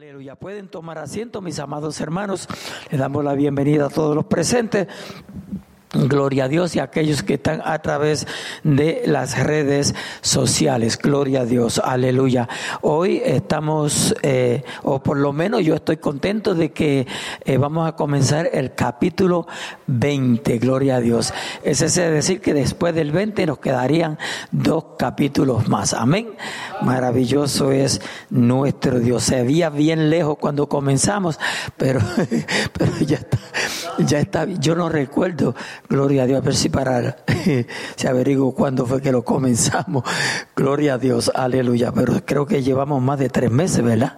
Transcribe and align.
Aleluya. 0.00 0.34
Pueden 0.34 0.68
tomar 0.68 0.96
asiento, 0.96 1.42
mis 1.42 1.58
amados 1.58 2.00
hermanos. 2.00 2.48
Le 2.90 2.96
damos 2.96 3.22
la 3.22 3.34
bienvenida 3.34 3.84
a 3.84 3.88
todos 3.90 4.16
los 4.16 4.24
presentes. 4.24 4.88
Gloria 5.92 6.44
a 6.44 6.48
Dios 6.48 6.76
y 6.76 6.78
a 6.78 6.84
aquellos 6.84 7.24
que 7.24 7.34
están 7.34 7.60
a 7.64 7.80
través 7.80 8.28
de 8.62 9.02
las 9.06 9.36
redes 9.42 9.96
sociales. 10.20 10.96
Gloria 10.96 11.40
a 11.40 11.44
Dios. 11.44 11.80
Aleluya. 11.84 12.48
Hoy 12.80 13.20
estamos, 13.24 14.14
eh, 14.22 14.62
o 14.84 15.02
por 15.02 15.16
lo 15.16 15.32
menos 15.32 15.64
yo 15.64 15.74
estoy 15.74 15.96
contento 15.96 16.54
de 16.54 16.70
que 16.70 17.08
eh, 17.44 17.56
vamos 17.56 17.88
a 17.88 17.96
comenzar 17.96 18.48
el 18.52 18.72
capítulo 18.76 19.48
20. 19.88 20.58
Gloria 20.58 20.96
a 20.96 21.00
Dios. 21.00 21.34
Es 21.64 21.82
ese 21.82 22.08
decir 22.08 22.40
que 22.40 22.54
después 22.54 22.94
del 22.94 23.10
20 23.10 23.44
nos 23.46 23.58
quedarían 23.58 24.16
dos 24.52 24.84
capítulos 24.96 25.66
más. 25.68 25.92
Amén. 25.92 26.28
Maravilloso 26.82 27.72
es 27.72 28.00
nuestro 28.30 29.00
Dios. 29.00 29.24
Se 29.24 29.42
veía 29.42 29.70
bien 29.70 30.08
lejos 30.08 30.38
cuando 30.38 30.68
comenzamos, 30.68 31.40
pero, 31.76 32.00
pero 32.78 32.92
ya 33.00 33.16
está. 33.16 33.38
Ya 33.98 34.20
está. 34.20 34.44
Yo 34.44 34.76
no 34.76 34.88
recuerdo 34.88 35.56
Gloria 35.90 36.22
a 36.22 36.26
Dios, 36.26 36.38
a 36.38 36.44
ver 36.44 36.54
si 36.54 36.68
para 36.68 37.16
se 37.96 38.08
averiguo 38.08 38.54
cuándo 38.54 38.86
fue 38.86 39.02
que 39.02 39.10
lo 39.10 39.24
comenzamos. 39.24 40.04
Gloria 40.54 40.94
a 40.94 40.98
Dios, 40.98 41.32
aleluya. 41.34 41.90
Pero 41.90 42.24
creo 42.24 42.46
que 42.46 42.62
llevamos 42.62 43.02
más 43.02 43.18
de 43.18 43.28
tres 43.28 43.50
meses, 43.50 43.82
¿verdad? 43.82 44.16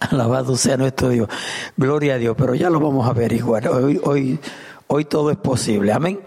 Alabado 0.00 0.56
sea 0.56 0.76
nuestro 0.76 1.10
Dios. 1.10 1.28
Gloria 1.76 2.14
a 2.14 2.18
Dios, 2.18 2.34
pero 2.36 2.56
ya 2.56 2.68
lo 2.68 2.80
vamos 2.80 3.06
a 3.06 3.10
averiguar. 3.10 3.68
Hoy, 3.68 4.00
hoy, 4.02 4.40
hoy 4.88 5.04
todo 5.04 5.30
es 5.30 5.36
posible. 5.36 5.92
Amén. 5.92 6.18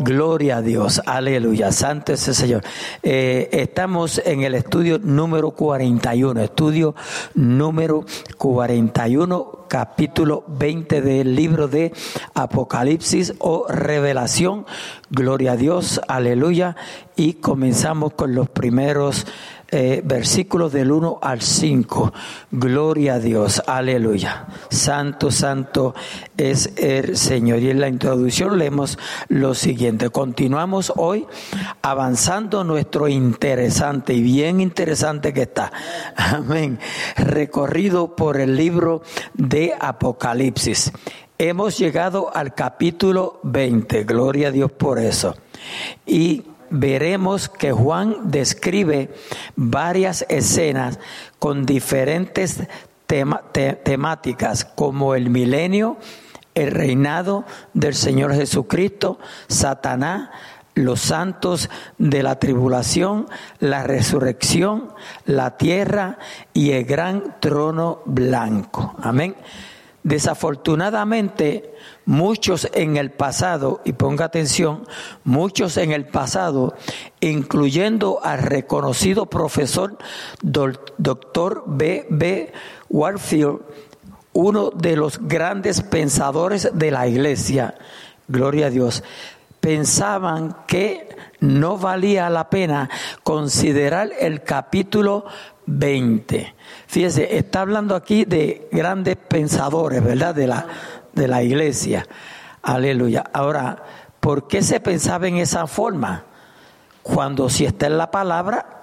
Gloria 0.00 0.56
a 0.56 0.62
Dios, 0.62 1.00
aleluya, 1.06 1.70
santo 1.70 2.12
es 2.12 2.26
el 2.26 2.34
Señor. 2.34 2.62
Eh, 3.02 3.48
estamos 3.52 4.20
en 4.24 4.42
el 4.42 4.54
estudio 4.56 4.98
número 4.98 5.52
41, 5.52 6.40
estudio 6.40 6.96
número 7.34 8.04
41, 8.36 9.66
capítulo 9.68 10.44
20 10.48 11.00
del 11.00 11.36
libro 11.36 11.68
de 11.68 11.92
Apocalipsis 12.34 13.34
o 13.38 13.66
Revelación. 13.68 14.66
Gloria 15.10 15.52
a 15.52 15.56
Dios, 15.56 16.00
aleluya. 16.08 16.74
Y 17.14 17.34
comenzamos 17.34 18.14
con 18.14 18.34
los 18.34 18.48
primeros 18.48 19.26
eh, 19.76 20.02
versículos 20.04 20.72
del 20.72 20.92
1 20.92 21.18
al 21.20 21.42
5. 21.42 22.12
Gloria 22.52 23.14
a 23.14 23.18
Dios, 23.18 23.60
aleluya. 23.66 24.46
Santo, 24.70 25.32
santo 25.32 25.96
es 26.36 26.72
el 26.76 27.16
Señor. 27.16 27.58
Y 27.58 27.70
en 27.70 27.80
la 27.80 27.88
introducción 27.88 28.56
leemos 28.56 28.96
lo 29.26 29.52
siguiente. 29.52 30.10
Continuamos 30.10 30.92
hoy 30.94 31.26
avanzando 31.82 32.62
nuestro 32.62 33.08
interesante 33.08 34.14
y 34.14 34.22
bien 34.22 34.60
interesante 34.60 35.32
que 35.32 35.42
está. 35.42 35.72
Amén. 36.14 36.78
Recorrido 37.16 38.14
por 38.14 38.40
el 38.40 38.56
libro 38.56 39.02
de 39.32 39.74
Apocalipsis. 39.76 40.92
Hemos 41.36 41.78
llegado 41.78 42.30
al 42.32 42.54
capítulo 42.54 43.40
20. 43.42 44.04
Gloria 44.04 44.48
a 44.48 44.52
Dios 44.52 44.70
por 44.70 45.00
eso. 45.00 45.34
Y 46.06 46.44
veremos 46.74 47.48
que 47.48 47.72
Juan 47.72 48.30
describe 48.30 49.14
varias 49.56 50.26
escenas 50.28 50.98
con 51.38 51.66
diferentes 51.66 52.62
temáticas 53.06 54.64
como 54.64 55.14
el 55.14 55.30
milenio, 55.30 55.96
el 56.54 56.70
reinado 56.70 57.44
del 57.74 57.94
Señor 57.94 58.34
Jesucristo, 58.34 59.18
Satanás, 59.46 60.30
los 60.74 61.00
santos 61.00 61.70
de 61.98 62.24
la 62.24 62.40
tribulación, 62.40 63.28
la 63.60 63.84
resurrección, 63.84 64.92
la 65.24 65.56
tierra 65.56 66.18
y 66.52 66.72
el 66.72 66.84
gran 66.84 67.36
trono 67.40 68.02
blanco. 68.04 68.94
Amén. 69.00 69.36
Desafortunadamente, 70.04 71.74
muchos 72.04 72.68
en 72.74 72.98
el 72.98 73.10
pasado, 73.10 73.80
y 73.86 73.94
ponga 73.94 74.26
atención, 74.26 74.86
muchos 75.24 75.78
en 75.78 75.92
el 75.92 76.04
pasado, 76.04 76.74
incluyendo 77.20 78.20
al 78.22 78.42
reconocido 78.42 79.24
profesor 79.24 79.96
doctor 80.42 81.64
B. 81.66 82.06
B. 82.10 82.52
Warfield, 82.90 83.62
uno 84.34 84.70
de 84.70 84.94
los 84.94 85.18
grandes 85.26 85.80
pensadores 85.80 86.68
de 86.74 86.90
la 86.90 87.08
iglesia, 87.08 87.74
gloria 88.28 88.66
a 88.66 88.70
Dios, 88.70 89.02
pensaban 89.58 90.54
que 90.66 91.16
no 91.40 91.78
valía 91.78 92.28
la 92.28 92.50
pena 92.50 92.90
considerar 93.22 94.10
el 94.20 94.42
capítulo 94.42 95.24
20. 95.64 96.54
Fíjese, 96.86 97.36
está 97.36 97.60
hablando 97.62 97.94
aquí 97.94 98.24
de 98.24 98.68
grandes 98.70 99.16
pensadores, 99.16 100.02
¿verdad? 100.02 100.34
De 100.34 100.46
la, 100.46 100.66
de 101.12 101.28
la 101.28 101.42
iglesia. 101.42 102.06
Aleluya. 102.62 103.24
Ahora, 103.32 103.82
¿por 104.20 104.48
qué 104.48 104.62
se 104.62 104.80
pensaba 104.80 105.28
en 105.28 105.36
esa 105.36 105.66
forma? 105.66 106.24
Cuando 107.02 107.48
si 107.48 107.64
está 107.66 107.86
en 107.86 107.98
la 107.98 108.10
palabra, 108.10 108.80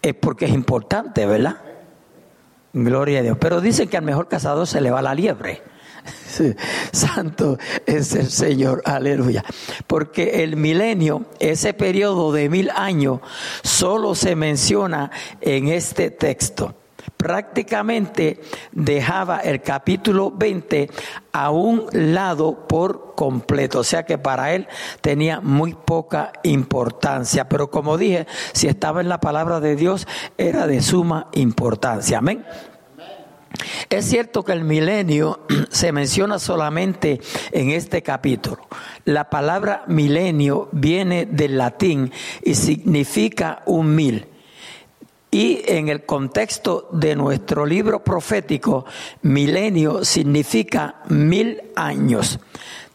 es 0.00 0.14
porque 0.14 0.46
es 0.46 0.52
importante, 0.52 1.26
¿verdad? 1.26 1.56
Gloria 2.72 3.20
a 3.20 3.22
Dios. 3.22 3.36
Pero 3.38 3.60
dicen 3.60 3.88
que 3.88 3.96
al 3.96 4.04
mejor 4.04 4.28
cazador 4.28 4.66
se 4.66 4.80
le 4.80 4.90
va 4.90 5.02
la 5.02 5.14
liebre. 5.14 5.62
Santo 6.92 7.58
es 7.86 8.14
el 8.14 8.30
Señor, 8.30 8.82
aleluya. 8.84 9.44
Porque 9.86 10.42
el 10.42 10.56
milenio, 10.56 11.26
ese 11.38 11.74
periodo 11.74 12.32
de 12.32 12.48
mil 12.48 12.70
años, 12.70 13.20
solo 13.62 14.14
se 14.14 14.34
menciona 14.34 15.10
en 15.40 15.68
este 15.68 16.10
texto. 16.10 16.74
Prácticamente 17.22 18.40
dejaba 18.72 19.38
el 19.38 19.62
capítulo 19.62 20.32
20 20.32 20.90
a 21.30 21.50
un 21.50 21.86
lado 21.92 22.66
por 22.66 23.14
completo, 23.14 23.78
o 23.78 23.84
sea 23.84 24.04
que 24.04 24.18
para 24.18 24.54
él 24.54 24.66
tenía 25.02 25.40
muy 25.40 25.74
poca 25.74 26.32
importancia, 26.42 27.48
pero 27.48 27.70
como 27.70 27.96
dije, 27.96 28.26
si 28.52 28.66
estaba 28.66 29.00
en 29.00 29.08
la 29.08 29.20
palabra 29.20 29.60
de 29.60 29.76
Dios, 29.76 30.08
era 30.36 30.66
de 30.66 30.82
suma 30.82 31.28
importancia. 31.32 32.18
Amén. 32.18 32.44
Es 33.88 34.06
cierto 34.06 34.44
que 34.44 34.50
el 34.50 34.64
milenio 34.64 35.46
se 35.70 35.92
menciona 35.92 36.40
solamente 36.40 37.20
en 37.52 37.70
este 37.70 38.02
capítulo. 38.02 38.66
La 39.04 39.30
palabra 39.30 39.84
milenio 39.86 40.68
viene 40.72 41.26
del 41.26 41.56
latín 41.56 42.10
y 42.42 42.56
significa 42.56 43.62
un 43.66 43.94
mil. 43.94 44.31
Y 45.34 45.62
en 45.64 45.88
el 45.88 46.04
contexto 46.04 46.90
de 46.92 47.16
nuestro 47.16 47.64
libro 47.64 48.04
profético, 48.04 48.84
milenio 49.22 50.04
significa 50.04 50.96
mil 51.08 51.62
años. 51.74 52.38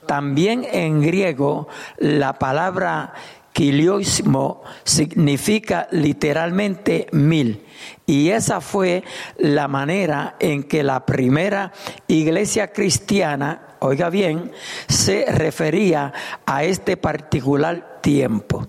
También 0.05 0.63
en 0.71 1.01
griego 1.01 1.67
la 1.97 2.37
palabra 2.37 3.11
Quilioismo 3.53 4.61
significa 4.83 5.87
literalmente 5.89 7.07
mil. 7.11 7.65
Y 8.05 8.29
esa 8.29 8.61
fue 8.61 9.03
la 9.39 9.67
manera 9.67 10.35
en 10.39 10.61
que 10.61 10.83
la 10.83 11.07
primera 11.07 11.73
iglesia 12.07 12.71
cristiana, 12.71 13.77
oiga 13.79 14.11
bien, 14.11 14.51
se 14.87 15.25
refería 15.25 16.13
a 16.45 16.65
este 16.65 16.97
particular 16.97 17.97
tiempo. 18.03 18.67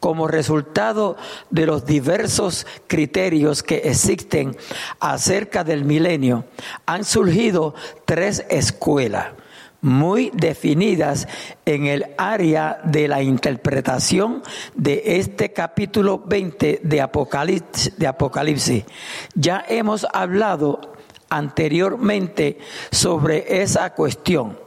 Como 0.00 0.28
resultado 0.28 1.16
de 1.50 1.66
los 1.66 1.86
diversos 1.86 2.66
criterios 2.86 3.62
que 3.62 3.76
existen 3.76 4.56
acerca 5.00 5.64
del 5.64 5.84
milenio, 5.84 6.44
han 6.86 7.04
surgido 7.04 7.74
tres 8.04 8.44
escuelas 8.48 9.28
muy 9.80 10.30
definidas 10.34 11.28
en 11.64 11.86
el 11.86 12.06
área 12.18 12.80
de 12.84 13.08
la 13.08 13.22
interpretación 13.22 14.42
de 14.74 15.02
este 15.18 15.52
capítulo 15.52 16.18
20 16.18 16.80
de 16.82 17.00
Apocalipsis. 17.00 17.96
De 17.96 18.06
Apocalipsis. 18.06 18.84
Ya 19.34 19.64
hemos 19.68 20.06
hablado 20.12 20.96
anteriormente 21.28 22.58
sobre 22.90 23.62
esa 23.62 23.94
cuestión. 23.94 24.58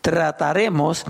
Trataremos 0.00 1.04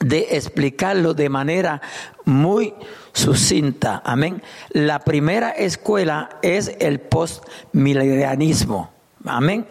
de 0.00 0.28
explicarlo 0.30 1.14
de 1.14 1.28
manera 1.28 1.80
muy 2.24 2.74
sucinta. 3.12 4.02
Amén. 4.04 4.42
La 4.70 5.00
primera 5.00 5.50
escuela 5.50 6.38
es 6.42 6.74
el 6.80 7.00
postmilenianismo. 7.00 8.90
Amén 9.24 9.66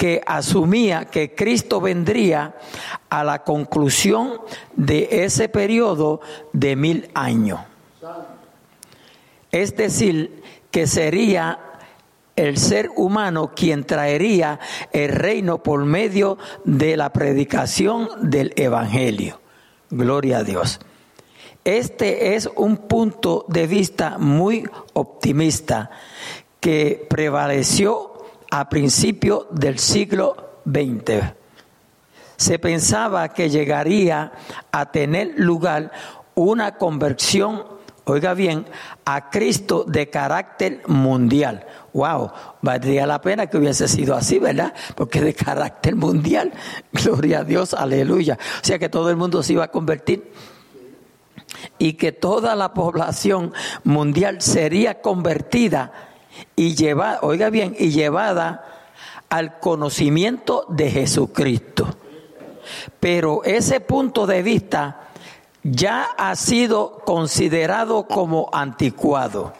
que 0.00 0.22
asumía 0.24 1.04
que 1.04 1.34
Cristo 1.34 1.78
vendría 1.78 2.54
a 3.10 3.22
la 3.22 3.44
conclusión 3.44 4.40
de 4.74 5.06
ese 5.10 5.50
periodo 5.50 6.22
de 6.54 6.74
mil 6.74 7.10
años. 7.12 7.60
Es 9.52 9.76
decir, 9.76 10.42
que 10.70 10.86
sería 10.86 11.58
el 12.34 12.56
ser 12.56 12.88
humano 12.96 13.52
quien 13.54 13.84
traería 13.84 14.58
el 14.90 15.10
reino 15.10 15.62
por 15.62 15.84
medio 15.84 16.38
de 16.64 16.96
la 16.96 17.12
predicación 17.12 18.08
del 18.30 18.54
Evangelio. 18.56 19.39
Gloria 19.90 20.38
a 20.38 20.44
Dios. 20.44 20.78
Este 21.64 22.36
es 22.36 22.48
un 22.56 22.76
punto 22.76 23.44
de 23.48 23.66
vista 23.66 24.18
muy 24.18 24.64
optimista 24.92 25.90
que 26.60 27.06
prevaleció 27.10 28.12
a 28.50 28.68
principios 28.68 29.46
del 29.50 29.78
siglo 29.78 30.60
XX. 30.64 31.34
Se 32.36 32.58
pensaba 32.58 33.28
que 33.30 33.50
llegaría 33.50 34.32
a 34.70 34.90
tener 34.90 35.34
lugar 35.36 35.90
una 36.34 36.76
conversión, 36.76 37.64
oiga 38.04 38.34
bien, 38.34 38.66
a 39.04 39.30
Cristo 39.30 39.84
de 39.86 40.10
carácter 40.10 40.82
mundial. 40.86 41.66
Wow, 41.92 42.30
valdría 42.62 43.06
la 43.06 43.20
pena 43.20 43.48
que 43.48 43.58
hubiese 43.58 43.88
sido 43.88 44.14
así, 44.14 44.38
¿verdad? 44.38 44.74
Porque 44.94 45.20
de 45.20 45.34
carácter 45.34 45.96
mundial, 45.96 46.52
gloria 46.92 47.40
a 47.40 47.44
Dios, 47.44 47.74
aleluya. 47.74 48.38
O 48.62 48.64
sea 48.64 48.78
que 48.78 48.88
todo 48.88 49.10
el 49.10 49.16
mundo 49.16 49.42
se 49.42 49.54
iba 49.54 49.64
a 49.64 49.70
convertir 49.70 50.32
y 51.78 51.94
que 51.94 52.12
toda 52.12 52.54
la 52.54 52.74
población 52.74 53.52
mundial 53.84 54.40
sería 54.40 55.00
convertida 55.00 55.92
y 56.56 56.74
llevada, 56.74 57.20
oiga 57.22 57.50
bien, 57.50 57.74
y 57.78 57.90
llevada 57.90 58.64
al 59.28 59.58
conocimiento 59.58 60.64
de 60.68 60.90
Jesucristo. 60.90 61.88
Pero 62.98 63.42
ese 63.44 63.80
punto 63.80 64.26
de 64.26 64.42
vista 64.42 65.09
ya 65.62 66.04
ha 66.16 66.34
sido 66.36 66.98
considerado 67.04 68.06
como 68.06 68.48
anticuado. 68.52 69.52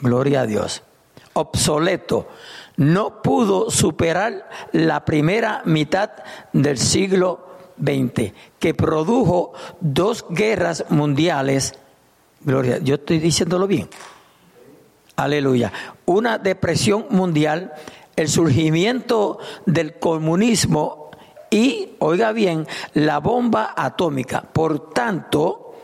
Gloria 0.00 0.42
a 0.42 0.46
Dios. 0.46 0.82
Obsoleto. 1.32 2.28
No 2.76 3.22
pudo 3.22 3.70
superar 3.70 4.48
la 4.72 5.04
primera 5.04 5.62
mitad 5.64 6.10
del 6.52 6.78
siglo 6.78 7.46
XX, 7.80 8.32
que 8.58 8.74
produjo 8.74 9.52
dos 9.80 10.26
guerras 10.28 10.84
mundiales. 10.88 11.74
Gloria, 12.40 12.78
yo 12.78 12.96
estoy 12.96 13.18
diciéndolo 13.18 13.66
bien. 13.66 13.88
Aleluya. 15.16 15.72
Una 16.04 16.38
depresión 16.38 17.06
mundial, 17.10 17.72
el 18.16 18.28
surgimiento 18.28 19.38
del 19.66 19.98
comunismo 19.98 21.03
y, 21.54 21.94
oiga 22.00 22.32
bien, 22.32 22.66
la 22.94 23.20
bomba 23.20 23.74
atómica. 23.76 24.42
Por 24.42 24.92
tanto, 24.92 25.76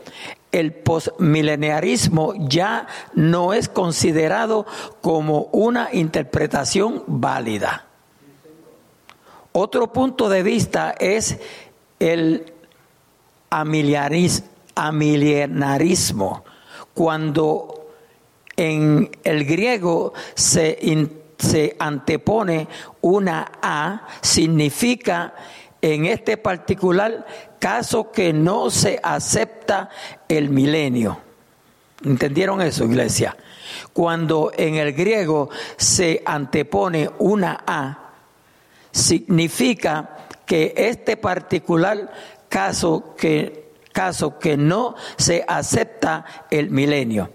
el 0.51 0.73
postmileniarismo 0.73 2.33
ya 2.37 2.87
no 3.13 3.53
es 3.53 3.69
considerado 3.69 4.65
como 4.99 5.43
una 5.53 5.87
interpretación 5.93 7.05
válida. 7.07 7.85
Otro 9.53 9.93
punto 9.93 10.27
de 10.27 10.43
vista 10.43 10.93
es 10.99 11.39
el 11.99 12.51
amilenarismo, 13.49 16.43
cuando 16.93 17.87
en 18.57 19.09
el 19.23 19.45
griego 19.45 20.11
se, 20.35 21.07
se 21.37 21.77
antepone 21.79 22.67
una 22.99 23.53
A, 23.61 24.05
significa 24.21 25.33
en 25.81 26.05
este 26.05 26.37
particular 26.37 27.25
caso 27.59 28.11
que 28.11 28.33
no 28.33 28.69
se 28.69 28.99
acepta 29.01 29.89
el 30.27 30.49
milenio. 30.49 31.19
¿Entendieron 32.03 32.61
eso, 32.61 32.85
iglesia? 32.85 33.35
Cuando 33.93 34.51
en 34.55 34.75
el 34.75 34.93
griego 34.93 35.49
se 35.77 36.21
antepone 36.25 37.09
una 37.19 37.63
A, 37.65 38.13
significa 38.91 40.17
que 40.45 40.73
este 40.75 41.17
particular 41.17 42.11
caso 42.49 43.15
que, 43.15 43.71
caso 43.91 44.39
que 44.39 44.57
no 44.57 44.95
se 45.17 45.45
acepta 45.47 46.25
el 46.49 46.69
milenio. 46.69 47.31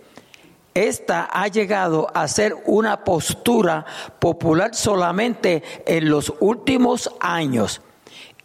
Esta 0.75 1.29
ha 1.33 1.49
llegado 1.49 2.11
a 2.13 2.29
ser 2.29 2.55
una 2.67 3.03
postura 3.03 3.87
popular 4.19 4.75
solamente 4.75 5.63
en 5.87 6.11
los 6.11 6.35
últimos 6.41 7.11
años 7.19 7.81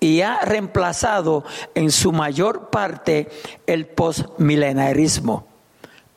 y 0.01 0.21
ha 0.21 0.41
reemplazado 0.41 1.45
en 1.75 1.91
su 1.91 2.11
mayor 2.11 2.69
parte 2.69 3.29
el 3.67 3.85
postmilenarismo. 3.85 5.47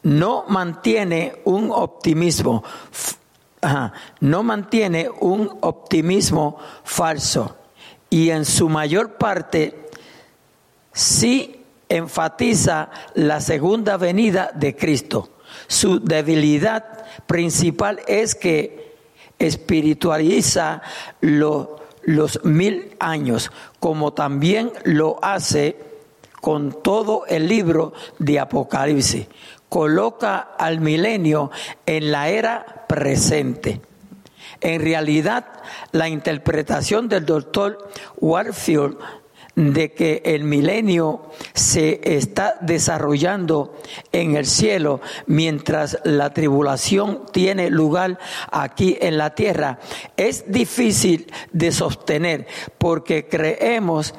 No 0.02 0.46
mantiene 0.48 1.36
un 1.44 1.70
optimismo, 1.70 2.64
no 4.20 4.42
mantiene 4.42 5.08
un 5.20 5.58
optimismo 5.60 6.58
falso 6.82 7.56
y 8.10 8.30
en 8.30 8.44
su 8.44 8.68
mayor 8.68 9.16
parte 9.16 9.88
sí 10.92 11.64
enfatiza 11.88 12.90
la 13.14 13.40
segunda 13.40 13.96
venida 13.98 14.50
de 14.54 14.74
Cristo. 14.74 15.30
Su 15.66 16.00
debilidad 16.00 17.04
principal 17.26 18.00
es 18.06 18.34
que 18.34 18.94
espiritualiza 19.38 20.82
los 21.20 22.44
mil 22.44 22.94
años, 22.98 23.50
como 23.84 24.14
también 24.14 24.72
lo 24.84 25.18
hace 25.20 25.76
con 26.40 26.80
todo 26.80 27.26
el 27.26 27.46
libro 27.46 27.92
de 28.18 28.40
Apocalipsis. 28.40 29.26
Coloca 29.68 30.38
al 30.56 30.80
milenio 30.80 31.50
en 31.84 32.10
la 32.10 32.30
era 32.30 32.86
presente. 32.88 33.82
En 34.62 34.80
realidad, 34.80 35.44
la 35.92 36.08
interpretación 36.08 37.10
del 37.10 37.26
doctor 37.26 37.90
Warfield 38.16 38.96
de 39.54 39.92
que 39.92 40.22
el 40.24 40.44
milenio 40.44 41.30
se 41.52 42.00
está 42.16 42.56
desarrollando 42.60 43.76
en 44.10 44.36
el 44.36 44.46
cielo 44.46 45.00
mientras 45.26 45.98
la 46.04 46.34
tribulación 46.34 47.22
tiene 47.32 47.70
lugar 47.70 48.18
aquí 48.50 48.98
en 49.00 49.16
la 49.16 49.34
tierra 49.34 49.78
es 50.16 50.50
difícil 50.50 51.32
de 51.52 51.70
sostener 51.70 52.46
porque 52.78 53.28
creemos 53.28 54.14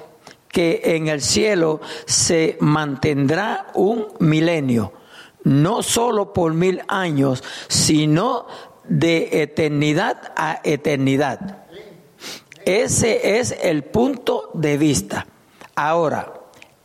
que 0.55 0.81
en 0.85 1.09
el 1.09 1.19
cielo 1.19 1.81
se 2.05 2.57
mantendrá 2.61 3.67
un 3.73 4.07
milenio, 4.19 4.93
no 5.43 5.83
solo 5.83 6.31
por 6.31 6.53
mil 6.53 6.81
años, 6.87 7.43
sino 7.67 8.47
de 8.87 9.41
eternidad 9.41 10.31
a 10.37 10.61
eternidad. 10.63 11.64
Ese 12.65 13.39
es 13.39 13.55
el 13.61 13.83
punto 13.83 14.49
de 14.53 14.77
vista. 14.77 15.25
Ahora, 15.75 16.33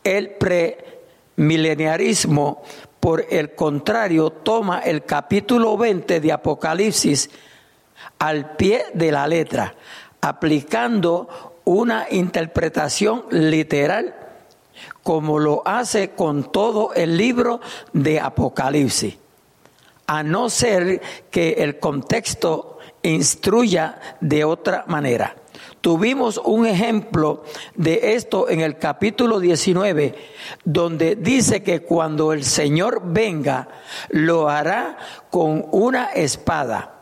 el 0.03 0.31
premileniarismo, 0.31 2.63
por 2.99 3.25
el 3.29 3.55
contrario, 3.55 4.29
toma 4.29 4.79
el 4.79 5.03
capítulo 5.03 5.77
20 5.77 6.21
de 6.21 6.31
Apocalipsis 6.31 7.29
al 8.19 8.55
pie 8.55 8.85
de 8.93 9.11
la 9.11 9.27
letra, 9.27 9.75
aplicando 10.21 11.57
una 11.65 12.07
interpretación 12.11 13.25
literal 13.31 14.15
como 15.03 15.37
lo 15.39 15.61
hace 15.65 16.11
con 16.11 16.51
todo 16.51 16.93
el 16.93 17.17
libro 17.17 17.59
de 17.93 18.19
Apocalipsis 18.19 19.17
a 20.11 20.23
no 20.23 20.49
ser 20.49 21.01
que 21.31 21.53
el 21.59 21.79
contexto 21.79 22.79
instruya 23.01 24.17
de 24.19 24.43
otra 24.43 24.83
manera. 24.87 25.37
Tuvimos 25.81 26.37
un 26.37 26.67
ejemplo 26.67 27.43
de 27.75 28.13
esto 28.13 28.47
en 28.49 28.61
el 28.61 28.77
capítulo 28.77 29.39
19, 29.39 30.13
donde 30.63 31.15
dice 31.15 31.63
que 31.63 31.81
cuando 31.81 32.33
el 32.33 32.43
Señor 32.43 33.01
venga, 33.03 33.67
lo 34.09 34.47
hará 34.47 34.97
con 35.31 35.65
una 35.71 36.05
espada 36.11 37.01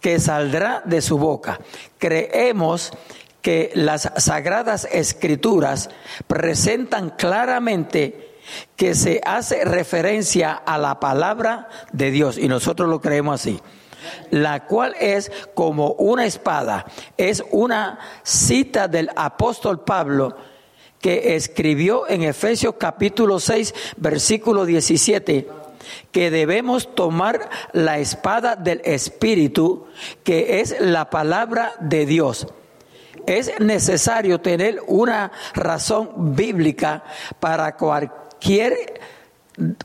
que 0.00 0.20
saldrá 0.20 0.82
de 0.84 1.02
su 1.02 1.18
boca. 1.18 1.58
Creemos 1.98 2.92
que 3.40 3.72
las 3.74 4.12
sagradas 4.18 4.86
escrituras 4.92 5.90
presentan 6.28 7.10
claramente 7.10 8.36
que 8.76 8.94
se 8.94 9.20
hace 9.24 9.64
referencia 9.64 10.52
a 10.52 10.78
la 10.78 11.00
palabra 11.00 11.68
de 11.92 12.12
Dios, 12.12 12.38
y 12.38 12.46
nosotros 12.46 12.88
lo 12.88 13.00
creemos 13.00 13.40
así, 13.40 13.60
la 14.30 14.66
cual 14.66 14.94
es 15.00 15.30
como 15.54 15.92
una 15.92 16.26
espada, 16.26 16.86
es 17.16 17.42
una 17.50 17.98
cita 18.22 18.88
del 18.88 19.10
apóstol 19.16 19.84
Pablo 19.84 20.36
que 21.00 21.34
escribió 21.34 22.08
en 22.08 22.22
Efesios 22.22 22.76
capítulo 22.78 23.40
6, 23.40 23.74
versículo 23.96 24.64
17, 24.64 25.48
que 26.12 26.30
debemos 26.30 26.94
tomar 26.94 27.50
la 27.72 27.98
espada 27.98 28.54
del 28.54 28.80
Espíritu, 28.84 29.86
que 30.22 30.60
es 30.60 30.80
la 30.80 31.10
palabra 31.10 31.72
de 31.80 32.06
Dios. 32.06 32.46
Es 33.26 33.58
necesario 33.60 34.40
tener 34.40 34.80
una 34.86 35.32
razón 35.54 36.34
bíblica 36.34 37.04
para 37.40 37.76
cualquier 37.76 39.00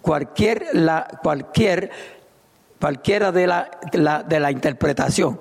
cualquier, 0.02 0.68
la, 0.74 1.08
cualquier, 1.22 1.92
cualquiera 2.80 3.32
de 3.32 3.48
la, 3.48 3.72
de 4.28 4.40
la 4.40 4.52
interpretación. 4.52 5.40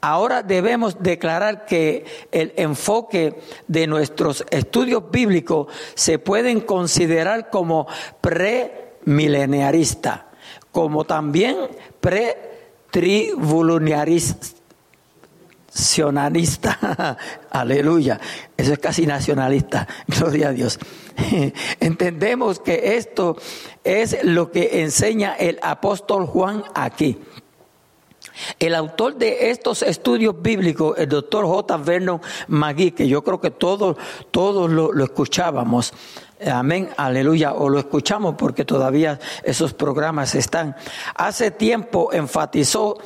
Ahora 0.00 0.44
debemos 0.44 1.02
declarar 1.02 1.66
que 1.66 2.04
el 2.30 2.52
enfoque 2.56 3.40
de 3.66 3.88
nuestros 3.88 4.46
estudios 4.50 5.10
bíblicos 5.10 5.66
se 5.94 6.20
pueden 6.20 6.60
considerar 6.60 7.50
como 7.50 7.88
premileniarista, 8.20 10.28
como 10.70 11.02
también 11.04 11.56
tribulunarista. 15.72 17.16
Aleluya. 17.50 18.20
Eso 18.56 18.72
es 18.72 18.78
casi 18.78 19.06
nacionalista. 19.06 19.86
Gloria 20.06 20.48
a 20.48 20.52
Dios. 20.52 20.78
Entendemos 21.80 22.60
que 22.60 22.96
esto 22.96 23.36
es 23.84 24.24
lo 24.24 24.50
que 24.50 24.82
enseña 24.82 25.34
el 25.34 25.58
apóstol 25.62 26.26
Juan 26.26 26.64
aquí. 26.74 27.18
El 28.60 28.76
autor 28.76 29.16
de 29.16 29.50
estos 29.50 29.82
estudios 29.82 30.40
bíblicos, 30.40 30.96
el 30.96 31.08
doctor 31.08 31.44
J. 31.44 31.76
Vernon 31.78 32.20
Magui, 32.46 32.92
que 32.92 33.08
yo 33.08 33.24
creo 33.24 33.40
que 33.40 33.50
todos, 33.50 33.96
todos 34.30 34.70
lo, 34.70 34.92
lo 34.92 35.04
escuchábamos, 35.04 35.92
Amén, 36.46 36.90
aleluya, 36.96 37.52
o 37.54 37.68
lo 37.68 37.80
escuchamos 37.80 38.36
porque 38.38 38.64
todavía 38.64 39.18
esos 39.42 39.74
programas 39.74 40.36
están. 40.36 40.76
Hace 41.16 41.50
tiempo 41.50 42.12
enfatizó 42.12 42.96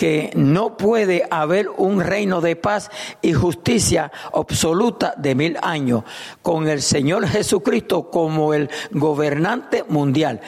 que 0.00 0.30
no 0.34 0.78
puede 0.78 1.26
haber 1.30 1.68
un 1.68 2.00
reino 2.00 2.40
de 2.40 2.56
paz 2.56 2.90
y 3.20 3.34
justicia 3.34 4.10
absoluta 4.32 5.12
de 5.18 5.34
mil 5.34 5.58
años 5.60 6.04
con 6.40 6.68
el 6.68 6.80
Señor 6.80 7.28
Jesucristo 7.28 8.08
como 8.08 8.54
el 8.54 8.70
gobernante 8.92 9.84
mundial 9.86 10.40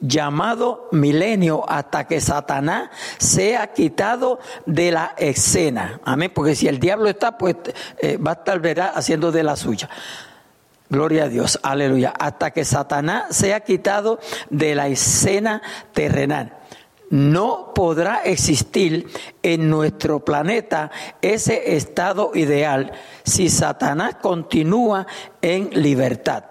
llamado 0.00 0.88
milenio 0.90 1.68
hasta 1.68 2.06
que 2.06 2.18
Satanás 2.18 2.88
sea 3.18 3.74
quitado 3.74 4.38
de 4.64 4.90
la 4.90 5.14
escena. 5.18 6.00
Amén, 6.06 6.32
porque 6.34 6.54
si 6.54 6.66
el 6.66 6.80
diablo 6.80 7.10
está, 7.10 7.36
pues 7.36 7.56
eh, 7.98 8.16
va 8.16 8.30
a 8.30 8.34
estar 8.34 8.92
haciendo 8.94 9.30
de 9.32 9.42
la 9.42 9.54
suya. 9.54 9.90
Gloria 10.88 11.24
a 11.24 11.28
Dios, 11.28 11.60
aleluya. 11.62 12.14
Hasta 12.18 12.52
que 12.52 12.64
Satanás 12.64 13.36
sea 13.36 13.60
quitado 13.60 14.18
de 14.48 14.74
la 14.74 14.88
escena 14.88 15.60
terrenal. 15.92 16.63
No 17.14 17.70
podrá 17.72 18.22
existir 18.24 19.06
en 19.40 19.70
nuestro 19.70 20.24
planeta 20.24 20.90
ese 21.22 21.76
estado 21.76 22.32
ideal 22.34 22.90
si 23.22 23.48
Satanás 23.48 24.16
continúa 24.20 25.06
en 25.40 25.70
libertad. 25.74 26.42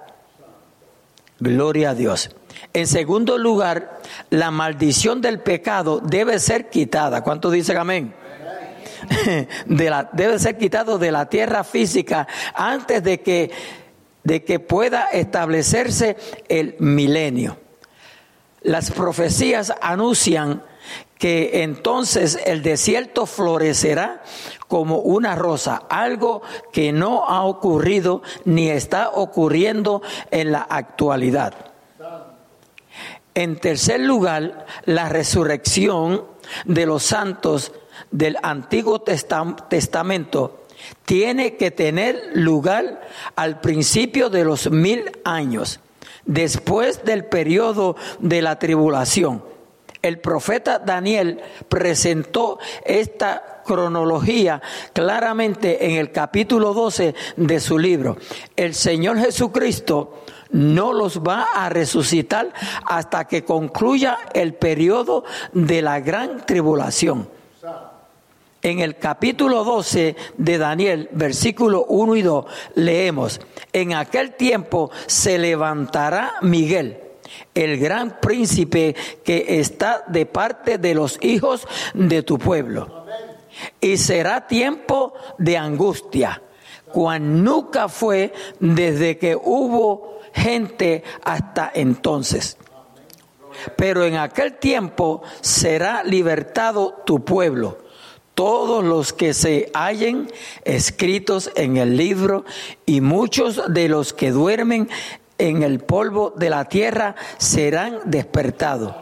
Gloria 1.38 1.90
a 1.90 1.96
Dios. 1.96 2.34
En 2.72 2.88
segundo 2.88 3.38
lugar, 3.38 4.00
la 4.30 4.52
maldición 4.52 5.20
del 5.20 5.42
pecado 5.42 6.00
debe 6.00 6.40
ser 6.40 6.70
quitada. 6.70 7.26
¿Cuántos 7.26 7.52
dicen 7.52 7.76
amén? 7.76 8.14
Debe 9.66 10.40
ser 10.40 10.58
quitado 10.58 10.98
de 10.98 11.12
la 11.12 11.28
tierra 11.28 11.66
física 11.66 12.26
antes 12.54 13.04
de 13.04 13.20
que, 13.20 13.52
de 14.24 14.46
que 14.46 14.62
pueda 14.62 15.10
establecerse 15.10 16.16
el 16.48 16.78
milenio. 16.80 17.63
Las 18.64 18.92
profecías 18.92 19.74
anuncian 19.82 20.64
que 21.18 21.64
entonces 21.64 22.40
el 22.46 22.62
desierto 22.64 23.26
florecerá 23.26 24.24
como 24.68 24.98
una 24.98 25.36
rosa, 25.36 25.84
algo 25.90 26.42
que 26.72 26.92
no 26.92 27.26
ha 27.26 27.44
ocurrido 27.44 28.22
ni 28.46 28.70
está 28.70 29.10
ocurriendo 29.10 30.02
en 30.32 30.52
la 30.52 30.62
actualidad. 30.62 31.54
En 33.36 33.60
tercer 33.60 34.02
lugar, 34.02 34.66
la 34.86 35.10
resurrección 35.10 36.26
de 36.66 36.86
los 36.86 37.04
santos 37.04 37.72
del 38.12 38.38
Antiguo 38.44 39.02
Testamento 39.02 40.66
tiene 41.06 41.56
que 41.56 41.72
tener 41.72 42.32
lugar 42.34 43.08
al 43.36 43.60
principio 43.62 44.30
de 44.30 44.46
los 44.46 44.70
mil 44.70 45.12
años, 45.24 45.80
después 46.26 47.04
del 47.06 47.26
periodo 47.26 47.96
de 48.20 48.42
la 48.42 48.60
tribulación. 48.60 49.44
El 50.02 50.20
profeta 50.20 50.80
Daniel 50.80 51.42
presentó 51.70 52.60
esta 52.84 53.62
cronología 53.66 54.62
claramente 54.92 55.86
en 55.86 55.96
el 55.96 56.12
capítulo 56.12 56.74
12 56.74 57.16
de 57.38 57.60
su 57.62 57.80
libro. 57.80 58.18
El 58.58 58.76
Señor 58.76 59.18
Jesucristo 59.18 60.24
no 60.52 60.92
los 60.92 61.22
va 61.22 61.48
a 61.56 61.70
resucitar 61.70 62.54
hasta 62.86 63.26
que 63.26 63.46
concluya 63.46 64.20
el 64.34 64.54
periodo 64.54 65.24
de 65.54 65.82
la 65.82 66.02
gran 66.02 66.46
tribulación. 66.46 67.30
En 68.64 68.80
el 68.80 68.96
capítulo 68.96 69.66
12 69.66 70.16
de 70.38 70.58
Daniel, 70.58 71.10
versículo 71.12 71.84
1 71.90 72.16
y 72.16 72.22
2, 72.22 72.46
leemos, 72.76 73.42
en 73.74 73.94
aquel 73.94 74.36
tiempo 74.36 74.90
se 75.06 75.38
levantará 75.38 76.36
Miguel, 76.42 76.98
el 77.54 77.78
gran 77.78 78.22
príncipe 78.22 78.96
que 79.22 79.60
está 79.60 80.06
de 80.08 80.26
parte 80.26 80.78
de 80.78 80.96
los 80.96 81.20
hijos 81.22 81.68
de 81.94 82.24
tu 82.24 82.40
pueblo. 82.40 83.04
Y 83.82 83.98
será 83.98 84.48
tiempo 84.48 85.14
de 85.38 85.58
angustia, 85.58 86.42
cual 86.90 87.44
nunca 87.44 87.90
fue 87.90 88.32
desde 88.62 89.18
que 89.18 89.36
hubo 89.36 90.20
gente 90.34 91.04
hasta 91.26 91.70
entonces. 91.76 92.58
Pero 93.76 94.06
en 94.06 94.16
aquel 94.16 94.54
tiempo 94.54 95.22
será 95.42 96.02
libertado 96.02 97.02
tu 97.06 97.26
pueblo, 97.26 97.83
todos 98.36 98.84
los 98.84 99.14
que 99.14 99.34
se 99.34 99.70
hallen 99.74 100.32
escritos 100.66 101.52
en 101.56 101.78
el 101.78 101.98
libro, 101.98 102.46
y 102.86 103.02
muchos 103.02 103.62
de 103.74 103.90
los 103.90 104.14
que 104.14 104.32
duermen 104.32 104.90
en 105.38 105.64
el 105.64 105.80
polvo 105.80 106.34
de 106.36 106.50
la 106.50 106.66
tierra 106.66 107.16
serán 107.38 108.00
despertados. 108.06 108.94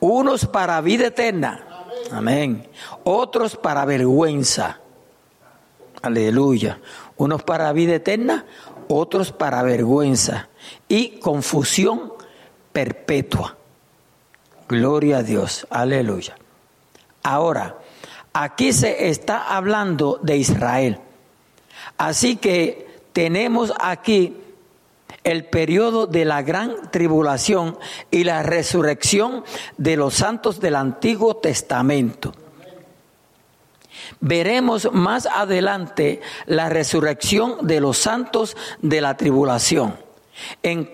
Unos 0.00 0.46
para 0.46 0.80
vida 0.80 1.08
eterna. 1.08 1.86
Amén. 2.12 2.68
Otros 3.04 3.56
para 3.56 3.84
vergüenza. 3.84 4.80
Aleluya. 6.02 6.80
Unos 7.16 7.42
para 7.42 7.72
vida 7.72 7.96
eterna, 7.96 8.46
otros 8.88 9.32
para 9.32 9.62
vergüenza 9.62 10.48
y 10.86 11.18
confusión 11.18 12.12
perpetua. 12.72 13.56
Gloria 14.68 15.18
a 15.18 15.22
Dios, 15.22 15.66
aleluya. 15.70 16.36
Ahora, 17.22 17.78
aquí 18.32 18.72
se 18.72 19.08
está 19.08 19.56
hablando 19.56 20.18
de 20.22 20.36
Israel. 20.36 20.98
Así 21.96 22.36
que 22.36 22.86
tenemos 23.12 23.72
aquí 23.80 24.36
el 25.24 25.44
periodo 25.44 26.06
de 26.06 26.24
la 26.24 26.42
gran 26.42 26.90
tribulación 26.90 27.78
y 28.10 28.24
la 28.24 28.42
resurrección 28.42 29.44
de 29.76 29.96
los 29.96 30.14
santos 30.14 30.60
del 30.60 30.76
Antiguo 30.76 31.36
Testamento. 31.36 32.32
Veremos 34.20 34.90
más 34.92 35.26
adelante 35.26 36.20
la 36.46 36.68
resurrección 36.68 37.66
de 37.66 37.80
los 37.80 37.98
santos 37.98 38.56
de 38.80 39.00
la 39.00 39.16
tribulación. 39.16 39.96
En, 40.62 40.90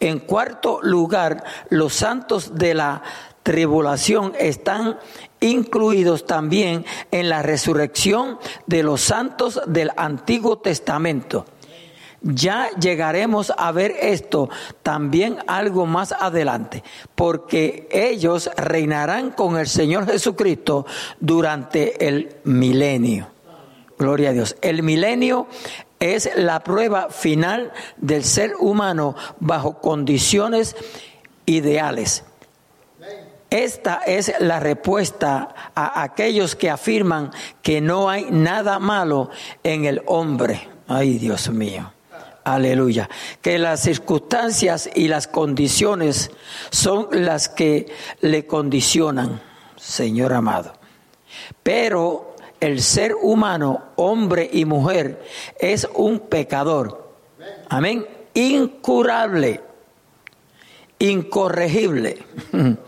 en 0.00 0.18
cuarto 0.20 0.80
lugar, 0.82 1.44
los 1.70 1.94
santos 1.94 2.56
de 2.56 2.74
la 2.74 3.02
tribulación 3.42 4.32
están 4.38 4.98
incluidos 5.40 6.26
también 6.26 6.84
en 7.10 7.28
la 7.28 7.42
resurrección 7.42 8.38
de 8.66 8.82
los 8.82 9.00
santos 9.00 9.60
del 9.66 9.90
Antiguo 9.96 10.58
Testamento. 10.58 11.44
Ya 12.20 12.68
llegaremos 12.80 13.52
a 13.56 13.70
ver 13.70 13.94
esto 14.00 14.50
también 14.82 15.38
algo 15.46 15.86
más 15.86 16.12
adelante, 16.12 16.82
porque 17.14 17.88
ellos 17.92 18.50
reinarán 18.56 19.30
con 19.30 19.56
el 19.56 19.68
Señor 19.68 20.06
Jesucristo 20.06 20.84
durante 21.20 22.08
el 22.08 22.36
milenio. 22.44 23.28
Gloria 23.96 24.30
a 24.30 24.32
Dios. 24.32 24.56
El 24.62 24.82
milenio 24.82 25.46
es 26.00 26.30
la 26.36 26.62
prueba 26.64 27.08
final 27.10 27.72
del 27.96 28.24
ser 28.24 28.54
humano 28.58 29.14
bajo 29.38 29.80
condiciones 29.80 30.76
ideales. 31.46 32.24
Esta 33.50 34.02
es 34.06 34.32
la 34.40 34.60
respuesta 34.60 35.54
a 35.74 36.02
aquellos 36.02 36.54
que 36.54 36.68
afirman 36.68 37.30
que 37.62 37.80
no 37.80 38.10
hay 38.10 38.26
nada 38.30 38.78
malo 38.78 39.30
en 39.64 39.86
el 39.86 40.02
hombre. 40.06 40.68
Ay, 40.86 41.18
Dios 41.18 41.48
mío. 41.48 41.92
Aleluya. 42.44 43.08
Que 43.40 43.58
las 43.58 43.80
circunstancias 43.80 44.90
y 44.94 45.08
las 45.08 45.28
condiciones 45.28 46.30
son 46.70 47.08
las 47.10 47.48
que 47.48 47.86
le 48.20 48.46
condicionan, 48.46 49.40
Señor 49.76 50.34
amado. 50.34 50.74
Pero 51.62 52.34
el 52.60 52.82
ser 52.82 53.14
humano, 53.14 53.82
hombre 53.96 54.48
y 54.52 54.66
mujer, 54.66 55.24
es 55.58 55.88
un 55.94 56.20
pecador. 56.20 57.14
Amén. 57.70 58.06
Incurable, 58.34 59.60
incorregible. 60.98 62.18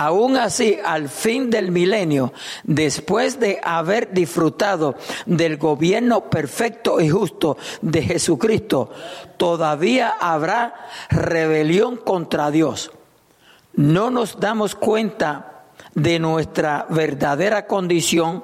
Aún 0.00 0.38
así, 0.38 0.78
al 0.82 1.10
fin 1.10 1.50
del 1.50 1.70
milenio, 1.70 2.32
después 2.64 3.38
de 3.38 3.60
haber 3.62 4.14
disfrutado 4.14 4.94
del 5.26 5.58
gobierno 5.58 6.30
perfecto 6.30 7.02
y 7.02 7.10
justo 7.10 7.58
de 7.82 8.00
Jesucristo, 8.00 8.90
todavía 9.36 10.14
habrá 10.18 10.88
rebelión 11.10 11.98
contra 11.98 12.50
Dios. 12.50 12.90
No 13.74 14.10
nos 14.10 14.40
damos 14.40 14.74
cuenta 14.74 15.64
de 15.94 16.18
nuestra 16.18 16.86
verdadera 16.88 17.66
condición, 17.66 18.42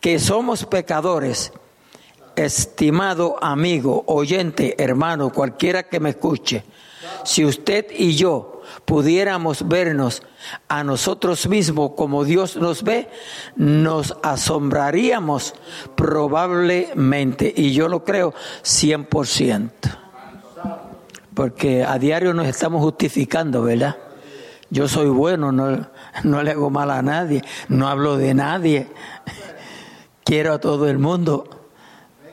que 0.00 0.18
somos 0.18 0.66
pecadores. 0.66 1.52
Estimado 2.34 3.36
amigo, 3.40 4.02
oyente, 4.08 4.74
hermano, 4.82 5.32
cualquiera 5.32 5.84
que 5.84 6.00
me 6.00 6.10
escuche, 6.10 6.64
si 7.22 7.44
usted 7.44 7.86
y 7.96 8.16
yo 8.16 8.57
pudiéramos 8.84 9.66
vernos 9.68 10.22
a 10.68 10.84
nosotros 10.84 11.48
mismos 11.48 11.92
como 11.96 12.24
Dios 12.24 12.56
nos 12.56 12.82
ve, 12.82 13.08
nos 13.56 14.16
asombraríamos 14.22 15.54
probablemente, 15.94 17.52
y 17.56 17.72
yo 17.72 17.88
lo 17.88 18.04
creo 18.04 18.34
100%, 18.62 19.70
porque 21.34 21.84
a 21.84 21.98
diario 21.98 22.34
nos 22.34 22.46
estamos 22.46 22.82
justificando, 22.82 23.62
¿verdad? 23.62 23.96
Yo 24.70 24.86
soy 24.86 25.08
bueno, 25.08 25.50
no, 25.50 25.88
no 26.24 26.42
le 26.42 26.50
hago 26.50 26.70
mal 26.70 26.90
a 26.90 27.00
nadie, 27.02 27.42
no 27.68 27.88
hablo 27.88 28.16
de 28.16 28.34
nadie, 28.34 28.88
quiero 30.24 30.52
a 30.52 30.60
todo 30.60 30.88
el 30.88 30.98
mundo. 30.98 31.57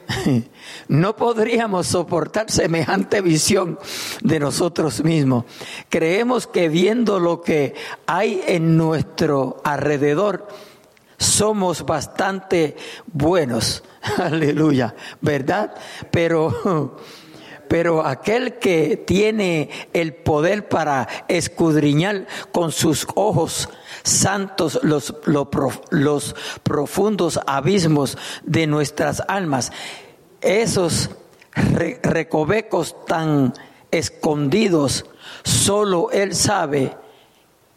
No 0.87 1.15
podríamos 1.15 1.87
soportar 1.87 2.51
semejante 2.51 3.21
visión 3.21 3.79
de 4.21 4.39
nosotros 4.39 5.03
mismos. 5.03 5.45
Creemos 5.89 6.47
que 6.47 6.69
viendo 6.69 7.19
lo 7.19 7.41
que 7.41 7.73
hay 8.05 8.41
en 8.47 8.77
nuestro 8.77 9.61
alrededor, 9.63 10.47
somos 11.17 11.85
bastante 11.85 12.75
buenos. 13.11 13.83
Aleluya, 14.17 14.95
¿verdad? 15.21 15.73
Pero 16.11 16.97
pero 17.67 18.05
aquel 18.05 18.59
que 18.59 18.97
tiene 18.97 19.69
el 19.93 20.13
poder 20.13 20.67
para 20.67 21.07
escudriñar 21.27 22.27
con 22.51 22.71
sus 22.71 23.07
ojos 23.15 23.69
santos 24.05 24.79
los, 24.83 25.15
los, 25.25 26.35
profundos 26.63 27.39
abismos 27.45 28.17
de 28.43 28.67
nuestras 28.67 29.21
almas, 29.27 29.71
esos 30.41 31.09
recovecos 31.53 32.95
tan 33.05 33.53
escondidos, 33.91 35.05
solo 35.43 36.11
Él 36.11 36.35
sabe 36.35 36.95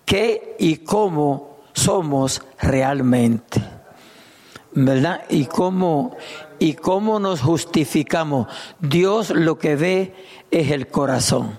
qué 0.05 0.57
y 0.59 0.77
cómo 0.79 1.59
somos 1.73 2.43
realmente. 2.61 3.63
¿Verdad? 4.73 5.25
Y 5.31 5.47
cómo, 5.47 6.17
y 6.59 6.75
cómo 6.75 7.19
nos 7.19 7.41
justificamos. 7.41 8.49
Dios 8.79 9.31
lo 9.31 9.59
que 9.59 9.77
ve 9.77 10.15
es 10.51 10.71
el 10.71 10.89
corazón. 10.89 11.59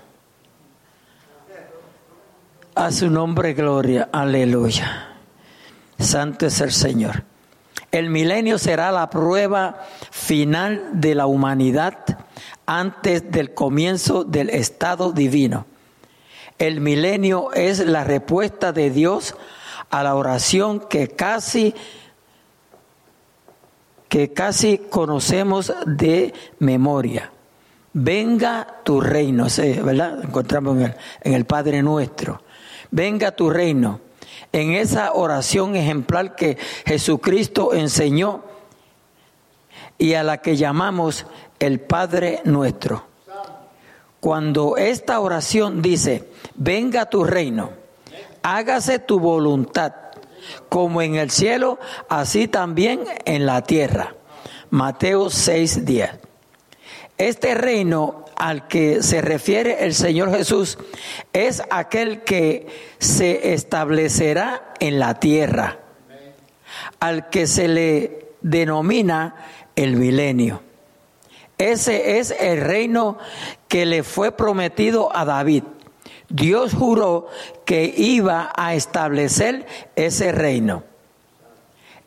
A 2.74 2.92
su 2.92 3.10
nombre 3.10 3.52
gloria, 3.52 4.08
aleluya. 4.12 5.16
Santo 5.98 6.46
es 6.46 6.60
el 6.60 6.70
Señor. 6.70 7.24
El 7.90 8.10
milenio 8.10 8.58
será 8.58 8.92
la 8.92 9.10
prueba 9.10 9.80
final 10.10 10.88
de 10.92 11.16
la 11.16 11.26
humanidad 11.26 11.98
antes 12.66 13.28
del 13.32 13.54
comienzo 13.54 14.22
del 14.22 14.50
estado 14.50 15.10
divino. 15.10 15.66
El 16.58 16.80
milenio 16.80 17.52
es 17.52 17.84
la 17.84 18.04
respuesta 18.04 18.72
de 18.72 18.90
Dios 18.90 19.34
a 19.90 20.04
la 20.04 20.14
oración 20.14 20.78
que 20.78 21.08
casi 21.08 21.74
que 24.08 24.32
casi 24.32 24.78
conocemos 24.78 25.72
de 25.86 26.34
memoria. 26.60 27.32
Venga 27.92 28.80
tu 28.84 29.00
reino, 29.00 29.46
¿verdad? 29.84 30.22
Encontramos 30.24 30.76
en 30.76 30.82
el, 30.82 30.94
en 31.22 31.34
el 31.34 31.44
Padre 31.44 31.82
nuestro 31.82 32.42
venga 32.90 33.32
tu 33.32 33.50
reino. 33.50 34.00
En 34.52 34.72
esa 34.72 35.12
oración 35.12 35.76
ejemplar 35.76 36.34
que 36.34 36.58
Jesucristo 36.84 37.72
enseñó 37.72 38.42
y 39.98 40.14
a 40.14 40.22
la 40.22 40.38
que 40.38 40.56
llamamos 40.56 41.26
el 41.58 41.80
Padre 41.80 42.40
nuestro. 42.44 43.04
Cuando 44.18 44.76
esta 44.76 45.20
oración 45.20 45.82
dice, 45.82 46.28
venga 46.54 47.06
tu 47.06 47.24
reino, 47.24 47.70
hágase 48.42 48.98
tu 48.98 49.18
voluntad, 49.20 49.92
como 50.68 51.00
en 51.00 51.14
el 51.14 51.30
cielo, 51.30 51.78
así 52.08 52.48
también 52.48 53.04
en 53.24 53.46
la 53.46 53.62
tierra. 53.62 54.14
Mateo 54.70 55.26
6:10. 55.26 56.18
Este 57.18 57.54
reino 57.54 58.19
al 58.40 58.68
que 58.68 59.02
se 59.02 59.20
refiere 59.20 59.84
el 59.84 59.92
Señor 59.92 60.34
Jesús 60.34 60.78
es 61.34 61.62
aquel 61.68 62.22
que 62.22 62.66
se 62.98 63.52
establecerá 63.52 64.72
en 64.80 64.98
la 64.98 65.20
tierra, 65.20 65.78
al 67.00 67.28
que 67.28 67.46
se 67.46 67.68
le 67.68 68.28
denomina 68.40 69.36
el 69.76 69.96
milenio. 69.96 70.62
Ese 71.58 72.18
es 72.18 72.30
el 72.30 72.62
reino 72.62 73.18
que 73.68 73.84
le 73.84 74.02
fue 74.02 74.32
prometido 74.32 75.14
a 75.14 75.26
David. 75.26 75.64
Dios 76.30 76.72
juró 76.72 77.26
que 77.66 77.92
iba 77.94 78.52
a 78.56 78.74
establecer 78.74 79.66
ese 79.96 80.32
reino. 80.32 80.84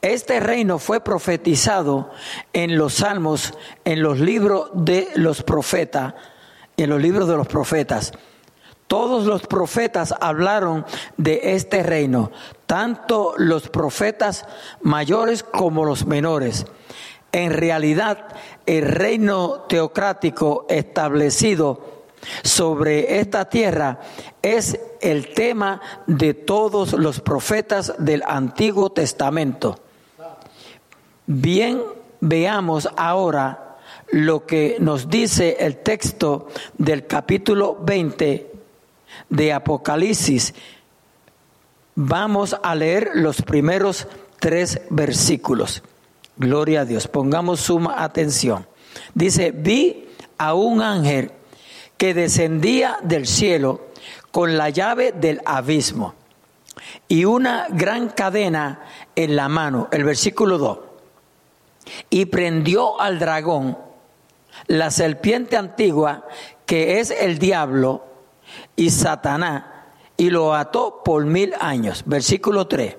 Este 0.03 0.41
reino 0.41 0.79
fue 0.79 0.99
profetizado 0.99 2.11
en 2.51 2.77
los 2.77 2.95
salmos, 2.95 3.53
en 3.85 4.03
los 4.03 4.19
libros 4.19 4.69
de 4.73 5.07
los 5.15 5.43
profetas, 5.43 6.13
en 6.75 6.89
los 6.89 7.01
libros 7.01 7.25
de 7.29 7.37
los 7.37 7.47
profetas. 7.47 8.11
Todos 8.87 9.25
los 9.25 9.47
profetas 9.47 10.13
hablaron 10.19 10.85
de 11.15 11.55
este 11.55 11.83
reino, 11.83 12.31
tanto 12.65 13.33
los 13.37 13.69
profetas 13.69 14.45
mayores 14.81 15.41
como 15.41 15.85
los 15.85 16.05
menores. 16.05 16.65
En 17.31 17.51
realidad, 17.51 18.27
el 18.65 18.83
reino 18.83 19.61
teocrático 19.69 20.65
establecido 20.67 22.03
sobre 22.43 23.21
esta 23.21 23.47
tierra 23.47 24.01
es 24.41 24.77
el 24.99 25.33
tema 25.33 25.79
de 26.07 26.33
todos 26.33 26.91
los 26.91 27.21
profetas 27.21 27.93
del 27.99 28.21
Antiguo 28.27 28.91
Testamento. 28.91 29.82
Bien, 31.25 31.81
veamos 32.19 32.89
ahora 32.97 33.77
lo 34.11 34.45
que 34.45 34.75
nos 34.79 35.09
dice 35.09 35.55
el 35.57 35.77
texto 35.77 36.49
del 36.77 37.07
capítulo 37.07 37.77
20 37.81 38.51
de 39.29 39.53
Apocalipsis. 39.53 40.53
Vamos 41.95 42.57
a 42.61 42.75
leer 42.75 43.11
los 43.13 43.41
primeros 43.41 44.05
tres 44.39 44.81
versículos. 44.89 45.81
Gloria 46.35 46.81
a 46.81 46.85
Dios. 46.85 47.07
Pongamos 47.07 47.61
suma 47.61 48.03
atención. 48.03 48.67
Dice, 49.13 49.51
vi 49.51 50.09
a 50.37 50.53
un 50.55 50.81
ángel 50.81 51.31
que 51.95 52.13
descendía 52.13 52.97
del 53.01 53.27
cielo 53.27 53.79
con 54.31 54.57
la 54.57 54.69
llave 54.71 55.13
del 55.13 55.39
abismo 55.45 56.15
y 57.07 57.23
una 57.23 57.67
gran 57.69 58.09
cadena 58.09 58.81
en 59.15 59.37
la 59.37 59.47
mano. 59.47 59.87
El 59.91 60.03
versículo 60.03 60.57
2 60.57 60.92
y 62.09 62.25
prendió 62.25 62.99
al 62.99 63.19
dragón, 63.19 63.77
la 64.67 64.91
serpiente 64.91 65.57
antigua, 65.57 66.25
que 66.65 66.99
es 66.99 67.11
el 67.11 67.39
diablo 67.39 68.05
y 68.75 68.89
Satanás, 68.89 69.65
y 70.17 70.29
lo 70.29 70.53
ató 70.53 71.01
por 71.03 71.25
mil 71.25 71.53
años. 71.59 72.03
Versículo 72.05 72.67
3. 72.67 72.97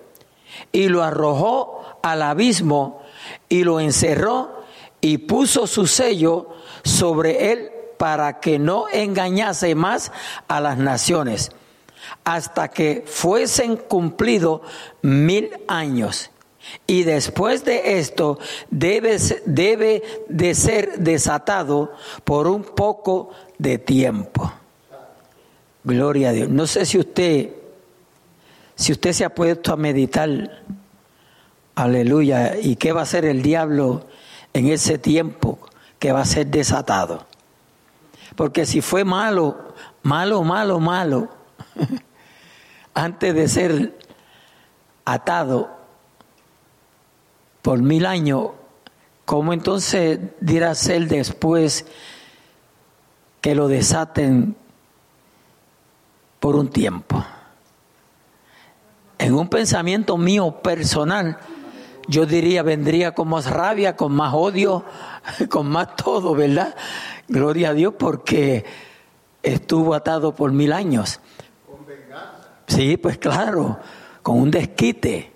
Y 0.73 0.88
lo 0.88 1.03
arrojó 1.03 1.99
al 2.03 2.23
abismo 2.23 3.03
y 3.49 3.64
lo 3.64 3.81
encerró 3.81 4.64
y 5.01 5.18
puso 5.18 5.66
su 5.66 5.87
sello 5.87 6.49
sobre 6.83 7.53
él 7.53 7.70
para 7.99 8.40
que 8.40 8.59
no 8.59 8.87
engañase 8.92 9.75
más 9.75 10.12
a 10.49 10.61
las 10.61 10.79
naciones, 10.79 11.53
hasta 12.25 12.68
que 12.68 13.05
fuesen 13.07 13.77
cumplidos 13.77 14.61
mil 15.03 15.51
años. 15.68 16.31
Y 16.87 17.05
después 17.05 17.64
de 17.64 17.98
esto 17.98 18.38
debe, 18.70 19.18
debe 19.46 20.03
de 20.29 20.55
ser 20.55 20.98
desatado 20.98 21.92
por 22.24 22.46
un 22.46 22.62
poco 22.62 23.31
de 23.59 23.79
tiempo. 23.79 24.53
Gloria 25.85 26.31
a 26.31 26.33
Dios. 26.33 26.48
No 26.48 26.66
sé 26.66 26.87
si 26.87 26.98
usted, 26.98 27.50
si 28.74 28.92
usted 28.92 29.12
se 29.12 29.24
ha 29.24 29.35
puesto 29.35 29.72
a 29.72 29.77
meditar, 29.77 30.62
aleluya, 31.74 32.57
y 32.61 32.77
qué 32.77 32.92
va 32.92 33.00
a 33.00 33.05
hacer 33.05 33.24
el 33.24 33.42
diablo 33.42 34.07
en 34.53 34.68
ese 34.68 34.98
tiempo 34.98 35.59
que 35.98 36.12
va 36.12 36.20
a 36.20 36.27
ser 36.27 36.46
desatado. 36.46 37.27
Porque 38.37 38.66
si 38.66 38.81
fue 38.81 39.05
malo, 39.05 39.74
malo, 40.03 40.42
malo, 40.42 40.81
malo, 40.81 41.29
antes 42.94 43.35
de 43.35 43.48
ser 43.48 43.98
atado, 45.05 45.84
por 47.64 47.81
mil 47.81 48.05
años, 48.05 48.50
¿cómo 49.24 49.55
entonces 49.55 50.20
dirá 50.38 50.74
ser 50.74 51.09
después 51.09 51.87
que 53.40 53.55
lo 53.55 53.68
desaten 53.68 54.55
por 56.40 56.57
un 56.57 56.68
tiempo? 56.68 57.24
En 59.16 59.33
un 59.33 59.48
pensamiento 59.48 60.18
mío 60.18 60.61
personal, 60.61 61.38
yo 62.07 62.27
diría 62.27 62.62
vendría 62.62 63.14
con 63.14 63.29
más 63.29 63.46
rabia, 63.50 63.96
con 63.96 64.12
más 64.12 64.35
odio, 64.35 64.85
con 65.48 65.66
más 65.66 65.96
todo, 65.96 66.35
¿verdad? 66.35 66.77
Gloria 67.29 67.70
a 67.70 67.72
Dios 67.72 67.94
porque 67.98 68.66
estuvo 69.42 69.94
atado 69.94 70.35
por 70.35 70.53
mil 70.53 70.70
años. 70.70 71.18
Sí, 72.66 72.98
pues 72.98 73.16
claro, 73.16 73.79
con 74.22 74.38
un 74.38 74.50
desquite. 74.50 75.34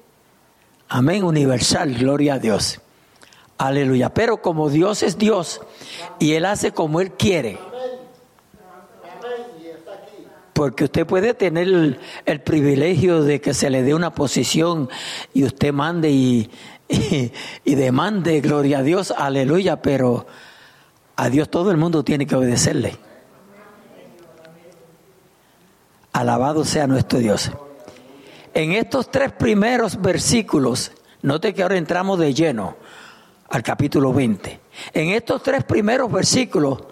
Amén, 0.89 1.23
universal, 1.23 1.95
gloria 1.95 2.35
a 2.35 2.39
Dios. 2.39 2.81
Aleluya. 3.59 4.15
Pero 4.15 4.41
como 4.41 4.71
Dios 4.71 5.03
es 5.03 5.19
Dios 5.19 5.61
y 6.19 6.33
Él 6.33 6.47
hace 6.47 6.73
como 6.73 7.01
Él 7.01 7.13
quiere. 7.13 7.59
Porque 10.55 10.85
usted 10.85 11.07
puede 11.07 11.35
tener 11.35 11.99
el, 12.25 12.41
privilegio 12.41 13.23
de 13.23 13.41
que 13.41 13.55
se 13.55 13.71
le 13.71 13.83
dé 13.83 13.95
una 13.95 14.15
posición 14.15 14.89
y 15.33 15.45
usted 15.45 15.73
mande 15.73 16.11
y, 16.11 16.51
y 16.89 17.75
demande, 17.75 18.41
gloria 18.41 18.79
a 18.79 18.83
Dios, 18.83 19.13
aleluya, 19.17 19.83
pero 19.83 20.27
a 21.17 21.29
Dios 21.29 21.49
todo 21.49 21.71
el 21.71 21.77
mundo 21.77 22.03
tiene 22.03 22.27
que 22.27 22.35
obedecerle. 22.35 22.97
Alabado 26.13 26.65
sea 26.65 26.87
nuestro 26.89 27.19
Dios. 27.21 27.53
En 28.59 28.73
estos 28.73 29.09
tres 29.09 29.31
primeros 29.31 30.03
versículos, 30.03 30.91
note 31.23 31.55
que 31.55 31.63
ahora 31.63 31.77
entramos 31.77 32.19
de 32.19 32.35
lleno 32.35 32.75
al 33.51 33.63
capítulo 33.63 34.13
20. 34.13 34.59
En 34.95 35.11
estos 35.11 35.45
tres 35.45 35.63
primeros 35.63 36.11
versículos 36.11 36.83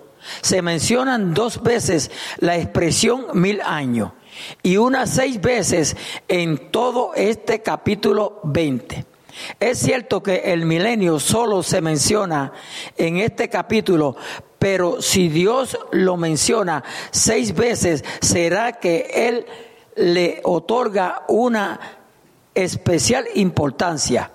se 0.42 0.62
mencionan 0.62 1.34
dos 1.34 1.60
veces 1.64 2.12
la 2.38 2.56
expresión 2.56 3.26
mil 3.32 3.60
años 3.62 4.12
y 4.62 4.76
unas 4.76 5.10
seis 5.10 5.40
veces 5.40 5.96
en 6.28 6.70
todo 6.70 7.14
este 7.16 7.62
capítulo 7.62 8.38
20. 8.44 9.04
Es 9.58 9.80
cierto 9.80 10.22
que 10.22 10.52
el 10.52 10.66
milenio 10.66 11.18
solo 11.18 11.64
se 11.64 11.80
menciona 11.80 12.52
en 12.96 13.16
este 13.16 13.48
capítulo, 13.48 14.16
pero 14.60 15.02
si 15.02 15.28
Dios 15.28 15.76
lo 15.90 16.16
menciona 16.16 16.84
seis 17.10 17.56
veces, 17.56 18.04
será 18.20 18.74
que 18.74 19.10
Él 19.12 19.46
le 19.96 20.40
otorga 20.44 21.24
una 21.28 21.80
especial 22.54 23.26
importancia. 23.34 24.30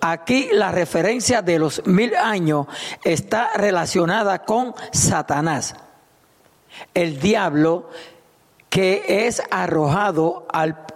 Aquí 0.00 0.48
la 0.52 0.72
referencia 0.72 1.42
de 1.42 1.58
los 1.58 1.86
mil 1.86 2.14
años 2.14 2.66
está 3.04 3.50
relacionada 3.54 4.44
con 4.44 4.74
Satanás, 4.92 5.74
el 6.94 7.20
diablo 7.20 7.90
que 8.70 9.26
es 9.26 9.42
arrojado 9.50 10.46
al 10.50 10.86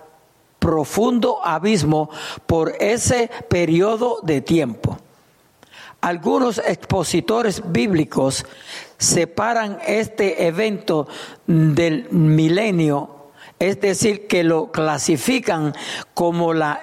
profundo 0.59 1.45
abismo 1.45 2.09
por 2.47 2.73
ese 2.81 3.31
periodo 3.49 4.21
de 4.23 4.41
tiempo. 4.41 4.97
Algunos 6.01 6.59
expositores 6.59 7.63
bíblicos 7.71 8.47
separan 8.97 9.79
este 9.87 10.47
evento 10.47 11.07
del 11.47 12.09
milenio 12.11 13.14
es 13.59 13.81
decir, 13.81 14.27
que 14.27 14.45
lo 14.45 14.71
clasifican 14.73 15.75
como 16.13 16.53
la, 16.53 16.83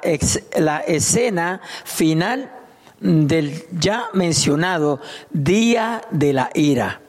escena 0.88 1.62
final 1.84 2.51
del 2.99 3.65
ya 3.71 4.10
mencionado 4.13 4.99
día 5.31 6.01
de 6.12 6.34
la 6.34 6.49
ira. 6.53 7.01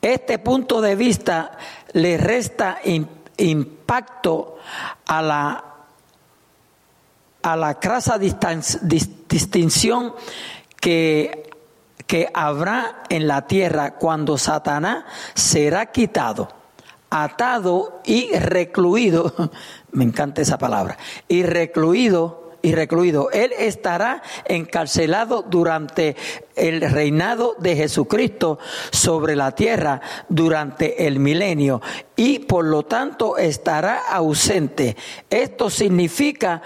Este 0.00 0.38
punto 0.38 0.80
de 0.80 0.96
vista 0.96 1.58
le 1.92 2.18
resta 2.18 2.78
impacto 3.36 4.58
a 5.06 5.22
la, 5.22 5.64
a 7.42 7.56
la 7.56 7.74
crasa 7.80 8.18
distinción 8.18 10.14
que, 10.80 11.50
que 12.06 12.28
habrá 12.32 13.02
en 13.08 13.26
la 13.26 13.46
tierra 13.46 13.94
cuando 13.94 14.38
Satanás 14.38 15.04
será 15.34 15.86
quitado 15.86 16.57
atado 17.10 18.00
y 18.04 18.30
recluido, 18.32 19.32
me 19.92 20.04
encanta 20.04 20.42
esa 20.42 20.58
palabra, 20.58 20.98
y 21.28 21.42
recluido, 21.42 22.48
y 22.62 22.74
recluido. 22.74 23.30
Él 23.30 23.52
estará 23.56 24.22
encarcelado 24.44 25.42
durante 25.42 26.16
el 26.56 26.80
reinado 26.80 27.54
de 27.58 27.76
Jesucristo 27.76 28.58
sobre 28.90 29.36
la 29.36 29.52
tierra 29.52 30.00
durante 30.28 31.06
el 31.06 31.20
milenio 31.20 31.80
y 32.16 32.40
por 32.40 32.64
lo 32.64 32.84
tanto 32.84 33.38
estará 33.38 33.98
ausente. 34.10 34.96
Esto 35.30 35.70
significa 35.70 36.62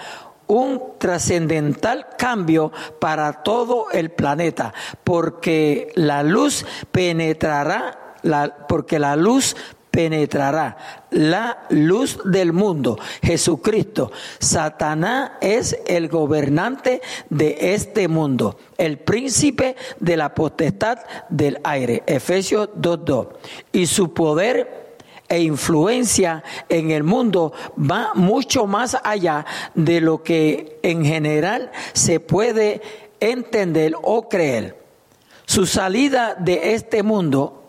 un 0.46 0.98
trascendental 0.98 2.08
cambio 2.18 2.72
para 2.98 3.42
todo 3.42 3.86
el 3.90 4.10
planeta, 4.10 4.74
porque 5.04 5.92
la 5.94 6.22
luz 6.22 6.66
penetrará, 6.90 8.16
la, 8.22 8.66
porque 8.68 8.98
la 8.98 9.16
luz 9.16 9.56
penetrará 9.92 10.76
la 11.10 11.66
luz 11.68 12.18
del 12.24 12.52
mundo, 12.52 12.98
Jesucristo. 13.22 14.10
Satanás 14.40 15.32
es 15.40 15.78
el 15.86 16.08
gobernante 16.08 17.02
de 17.28 17.74
este 17.74 18.08
mundo, 18.08 18.58
el 18.78 18.98
príncipe 18.98 19.76
de 20.00 20.16
la 20.16 20.34
potestad 20.34 20.98
del 21.28 21.60
aire, 21.62 22.02
Efesios 22.06 22.70
2.2. 22.70 23.28
Y 23.72 23.86
su 23.86 24.12
poder 24.14 24.96
e 25.28 25.40
influencia 25.40 26.42
en 26.68 26.90
el 26.90 27.04
mundo 27.04 27.52
va 27.78 28.12
mucho 28.14 28.66
más 28.66 28.96
allá 29.04 29.44
de 29.74 30.00
lo 30.00 30.22
que 30.22 30.78
en 30.82 31.04
general 31.04 31.70
se 31.92 32.18
puede 32.18 32.80
entender 33.20 33.94
o 34.02 34.28
creer. 34.28 34.78
Su 35.44 35.66
salida 35.66 36.34
de 36.34 36.74
este 36.74 37.02
mundo 37.02 37.61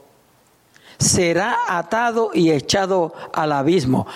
será 1.03 1.57
atado 1.67 2.31
y 2.33 2.51
echado 2.51 3.13
al 3.33 3.51
abismo. 3.51 4.07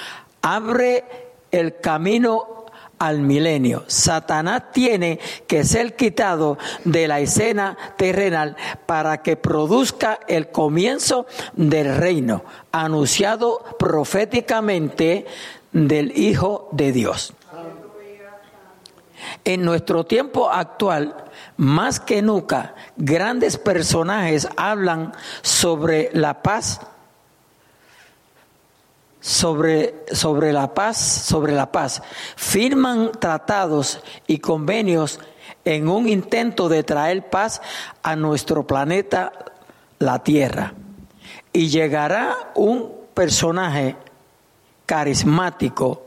Abre 0.41 1.03
el 1.51 1.79
camino 1.79 2.57
al 2.99 3.21
milenio. 3.21 3.83
Satanás 3.87 4.71
tiene 4.73 5.19
que 5.45 5.63
ser 5.63 5.95
quitado 5.95 6.57
de 6.83 7.07
la 7.07 7.19
escena 7.19 7.77
terrenal 7.97 8.55
para 8.85 9.21
que 9.21 9.35
produzca 9.35 10.19
el 10.27 10.49
comienzo 10.49 11.27
del 11.53 11.95
reino, 11.95 12.43
anunciado 12.71 13.63
proféticamente 13.77 15.25
del 15.71 16.17
Hijo 16.17 16.69
de 16.71 16.91
Dios. 16.91 17.33
En 19.43 19.63
nuestro 19.63 20.05
tiempo 20.05 20.49
actual, 20.51 21.15
más 21.57 21.99
que 21.99 22.21
nunca, 22.21 22.75
grandes 22.97 23.57
personajes 23.57 24.47
hablan 24.57 25.13
sobre 25.41 26.09
la 26.13 26.41
paz, 26.41 26.81
sobre, 29.19 30.05
sobre 30.11 30.53
la 30.53 30.73
paz, 30.73 30.97
sobre 30.97 31.53
la 31.53 31.71
paz. 31.71 32.01
Firman 32.35 33.11
tratados 33.19 34.01
y 34.27 34.39
convenios 34.39 35.19
en 35.65 35.89
un 35.89 36.07
intento 36.07 36.69
de 36.69 36.83
traer 36.83 37.29
paz 37.29 37.61
a 38.03 38.15
nuestro 38.15 38.65
planeta, 38.65 39.31
la 39.99 40.23
Tierra. 40.23 40.73
Y 41.51 41.69
llegará 41.69 42.51
un 42.55 42.93
personaje 43.13 43.95
carismático 44.85 46.06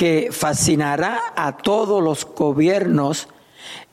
que 0.00 0.30
fascinará 0.32 1.34
a 1.36 1.58
todos 1.58 2.02
los 2.02 2.24
gobiernos 2.24 3.28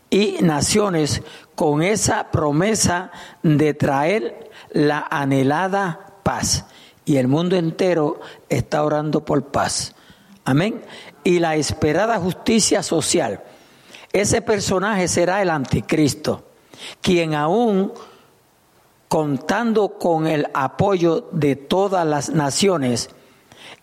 y 0.09 0.37
naciones 0.39 1.21
con 1.53 1.83
esa 1.83 2.31
promesa 2.31 3.11
de 3.43 3.73
traer 3.73 4.49
la 4.71 5.05
anhelada 5.11 6.13
paz. 6.23 6.65
Y 7.03 7.17
el 7.17 7.27
mundo 7.27 7.57
entero 7.57 8.21
está 8.47 8.85
orando 8.85 9.25
por 9.25 9.47
paz. 9.47 9.95
Amén. 10.45 10.81
Y 11.25 11.39
la 11.39 11.57
esperada 11.57 12.19
justicia 12.19 12.83
social. 12.83 13.43
Ese 14.13 14.41
personaje 14.41 15.09
será 15.09 15.41
el 15.41 15.49
anticristo, 15.49 16.45
quien 17.01 17.35
aún 17.35 17.91
contando 19.09 19.97
con 19.99 20.25
el 20.25 20.47
apoyo 20.53 21.27
de 21.33 21.57
todas 21.57 22.07
las 22.07 22.29
naciones 22.29 23.09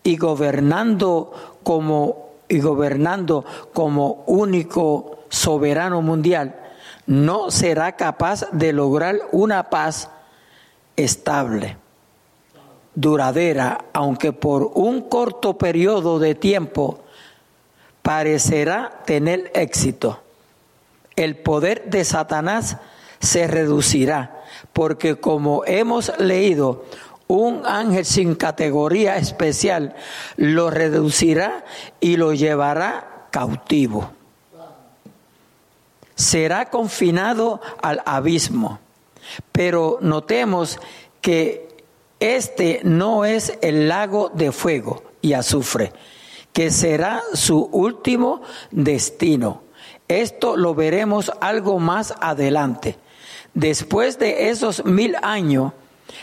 y 0.03 0.17
gobernando 0.17 1.54
como 1.65 2.29
y 2.47 2.59
gobernando 2.59 3.43
como 3.73 4.23
único 4.27 5.17
soberano 5.29 6.03
mundial, 6.03 6.55
no 7.07 7.49
será 7.49 7.95
capaz 7.95 8.45
de 8.51 8.71
lograr 8.71 9.15
una 9.31 9.69
paz 9.71 10.09
estable, 10.95 11.77
duradera, 12.93 13.85
aunque 13.93 14.31
por 14.31 14.71
un 14.75 15.01
corto 15.01 15.57
periodo 15.57 16.19
de 16.19 16.35
tiempo 16.35 16.99
parecerá 18.01 19.01
tener 19.05 19.51
éxito. 19.55 20.21
El 21.15 21.35
poder 21.37 21.89
de 21.89 22.03
Satanás 22.05 22.77
se 23.19 23.47
reducirá, 23.47 24.43
porque 24.71 25.15
como 25.15 25.63
hemos 25.65 26.17
leído, 26.19 26.85
un 27.27 27.65
ángel 27.65 28.05
sin 28.05 28.35
categoría 28.35 29.17
especial 29.17 29.95
lo 30.37 30.69
reducirá 30.69 31.65
y 31.99 32.17
lo 32.17 32.33
llevará 32.33 33.27
cautivo. 33.31 34.11
Será 36.15 36.69
confinado 36.69 37.61
al 37.81 38.01
abismo. 38.05 38.79
Pero 39.51 39.97
notemos 40.01 40.79
que 41.19 41.67
este 42.19 42.81
no 42.83 43.25
es 43.25 43.57
el 43.61 43.89
lago 43.89 44.29
de 44.33 44.51
fuego 44.51 45.03
y 45.21 45.33
azufre, 45.33 45.91
que 46.53 46.71
será 46.71 47.23
su 47.33 47.59
último 47.71 48.41
destino. 48.71 49.63
Esto 50.07 50.55
lo 50.55 50.75
veremos 50.75 51.31
algo 51.41 51.79
más 51.79 52.13
adelante. 52.21 52.97
Después 53.53 54.19
de 54.19 54.49
esos 54.49 54.85
mil 54.85 55.15
años, 55.23 55.73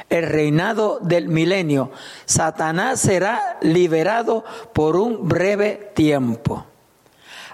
el 0.08 0.26
reinado 0.26 0.98
del 1.00 1.28
milenio, 1.28 1.90
Satanás 2.24 3.00
será 3.00 3.58
liberado 3.60 4.44
por 4.72 4.96
un 4.96 5.28
breve 5.28 5.92
tiempo. 5.94 6.66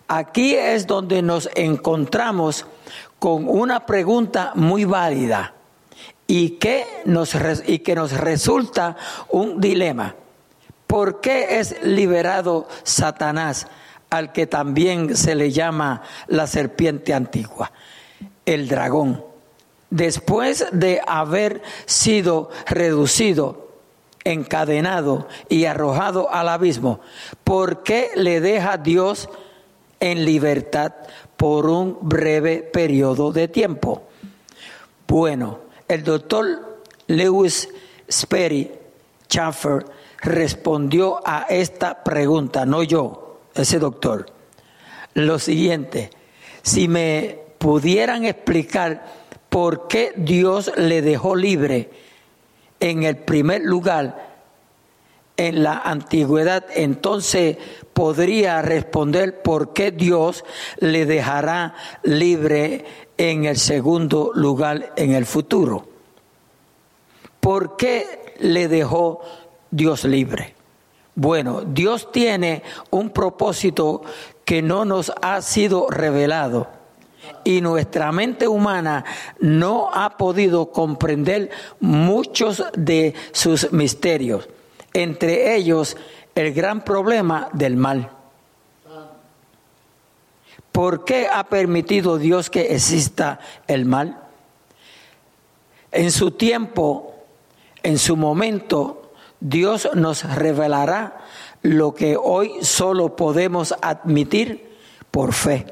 Aquí 0.07 0.55
es 0.55 0.87
donde 0.87 1.23
nos 1.23 1.51
encontramos 1.55 2.67
con 3.19 3.49
una 3.49 3.85
pregunta 3.85 4.53
muy 4.55 4.85
válida 4.85 5.55
y 6.27 6.51
que 6.51 6.87
nos, 7.05 7.37
y 7.67 7.81
que 7.81 7.95
nos 7.95 8.13
resulta 8.13 8.97
un 9.29 9.61
dilema. 9.61 10.15
¿Por 10.87 11.21
qué 11.21 11.59
es 11.59 11.83
liberado 11.83 12.67
Satanás, 12.83 13.67
al 14.09 14.33
que 14.33 14.47
también 14.47 15.17
se 15.17 15.35
le 15.35 15.51
llama 15.53 16.03
la 16.27 16.47
serpiente 16.47 17.13
antigua, 17.13 17.73
el 18.47 18.69
dragón? 18.69 19.28
Después 19.91 20.67
de 20.73 21.01
haber 21.07 21.63
sido 21.87 22.51
reducido, 22.67 23.69
encadenado 24.25 25.29
y 25.49 25.65
arrojado 25.65 26.31
al 26.31 26.49
abismo, 26.49 27.01
¿por 27.45 27.83
qué 27.83 28.11
le 28.15 28.41
deja 28.41 28.77
Dios 28.77 29.29
en 30.01 30.25
libertad 30.25 30.93
por 31.37 31.67
un 31.67 31.97
breve 32.03 32.59
periodo 32.59 33.33
de 33.33 33.49
tiempo? 33.49 34.03
Bueno, 35.07 35.61
el 35.89 36.05
doctor 36.05 36.83
Lewis 37.07 37.69
Sperry 38.11 38.71
Schaffer 39.27 39.87
respondió 40.21 41.21
a 41.25 41.47
esta 41.49 42.05
pregunta, 42.05 42.67
no 42.67 42.83
yo, 42.83 43.41
ese 43.55 43.79
doctor. 43.79 44.27
Lo 45.15 45.39
siguiente, 45.39 46.11
si 46.63 46.89
me 46.89 47.39
pudieran 47.59 48.25
explicar 48.25 49.18
por 49.49 49.89
qué 49.89 50.13
Dios 50.17 50.73
le 50.77 51.03
dejó 51.03 51.37
libre 51.37 51.91
en 52.81 53.03
el 53.03 53.17
primer 53.17 53.63
lugar 53.63 54.29
en 55.37 55.63
la 55.63 55.79
antigüedad, 55.79 56.67
entonces 56.75 57.57
podría 57.93 58.61
responder 58.61 59.41
por 59.41 59.73
qué 59.73 59.93
Dios 59.93 60.45
le 60.79 61.07
dejará 61.07 61.75
libre 62.03 62.85
en 63.17 63.45
el 63.45 63.57
segundo 63.57 64.33
lugar 64.35 64.93
en 64.97 65.13
el 65.13 65.27
futuro. 65.27 65.89
¿Por 67.41 67.77
qué 67.77 68.35
le 68.41 68.67
dejó 68.67 69.21
Dios 69.71 70.05
libre? 70.05 70.55
Bueno, 71.15 71.63
Dios 71.63 72.11
tiene 72.11 72.65
un 72.91 73.11
propósito 73.11 74.03
que 74.45 74.61
no 74.61 74.85
nos 74.85 75.13
ha 75.23 75.41
sido 75.41 75.89
revelado 75.89 76.78
y 77.45 77.61
nuestra 77.61 78.13
mente 78.13 78.49
humana 78.49 79.05
no 79.41 79.91
ha 79.93 80.17
podido 80.17 80.71
comprender 80.71 81.51
muchos 81.81 82.65
de 82.75 83.15
sus 83.33 83.73
misterios, 83.73 84.49
entre 84.93 85.55
ellos 85.55 85.97
el 86.35 86.53
gran 86.53 86.85
problema 86.85 87.49
del 87.53 87.77
mal. 87.77 88.11
¿Por 90.73 91.05
qué 91.05 91.27
ha 91.27 91.45
permitido 91.49 92.19
Dios 92.19 92.51
que 92.51 92.75
exista 92.75 93.41
el 93.67 93.85
mal? 93.85 94.21
En 95.91 96.13
su 96.13 96.31
tiempo, 96.31 97.15
en 97.83 97.99
su 97.99 98.17
momento, 98.17 99.13
Dios 99.41 99.89
nos 99.95 100.23
revelará 100.23 101.19
lo 101.63 101.95
que 101.95 102.17
hoy 102.17 102.53
solo 102.63 103.17
podemos 103.17 103.75
admitir 103.83 104.77
por 105.11 105.33
fe. 105.33 105.67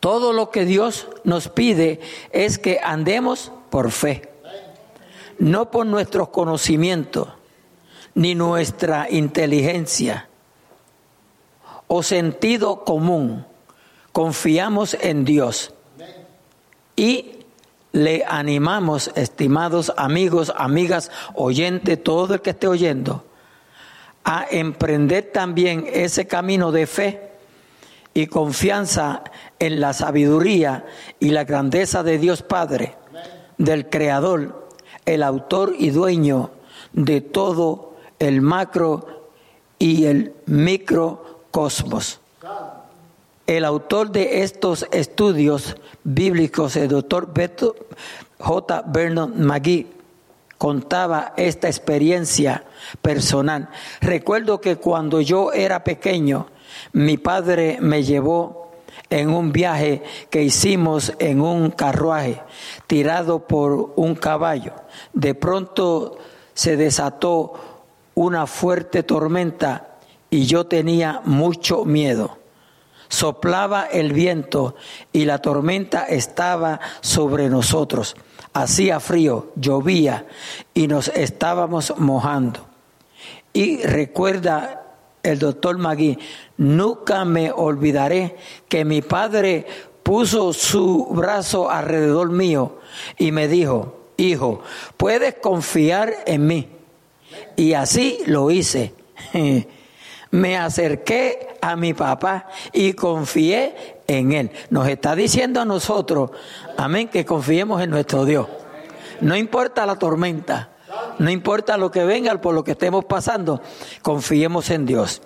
Todo 0.00 0.32
lo 0.32 0.50
que 0.50 0.64
Dios 0.64 1.08
nos 1.24 1.48
pide 1.48 2.00
es 2.32 2.58
que 2.58 2.80
andemos 2.82 3.52
por 3.68 3.90
fe, 3.90 4.30
no 5.38 5.70
por 5.70 5.84
nuestros 5.84 6.30
conocimientos 6.30 7.28
ni 8.14 8.34
nuestra 8.34 9.08
inteligencia 9.10 10.28
o 11.86 12.02
sentido 12.02 12.82
común. 12.84 13.46
Confiamos 14.12 14.96
en 15.00 15.24
Dios 15.24 15.74
y 16.96 17.32
le 17.92 18.24
animamos, 18.26 19.10
estimados 19.16 19.92
amigos, 19.96 20.52
amigas, 20.56 21.10
oyente, 21.34 21.96
todo 21.96 22.34
el 22.34 22.40
que 22.40 22.50
esté 22.50 22.68
oyendo, 22.68 23.24
a 24.24 24.46
emprender 24.50 25.30
también 25.32 25.86
ese 25.92 26.26
camino 26.26 26.72
de 26.72 26.86
fe 26.86 27.29
y 28.14 28.26
confianza 28.26 29.22
en 29.58 29.80
la 29.80 29.92
sabiduría 29.92 30.84
y 31.20 31.30
la 31.30 31.44
grandeza 31.44 32.02
de 32.02 32.18
Dios 32.18 32.42
Padre, 32.42 32.94
del 33.58 33.88
Creador, 33.88 34.68
el 35.06 35.22
autor 35.22 35.74
y 35.78 35.90
dueño 35.90 36.50
de 36.92 37.20
todo 37.20 37.94
el 38.18 38.40
macro 38.40 39.28
y 39.78 40.06
el 40.06 40.34
micro 40.46 41.40
cosmos. 41.50 42.20
El 43.46 43.64
autor 43.64 44.12
de 44.12 44.42
estos 44.42 44.86
estudios 44.92 45.76
bíblicos, 46.04 46.76
el 46.76 46.88
doctor 46.88 47.32
Beto 47.32 47.74
J. 48.38 48.84
Vernon 48.86 49.44
McGee, 49.44 49.86
contaba 50.56 51.32
esta 51.36 51.68
experiencia 51.68 52.64
personal. 53.02 53.70
Recuerdo 54.00 54.60
que 54.60 54.76
cuando 54.76 55.20
yo 55.20 55.52
era 55.52 55.82
pequeño, 55.82 56.48
mi 56.92 57.16
padre 57.16 57.78
me 57.80 58.02
llevó 58.02 58.70
en 59.08 59.30
un 59.30 59.52
viaje 59.52 60.02
que 60.30 60.42
hicimos 60.42 61.12
en 61.18 61.40
un 61.40 61.70
carruaje 61.70 62.42
tirado 62.86 63.46
por 63.46 63.92
un 63.96 64.14
caballo. 64.14 64.72
De 65.12 65.34
pronto 65.34 66.18
se 66.54 66.76
desató 66.76 67.54
una 68.14 68.46
fuerte 68.46 69.02
tormenta 69.02 69.96
y 70.30 70.46
yo 70.46 70.66
tenía 70.66 71.20
mucho 71.24 71.84
miedo. 71.84 72.38
Soplaba 73.08 73.86
el 73.86 74.12
viento 74.12 74.76
y 75.12 75.24
la 75.24 75.38
tormenta 75.38 76.04
estaba 76.04 76.78
sobre 77.00 77.48
nosotros. 77.48 78.14
Hacía 78.52 79.00
frío, 79.00 79.50
llovía 79.56 80.26
y 80.74 80.86
nos 80.86 81.08
estábamos 81.08 81.94
mojando. 81.98 82.66
Y 83.52 83.78
recuerda 83.82 84.80
el 85.22 85.38
doctor 85.38 85.78
Magui, 85.78 86.18
nunca 86.60 87.24
me 87.24 87.50
olvidaré 87.50 88.36
que 88.68 88.84
mi 88.84 89.00
padre 89.00 89.66
puso 90.02 90.52
su 90.52 91.06
brazo 91.10 91.70
alrededor 91.70 92.30
mío 92.30 92.78
y 93.16 93.32
me 93.32 93.48
dijo, 93.48 94.10
hijo, 94.18 94.60
puedes 94.96 95.36
confiar 95.36 96.12
en 96.26 96.46
mí. 96.46 96.68
Y 97.56 97.72
así 97.72 98.18
lo 98.26 98.50
hice. 98.50 98.92
me 100.30 100.58
acerqué 100.58 101.56
a 101.62 101.76
mi 101.76 101.94
papá 101.94 102.48
y 102.74 102.92
confié 102.92 104.02
en 104.06 104.32
él. 104.32 104.50
Nos 104.68 104.86
está 104.86 105.16
diciendo 105.16 105.62
a 105.62 105.64
nosotros, 105.64 106.30
amén, 106.76 107.08
que 107.08 107.24
confiemos 107.24 107.82
en 107.82 107.88
nuestro 107.88 108.26
Dios. 108.26 108.48
No 109.22 109.34
importa 109.34 109.86
la 109.86 109.96
tormenta, 109.96 110.70
no 111.18 111.30
importa 111.30 111.78
lo 111.78 111.90
que 111.90 112.04
venga, 112.04 112.38
por 112.38 112.54
lo 112.54 112.64
que 112.64 112.72
estemos 112.72 113.06
pasando, 113.06 113.62
confiemos 114.02 114.68
en 114.68 114.84
Dios. 114.84 115.22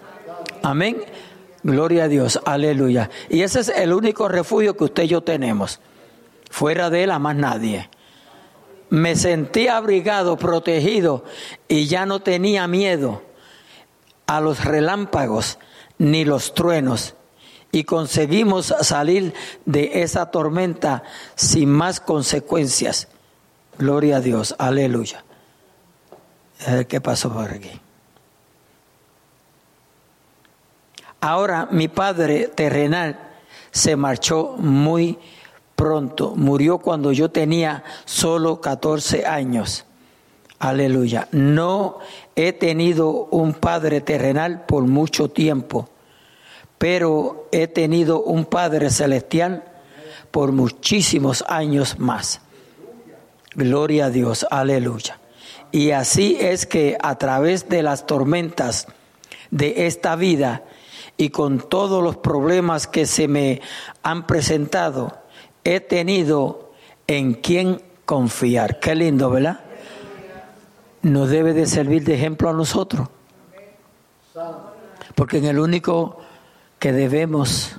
Amén. 0.64 1.04
Gloria 1.62 2.04
a 2.04 2.08
Dios, 2.08 2.40
aleluya. 2.46 3.10
Y 3.28 3.42
ese 3.42 3.60
es 3.60 3.68
el 3.68 3.92
único 3.92 4.28
refugio 4.28 4.78
que 4.78 4.84
usted 4.84 5.02
y 5.02 5.08
yo 5.08 5.22
tenemos. 5.22 5.78
Fuera 6.50 6.88
de 6.88 7.04
él 7.04 7.10
a 7.10 7.18
más 7.18 7.36
nadie. 7.36 7.90
Me 8.88 9.14
sentí 9.14 9.68
abrigado, 9.68 10.38
protegido 10.38 11.24
y 11.68 11.86
ya 11.86 12.06
no 12.06 12.20
tenía 12.20 12.66
miedo 12.66 13.22
a 14.26 14.40
los 14.40 14.64
relámpagos 14.64 15.58
ni 15.98 16.24
los 16.24 16.54
truenos 16.54 17.14
y 17.70 17.84
conseguimos 17.84 18.74
salir 18.80 19.34
de 19.66 20.02
esa 20.02 20.30
tormenta 20.30 21.02
sin 21.34 21.68
más 21.68 22.00
consecuencias. 22.00 23.08
Gloria 23.78 24.16
a 24.16 24.20
Dios, 24.20 24.54
aleluya. 24.58 25.24
Ver 26.66 26.86
qué 26.86 27.02
pasó 27.02 27.30
por 27.30 27.50
aquí. 27.50 27.83
Ahora 31.24 31.68
mi 31.70 31.88
padre 31.88 32.48
terrenal 32.48 33.18
se 33.70 33.96
marchó 33.96 34.56
muy 34.58 35.18
pronto, 35.74 36.34
murió 36.36 36.76
cuando 36.76 37.12
yo 37.12 37.30
tenía 37.30 37.82
solo 38.04 38.60
14 38.60 39.24
años. 39.24 39.86
Aleluya. 40.58 41.26
No 41.32 41.98
he 42.36 42.52
tenido 42.52 43.08
un 43.30 43.54
Padre 43.54 44.02
terrenal 44.02 44.66
por 44.66 44.82
mucho 44.82 45.30
tiempo, 45.30 45.88
pero 46.76 47.48
he 47.52 47.68
tenido 47.68 48.20
un 48.22 48.44
Padre 48.44 48.90
celestial 48.90 49.64
por 50.30 50.52
muchísimos 50.52 51.42
años 51.48 51.98
más. 51.98 52.42
Gloria 53.54 54.06
a 54.06 54.10
Dios, 54.10 54.46
aleluya. 54.50 55.18
Y 55.72 55.92
así 55.92 56.36
es 56.38 56.66
que 56.66 56.98
a 57.00 57.16
través 57.16 57.70
de 57.70 57.82
las 57.82 58.06
tormentas 58.06 58.88
de 59.50 59.86
esta 59.86 60.16
vida 60.16 60.64
y 61.16 61.30
con 61.30 61.58
todos 61.68 62.02
los 62.02 62.16
problemas 62.16 62.86
que 62.86 63.06
se 63.06 63.28
me 63.28 63.60
han 64.02 64.26
presentado, 64.26 65.18
he 65.62 65.80
tenido 65.80 66.72
en 67.06 67.34
quien 67.34 67.82
confiar. 68.04 68.80
Qué 68.80 68.94
lindo, 68.94 69.30
¿verdad? 69.30 69.60
Nos 71.02 71.30
debe 71.30 71.52
de 71.52 71.66
servir 71.66 72.04
de 72.04 72.14
ejemplo 72.14 72.50
a 72.50 72.52
nosotros. 72.52 73.08
Porque 75.14 75.38
en 75.38 75.44
el 75.44 75.58
único 75.58 76.18
que 76.78 76.92
debemos, 76.92 77.76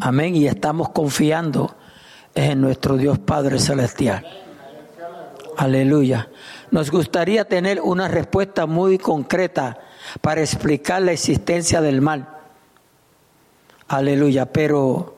amén, 0.00 0.34
y 0.34 0.46
estamos 0.46 0.88
confiando 0.90 1.76
es 2.34 2.50
en 2.50 2.60
nuestro 2.60 2.96
Dios 2.96 3.18
Padre 3.18 3.58
Celestial. 3.58 4.24
Aleluya. 5.56 6.30
Nos 6.70 6.90
gustaría 6.90 7.44
tener 7.44 7.80
una 7.82 8.08
respuesta 8.08 8.64
muy 8.66 8.96
concreta 8.96 9.78
para 10.20 10.40
explicar 10.40 11.02
la 11.02 11.12
existencia 11.12 11.80
del 11.80 12.00
mal. 12.00 12.28
Aleluya. 13.88 14.46
Pero 14.46 15.16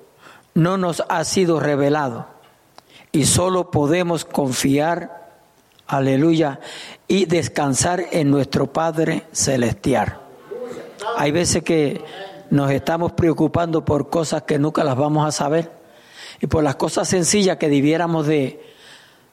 no 0.54 0.76
nos 0.78 1.02
ha 1.08 1.24
sido 1.24 1.60
revelado. 1.60 2.26
Y 3.10 3.26
solo 3.26 3.70
podemos 3.70 4.24
confiar, 4.24 5.30
aleluya, 5.86 6.60
y 7.08 7.26
descansar 7.26 8.06
en 8.10 8.30
nuestro 8.30 8.72
Padre 8.72 9.24
Celestial. 9.32 10.18
Hay 11.18 11.30
veces 11.30 11.62
que 11.62 12.02
nos 12.50 12.70
estamos 12.70 13.12
preocupando 13.12 13.84
por 13.84 14.08
cosas 14.08 14.42
que 14.42 14.58
nunca 14.58 14.84
las 14.84 14.96
vamos 14.96 15.26
a 15.26 15.32
saber 15.32 15.70
y 16.40 16.46
por 16.46 16.64
las 16.64 16.76
cosas 16.76 17.08
sencillas 17.08 17.56
que 17.56 17.68
debiéramos 17.68 18.26
de, 18.26 18.62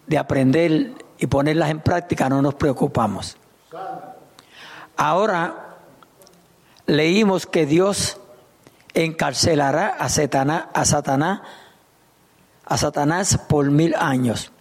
de 0.08 0.18
aprender 0.18 0.94
y 1.18 1.28
ponerlas 1.28 1.70
en 1.70 1.82
práctica 1.82 2.30
no 2.30 2.42
nos 2.42 2.56
preocupamos. 2.56 3.38
Ahora 5.02 5.78
leímos 6.86 7.46
que 7.46 7.66
Dios 7.66 8.18
encarcelará 8.94 9.88
a 9.88 10.10
Satanás, 10.10 10.66
a 12.66 12.78
Satanás, 12.78 13.40
por 13.48 13.72
mil 13.72 13.96
años. 13.96 14.52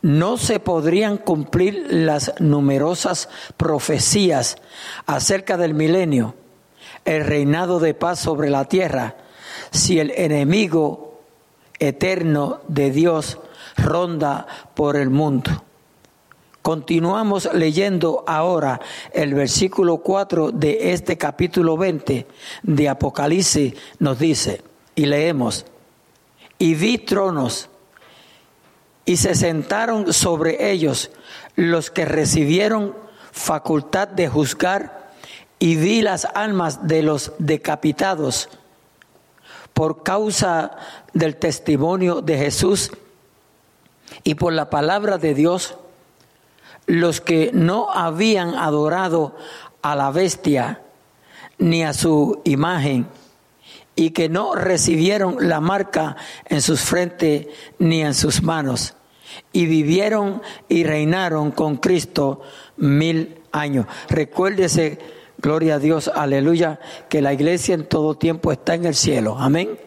No 0.00 0.38
se 0.38 0.60
podrían 0.60 1.18
cumplir 1.18 1.88
las 1.90 2.32
numerosas 2.40 3.28
profecías 3.58 4.56
acerca 5.04 5.58
del 5.58 5.74
milenio, 5.74 6.34
el 7.04 7.22
reinado 7.26 7.80
de 7.80 7.92
paz 7.92 8.20
sobre 8.20 8.48
la 8.48 8.64
tierra, 8.64 9.16
si 9.72 10.00
el 10.00 10.10
enemigo 10.12 11.20
eterno 11.78 12.62
de 12.68 12.90
Dios 12.90 13.38
ronda 13.76 14.46
por 14.72 14.96
el 14.96 15.10
mundo. 15.10 15.50
Continuamos 16.64 17.50
leyendo 17.52 18.24
ahora 18.26 18.80
el 19.12 19.34
versículo 19.34 19.98
4 19.98 20.50
de 20.50 20.94
este 20.94 21.18
capítulo 21.18 21.76
20 21.76 22.26
de 22.62 22.88
Apocalipsis. 22.88 23.74
Nos 23.98 24.18
dice, 24.18 24.62
y 24.94 25.04
leemos, 25.04 25.66
y 26.58 26.74
vi 26.74 26.96
tronos, 26.96 27.68
y 29.04 29.18
se 29.18 29.34
sentaron 29.34 30.14
sobre 30.14 30.70
ellos 30.70 31.10
los 31.54 31.90
que 31.90 32.06
recibieron 32.06 32.96
facultad 33.30 34.08
de 34.08 34.30
juzgar, 34.30 35.12
y 35.58 35.76
vi 35.76 36.00
las 36.00 36.24
almas 36.34 36.88
de 36.88 37.02
los 37.02 37.32
decapitados 37.36 38.48
por 39.74 40.02
causa 40.02 40.78
del 41.12 41.36
testimonio 41.36 42.22
de 42.22 42.38
Jesús 42.38 42.90
y 44.22 44.36
por 44.36 44.54
la 44.54 44.70
palabra 44.70 45.18
de 45.18 45.34
Dios, 45.34 45.76
los 46.86 47.20
que 47.20 47.50
no 47.52 47.90
habían 47.90 48.54
adorado 48.54 49.36
a 49.82 49.94
la 49.94 50.10
bestia 50.10 50.82
ni 51.58 51.84
a 51.84 51.92
su 51.92 52.40
imagen, 52.44 53.06
y 53.96 54.10
que 54.10 54.28
no 54.28 54.54
recibieron 54.54 55.36
la 55.48 55.60
marca 55.60 56.16
en 56.46 56.60
sus 56.60 56.80
frentes 56.80 57.46
ni 57.78 58.02
en 58.02 58.14
sus 58.14 58.42
manos, 58.42 58.94
y 59.52 59.66
vivieron 59.66 60.42
y 60.68 60.84
reinaron 60.84 61.52
con 61.52 61.76
Cristo 61.76 62.40
mil 62.76 63.38
años. 63.52 63.86
Recuérdese, 64.08 64.98
gloria 65.38 65.76
a 65.76 65.78
Dios, 65.78 66.10
aleluya, 66.12 66.80
que 67.08 67.22
la 67.22 67.32
iglesia 67.32 67.74
en 67.74 67.86
todo 67.86 68.16
tiempo 68.16 68.50
está 68.50 68.74
en 68.74 68.86
el 68.86 68.94
cielo. 68.94 69.36
Amén. 69.38 69.78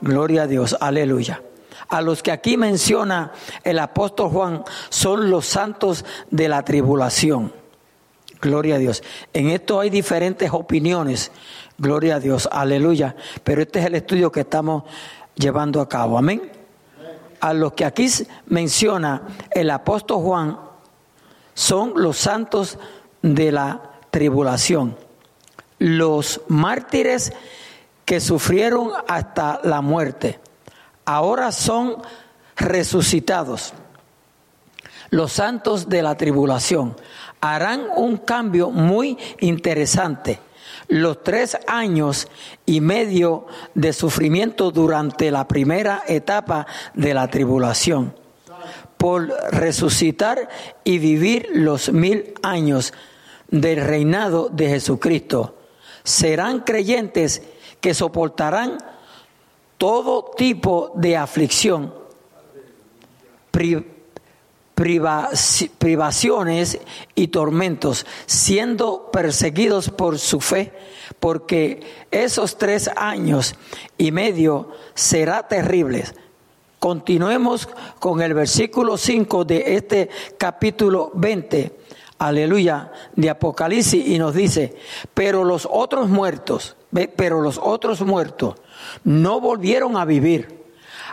Gloria 0.00 0.42
a 0.42 0.46
Dios, 0.46 0.76
aleluya 0.80 1.42
a 1.90 2.00
los 2.00 2.22
que 2.22 2.30
aquí 2.30 2.56
menciona 2.56 3.32
el 3.64 3.78
apóstol 3.80 4.30
Juan 4.30 4.64
son 4.88 5.28
los 5.28 5.44
santos 5.46 6.04
de 6.30 6.48
la 6.48 6.64
tribulación. 6.64 7.52
Gloria 8.40 8.76
a 8.76 8.78
Dios. 8.78 9.02
En 9.34 9.50
esto 9.50 9.80
hay 9.80 9.90
diferentes 9.90 10.50
opiniones. 10.52 11.30
Gloria 11.76 12.16
a 12.16 12.20
Dios. 12.20 12.48
Aleluya. 12.50 13.16
Pero 13.44 13.60
este 13.60 13.80
es 13.80 13.86
el 13.86 13.96
estudio 13.96 14.32
que 14.32 14.40
estamos 14.40 14.84
llevando 15.34 15.80
a 15.80 15.88
cabo. 15.88 16.16
Amén. 16.16 16.50
A 17.40 17.52
los 17.52 17.72
que 17.72 17.84
aquí 17.84 18.08
menciona 18.46 19.22
el 19.50 19.68
apóstol 19.70 20.22
Juan 20.22 20.58
son 21.54 21.92
los 21.96 22.16
santos 22.16 22.78
de 23.20 23.50
la 23.50 23.82
tribulación. 24.10 24.96
Los 25.78 26.40
mártires 26.48 27.32
que 28.04 28.20
sufrieron 28.20 28.92
hasta 29.08 29.60
la 29.64 29.80
muerte 29.80 30.38
ahora 31.14 31.50
son 31.50 31.96
resucitados. 32.56 33.72
Los 35.10 35.32
santos 35.32 35.88
de 35.88 36.02
la 36.02 36.16
tribulación 36.16 36.96
harán 37.40 37.86
un 37.96 38.18
cambio 38.18 38.70
muy 38.70 39.18
interesante. 39.40 40.38
Los 40.86 41.24
tres 41.24 41.58
años 41.66 42.28
y 42.64 42.80
medio 42.80 43.46
de 43.74 43.92
sufrimiento 43.92 44.70
durante 44.70 45.32
la 45.32 45.48
primera 45.48 46.04
etapa 46.06 46.66
de 46.94 47.12
la 47.12 47.28
tribulación 47.28 48.14
por 48.96 49.28
resucitar 49.50 50.48
y 50.84 50.98
vivir 50.98 51.48
los 51.54 51.92
mil 51.92 52.34
años 52.42 52.92
del 53.48 53.80
reinado 53.80 54.48
de 54.48 54.68
Jesucristo. 54.68 55.56
Serán 56.04 56.60
creyentes 56.60 57.42
que 57.80 57.94
soportarán 57.94 58.78
todo 59.80 60.32
tipo 60.36 60.92
de 60.94 61.16
aflicción, 61.16 61.94
privaciones 64.74 66.78
y 67.14 67.28
tormentos, 67.28 68.04
siendo 68.26 69.10
perseguidos 69.10 69.88
por 69.88 70.18
su 70.18 70.42
fe, 70.42 70.74
porque 71.18 71.80
esos 72.10 72.58
tres 72.58 72.90
años 72.94 73.54
y 73.96 74.12
medio 74.12 74.68
será 74.92 75.48
terribles. 75.48 76.14
Continuemos 76.78 77.66
con 77.98 78.20
el 78.20 78.34
versículo 78.34 78.98
5 78.98 79.46
de 79.46 79.76
este 79.76 80.10
capítulo 80.36 81.10
20, 81.14 81.78
aleluya, 82.18 82.92
de 83.16 83.30
Apocalipsis, 83.30 84.06
y 84.06 84.18
nos 84.18 84.34
dice, 84.34 84.76
pero 85.14 85.42
los 85.42 85.66
otros 85.70 86.10
muertos, 86.10 86.76
pero 87.16 87.40
los 87.40 87.56
otros 87.56 88.02
muertos, 88.02 88.56
no 89.04 89.40
volvieron 89.40 89.96
a 89.96 90.04
vivir 90.04 90.60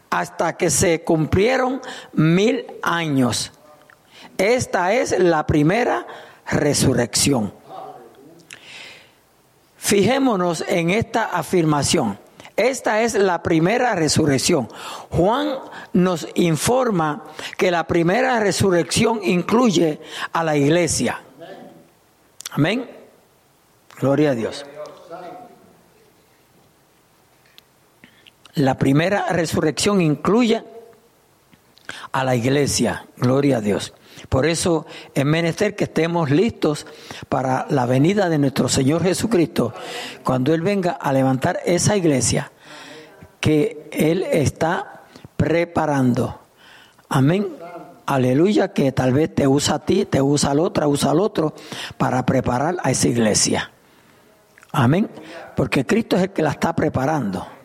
hasta 0.10 0.58
que 0.58 0.69
se 0.69 1.03
cumplieron 1.03 1.82
mil 2.13 2.65
años. 2.82 3.51
Esta 4.38 4.93
es 4.93 5.17
la 5.17 5.47
primera 5.47 6.06
resurrección. 6.45 7.53
Fijémonos 9.77 10.63
en 10.67 10.89
esta 10.89 11.25
afirmación. 11.25 12.19
Esta 12.56 13.04
es 13.04 13.13
la 13.13 13.44
primera 13.44 13.94
resurrección. 13.94 14.67
Juan 15.12 15.60
nos 15.94 16.27
informa 16.33 17.23
que 17.56 17.69
la 17.69 17.85
primera 17.85 18.39
resurrección 18.39 19.19
incluye 19.23 20.02
a 20.33 20.44
la 20.44 20.58
iglesia. 20.58 21.21
Amén. 22.52 22.89
Gloria 24.00 24.31
a 24.31 24.35
Dios. 24.35 24.65
La 28.58 28.75
primera 28.79 29.27
resurrección 29.29 30.01
incluye 30.01 30.63
a 32.12 32.23
la 32.23 32.35
iglesia, 32.35 33.05
gloria 33.15 33.58
a 33.58 33.62
Dios. 33.62 33.93
Por 34.29 34.47
eso 34.47 34.87
es 35.13 35.23
menester 35.25 35.75
que 35.75 35.83
estemos 35.83 36.31
listos 36.31 36.87
para 37.29 37.67
la 37.69 37.85
venida 37.85 38.29
de 38.29 38.39
nuestro 38.39 38.67
Señor 38.67 39.03
Jesucristo, 39.03 39.75
cuando 40.23 40.55
Él 40.55 40.62
venga 40.62 40.93
a 40.93 41.13
levantar 41.13 41.60
esa 41.65 41.95
iglesia 41.95 42.51
que 43.39 43.89
Él 43.91 44.23
está 44.23 45.03
preparando. 45.37 46.39
Amén. 47.10 47.55
aleluya, 48.08 48.73
que 48.73 48.91
tal 48.91 49.13
vez 49.13 49.35
te 49.35 49.47
usa 49.47 49.75
a 49.75 49.85
ti, 49.85 50.05
te 50.05 50.19
usa 50.19 50.49
al 50.49 50.60
otro, 50.62 50.89
usa 50.89 51.12
al 51.12 51.19
otro, 51.19 51.53
para 51.97 52.25
preparar 52.25 52.77
a 52.81 52.89
esa 52.89 53.08
iglesia. 53.08 53.71
Amén. 54.71 55.12
Porque 55.55 55.85
Cristo 55.85 56.15
es 56.15 56.23
el 56.23 56.29
que 56.31 56.41
la 56.41 56.51
está 56.51 56.75
preparando. 56.75 57.56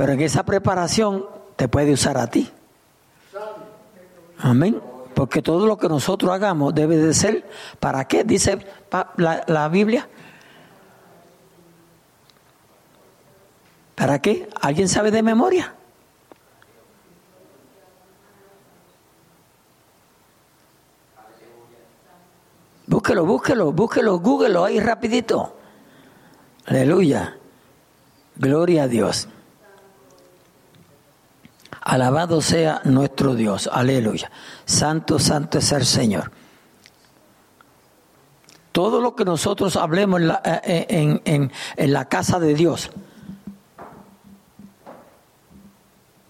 Pero 0.00 0.14
en 0.14 0.20
esa 0.22 0.44
preparación 0.44 1.26
te 1.56 1.68
puede 1.68 1.92
usar 1.92 2.16
a 2.16 2.26
ti. 2.26 2.50
Amén. 4.38 4.80
Porque 5.12 5.42
todo 5.42 5.66
lo 5.66 5.76
que 5.76 5.90
nosotros 5.90 6.32
hagamos 6.32 6.74
debe 6.74 6.96
de 6.96 7.12
ser, 7.12 7.46
¿para 7.78 8.08
qué? 8.08 8.24
Dice 8.24 8.64
la, 9.18 9.68
Biblia. 9.68 10.08
¿Para 13.94 14.22
qué? 14.22 14.48
¿Alguien 14.62 14.88
sabe 14.88 15.10
de 15.10 15.22
memoria? 15.22 15.74
Búsquelo, 22.86 23.26
búsquelo, 23.26 23.70
búsquelo, 23.70 24.18
google 24.18 24.64
ahí 24.64 24.80
rapidito. 24.80 25.58
Aleluya. 26.64 27.36
Gloria 28.36 28.84
a 28.84 28.88
Dios. 28.88 29.28
Alabado 31.80 32.40
sea 32.40 32.82
nuestro 32.84 33.34
Dios. 33.34 33.68
Aleluya. 33.72 34.30
Santo, 34.64 35.18
santo 35.18 35.58
es 35.58 35.72
el 35.72 35.84
Señor. 35.84 36.30
Todo 38.72 39.00
lo 39.00 39.16
que 39.16 39.24
nosotros 39.24 39.76
hablemos 39.76 40.20
en 40.20 40.28
la, 40.28 40.42
eh, 40.44 40.86
en, 41.24 41.52
en 41.76 41.92
la 41.92 42.04
casa 42.04 42.38
de 42.38 42.54
Dios, 42.54 42.90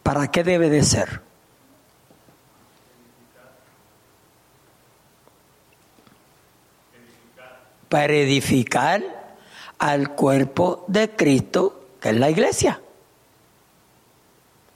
¿para 0.02 0.30
qué 0.30 0.42
debe 0.42 0.70
de 0.70 0.82
ser? 0.82 1.30
para 7.90 8.14
edificar 8.14 9.02
al 9.80 10.14
cuerpo 10.14 10.84
de 10.86 11.10
Cristo, 11.10 11.88
que 12.00 12.10
es 12.10 12.16
la 12.16 12.30
iglesia. 12.30 12.80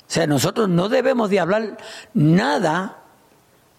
O 0.06 0.10
sea, 0.14 0.26
nosotros 0.26 0.68
no 0.68 0.88
debemos 0.88 1.30
de 1.30 1.40
hablar 1.40 1.78
nada, 2.12 2.98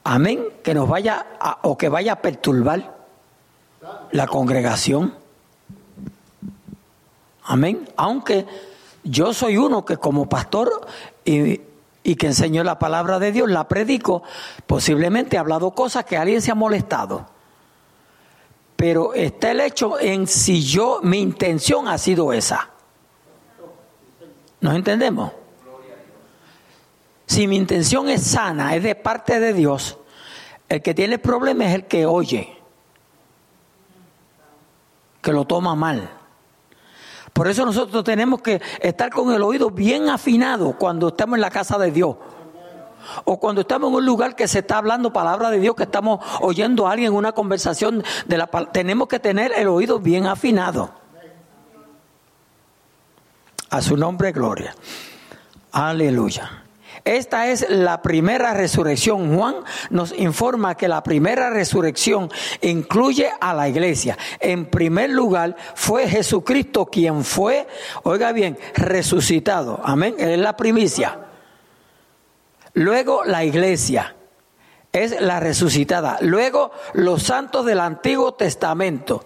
amén, 0.03 0.45
que 0.63 0.73
nos 0.73 0.89
vaya 0.89 1.25
o 1.61 1.77
que 1.77 1.89
vaya 1.89 2.13
a 2.13 2.21
perturbar 2.21 2.95
la 4.11 4.27
congregación. 4.27 5.13
Amén. 7.43 7.87
Aunque 7.95 8.45
yo 9.03 9.33
soy 9.33 9.57
uno 9.57 9.85
que 9.85 9.97
como 9.97 10.27
pastor 10.27 10.87
y, 11.23 11.61
y 12.03 12.15
que 12.15 12.27
enseñó 12.27 12.63
la 12.63 12.79
palabra 12.79 13.19
de 13.19 13.31
Dios, 13.31 13.49
la 13.49 13.67
predico, 13.67 14.23
posiblemente 14.65 15.35
he 15.35 15.39
hablado 15.39 15.71
cosas 15.71 16.05
que 16.05 16.17
alguien 16.17 16.41
se 16.41 16.51
ha 16.51 16.55
molestado 16.55 17.35
pero 18.75 19.13
está 19.13 19.51
el 19.51 19.61
hecho 19.61 19.99
en 19.99 20.27
si 20.27 20.61
yo, 20.63 20.99
mi 21.01 21.19
intención 21.19 21.87
ha 21.87 21.97
sido 21.97 22.33
esa. 22.33 22.69
¿Nos 24.59 24.75
entendemos? 24.75 25.31
Si 27.25 27.47
mi 27.47 27.55
intención 27.55 28.09
es 28.09 28.23
sana, 28.23 28.75
es 28.75 28.83
de 28.83 28.95
parte 28.95 29.39
de 29.39 29.53
Dios, 29.53 29.97
el 30.69 30.81
que 30.81 30.93
tiene 30.93 31.15
el 31.15 31.21
problema 31.21 31.65
es 31.65 31.75
el 31.75 31.85
que 31.85 32.05
oye, 32.05 32.57
que 35.21 35.31
lo 35.31 35.45
toma 35.45 35.75
mal. 35.75 36.09
Por 37.33 37.47
eso 37.47 37.65
nosotros 37.65 38.03
tenemos 38.03 38.41
que 38.41 38.61
estar 38.79 39.09
con 39.09 39.33
el 39.33 39.41
oído 39.41 39.69
bien 39.69 40.09
afinado 40.09 40.77
cuando 40.77 41.09
estamos 41.09 41.35
en 41.35 41.41
la 41.41 41.49
casa 41.49 41.77
de 41.77 41.91
Dios. 41.91 42.15
O 43.25 43.39
cuando 43.39 43.61
estamos 43.61 43.89
en 43.89 43.95
un 43.95 44.05
lugar 44.05 44.35
que 44.35 44.47
se 44.47 44.59
está 44.59 44.77
hablando 44.77 45.11
palabra 45.11 45.49
de 45.49 45.59
Dios, 45.59 45.75
que 45.75 45.83
estamos 45.83 46.25
oyendo 46.41 46.87
a 46.87 46.91
alguien 46.91 47.11
en 47.11 47.17
una 47.17 47.33
conversación 47.33 48.03
de 48.25 48.37
la 48.37 48.47
tenemos 48.71 49.07
que 49.07 49.19
tener 49.19 49.51
el 49.51 49.67
oído 49.67 49.99
bien 49.99 50.27
afinado. 50.27 50.91
A 53.69 53.81
su 53.81 53.97
nombre, 53.97 54.31
gloria. 54.31 54.73
Aleluya. 55.71 56.64
Esta 57.05 57.51
es 57.51 57.69
la 57.69 58.01
primera 58.01 58.55
resurrección. 58.55 59.37
Juan 59.37 59.57
nos 59.91 60.11
informa 60.17 60.75
que 60.75 60.87
la 60.87 61.03
primera 61.03 61.51
resurrección 61.51 62.31
incluye 62.61 63.29
a 63.39 63.53
la 63.53 63.69
iglesia. 63.69 64.17
En 64.39 64.65
primer 64.65 65.11
lugar, 65.11 65.55
fue 65.75 66.09
Jesucristo 66.09 66.87
quien 66.87 67.23
fue, 67.23 67.67
oiga 68.01 68.31
bien, 68.31 68.57
resucitado. 68.73 69.79
Amén. 69.83 70.15
Es 70.17 70.39
la 70.39 70.57
primicia. 70.57 71.19
Luego 72.73 73.23
la 73.23 73.45
iglesia 73.45 74.15
es 74.91 75.21
la 75.21 75.39
resucitada. 75.39 76.17
Luego 76.21 76.71
los 76.93 77.21
santos 77.21 77.67
del 77.67 77.81
Antiguo 77.81 78.33
Testamento. 78.33 79.25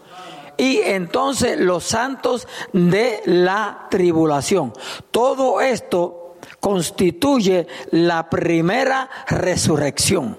Y 0.58 0.80
entonces 0.80 1.58
los 1.58 1.86
santos 1.86 2.46
de 2.74 3.22
la 3.24 3.88
tribulación. 3.90 4.74
Todo 5.12 5.62
esto 5.62 6.19
constituye 6.60 7.68
la 7.92 8.30
primera 8.30 9.10
resurrección. 9.28 10.38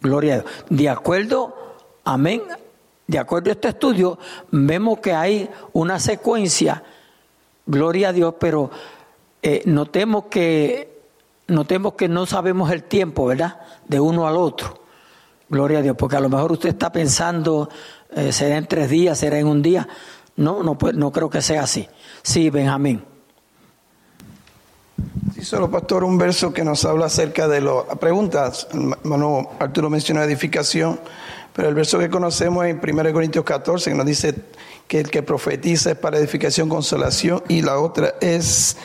Gloria 0.00 0.34
a 0.34 0.38
Dios. 0.38 0.52
De 0.68 0.88
acuerdo, 0.88 1.54
amén. 2.04 2.42
De 3.06 3.18
acuerdo 3.18 3.50
a 3.50 3.52
este 3.52 3.68
estudio, 3.68 4.18
vemos 4.50 4.98
que 4.98 5.12
hay 5.12 5.48
una 5.72 6.00
secuencia, 6.00 6.82
gloria 7.64 8.08
a 8.08 8.12
Dios, 8.12 8.34
pero 8.40 8.70
eh, 9.42 9.62
notemos 9.64 10.24
que 10.24 10.96
notemos 11.48 11.94
que 11.94 12.08
no 12.08 12.26
sabemos 12.26 12.72
el 12.72 12.82
tiempo, 12.82 13.26
¿verdad? 13.26 13.60
De 13.86 14.00
uno 14.00 14.26
al 14.26 14.36
otro. 14.36 14.80
Gloria 15.48 15.78
a 15.78 15.82
Dios, 15.82 15.96
porque 15.96 16.16
a 16.16 16.20
lo 16.20 16.28
mejor 16.28 16.50
usted 16.50 16.70
está 16.70 16.90
pensando, 16.90 17.68
eh, 18.10 18.32
será 18.32 18.56
en 18.56 18.66
tres 18.66 18.90
días, 18.90 19.18
será 19.18 19.38
en 19.38 19.46
un 19.46 19.62
día. 19.62 19.86
No, 20.34 20.64
no, 20.64 20.76
no 20.94 21.12
creo 21.12 21.30
que 21.30 21.40
sea 21.40 21.62
así. 21.62 21.88
Sí, 22.22 22.50
Benjamín. 22.50 23.04
Sí, 25.34 25.44
solo 25.44 25.70
pastor, 25.70 26.04
un 26.04 26.18
verso 26.18 26.52
que 26.52 26.64
nos 26.64 26.84
habla 26.84 27.06
acerca 27.06 27.48
de 27.48 27.60
las 27.60 27.98
preguntas. 28.00 28.68
Hermano 28.72 29.50
Arturo 29.58 29.90
mencionó 29.90 30.22
edificación, 30.22 31.00
pero 31.52 31.68
el 31.68 31.74
verso 31.74 31.98
que 31.98 32.08
conocemos 32.08 32.64
en 32.66 32.80
1 32.82 33.12
Corintios 33.12 33.44
14 33.44 33.90
que 33.90 33.96
nos 33.96 34.06
dice 34.06 34.34
que 34.86 35.00
el 35.00 35.10
que 35.10 35.22
profetiza 35.22 35.90
es 35.90 35.96
para 35.96 36.18
edificación, 36.18 36.68
consolación, 36.68 37.42
y 37.48 37.62
la 37.62 37.78
otra 37.78 38.14
es 38.20 38.76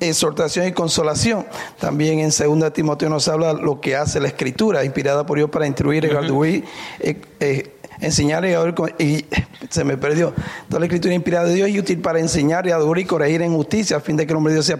exhortación 0.00 0.66
y 0.66 0.72
consolación. 0.72 1.46
También 1.78 2.20
en 2.20 2.30
2 2.30 2.72
Timoteo 2.72 3.08
nos 3.08 3.28
habla 3.28 3.52
lo 3.52 3.80
que 3.80 3.96
hace 3.96 4.20
la 4.20 4.28
escritura, 4.28 4.84
inspirada 4.84 5.26
por 5.26 5.38
Dios 5.38 5.50
para 5.50 5.66
instruir, 5.66 6.04
y 6.04 6.64
eh, 7.00 7.20
eh, 7.40 7.75
enseñar 8.00 8.44
y, 8.44 8.54
y 9.02 9.26
se 9.70 9.84
me 9.84 9.96
perdió. 9.96 10.32
Toda 10.68 10.80
la 10.80 10.86
escritura 10.86 11.14
inspirada 11.14 11.46
de 11.46 11.54
Dios 11.54 11.68
y 11.68 11.78
útil 11.78 12.00
para 12.00 12.18
enseñar 12.18 12.66
y 12.66 12.70
adorar 12.70 12.98
y 12.98 13.04
corregir 13.04 13.42
en 13.42 13.54
justicia, 13.54 13.96
a 13.96 14.00
fin 14.00 14.16
de 14.16 14.26
que 14.26 14.32
el 14.32 14.36
hombre 14.36 14.52
de 14.52 14.60
Dios 14.60 14.66
sea, 14.66 14.78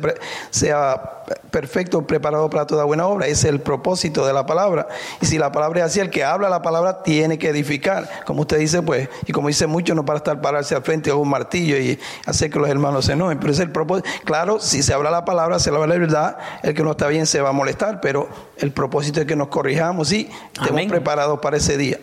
sea 0.50 1.16
perfecto, 1.50 2.06
preparado 2.06 2.48
para 2.50 2.66
toda 2.66 2.84
buena 2.84 3.06
obra. 3.06 3.26
Ese 3.26 3.48
es 3.48 3.54
el 3.54 3.60
propósito 3.60 4.26
de 4.26 4.32
la 4.32 4.46
palabra. 4.46 4.88
Y 5.20 5.26
si 5.26 5.38
la 5.38 5.52
palabra 5.52 5.80
es 5.80 5.86
así, 5.86 6.00
el 6.00 6.10
que 6.10 6.24
habla 6.24 6.48
la 6.48 6.62
palabra 6.62 7.02
tiene 7.02 7.38
que 7.38 7.48
edificar. 7.48 8.08
Como 8.24 8.42
usted 8.42 8.58
dice, 8.58 8.82
pues, 8.82 9.08
y 9.26 9.32
como 9.32 9.48
dice 9.48 9.66
mucho, 9.66 9.94
no 9.94 10.04
para 10.04 10.18
estar 10.18 10.40
pararse 10.40 10.74
al 10.74 10.82
frente 10.82 11.10
de 11.10 11.16
un 11.16 11.28
martillo 11.28 11.76
y 11.78 11.98
hacer 12.26 12.50
que 12.50 12.58
los 12.58 12.68
hermanos 12.68 13.06
se 13.06 13.12
enojen. 13.12 13.38
Pero 13.38 13.52
ese 13.52 13.62
es 13.62 13.66
el 13.66 13.72
propósito. 13.72 14.08
Claro, 14.24 14.60
si 14.60 14.82
se 14.82 14.94
habla 14.94 15.10
la 15.10 15.24
palabra, 15.24 15.58
se 15.58 15.70
habla 15.70 15.86
la 15.86 15.98
verdad, 15.98 16.38
el 16.62 16.74
que 16.74 16.82
no 16.82 16.92
está 16.92 17.08
bien 17.08 17.26
se 17.26 17.40
va 17.40 17.50
a 17.50 17.52
molestar, 17.52 18.00
pero 18.00 18.28
el 18.58 18.72
propósito 18.72 19.20
es 19.20 19.26
que 19.26 19.36
nos 19.36 19.48
corrijamos 19.48 20.12
y 20.12 20.28
estemos 20.60 20.86
preparados 20.86 21.38
para 21.40 21.56
ese 21.56 21.76
día 21.76 21.98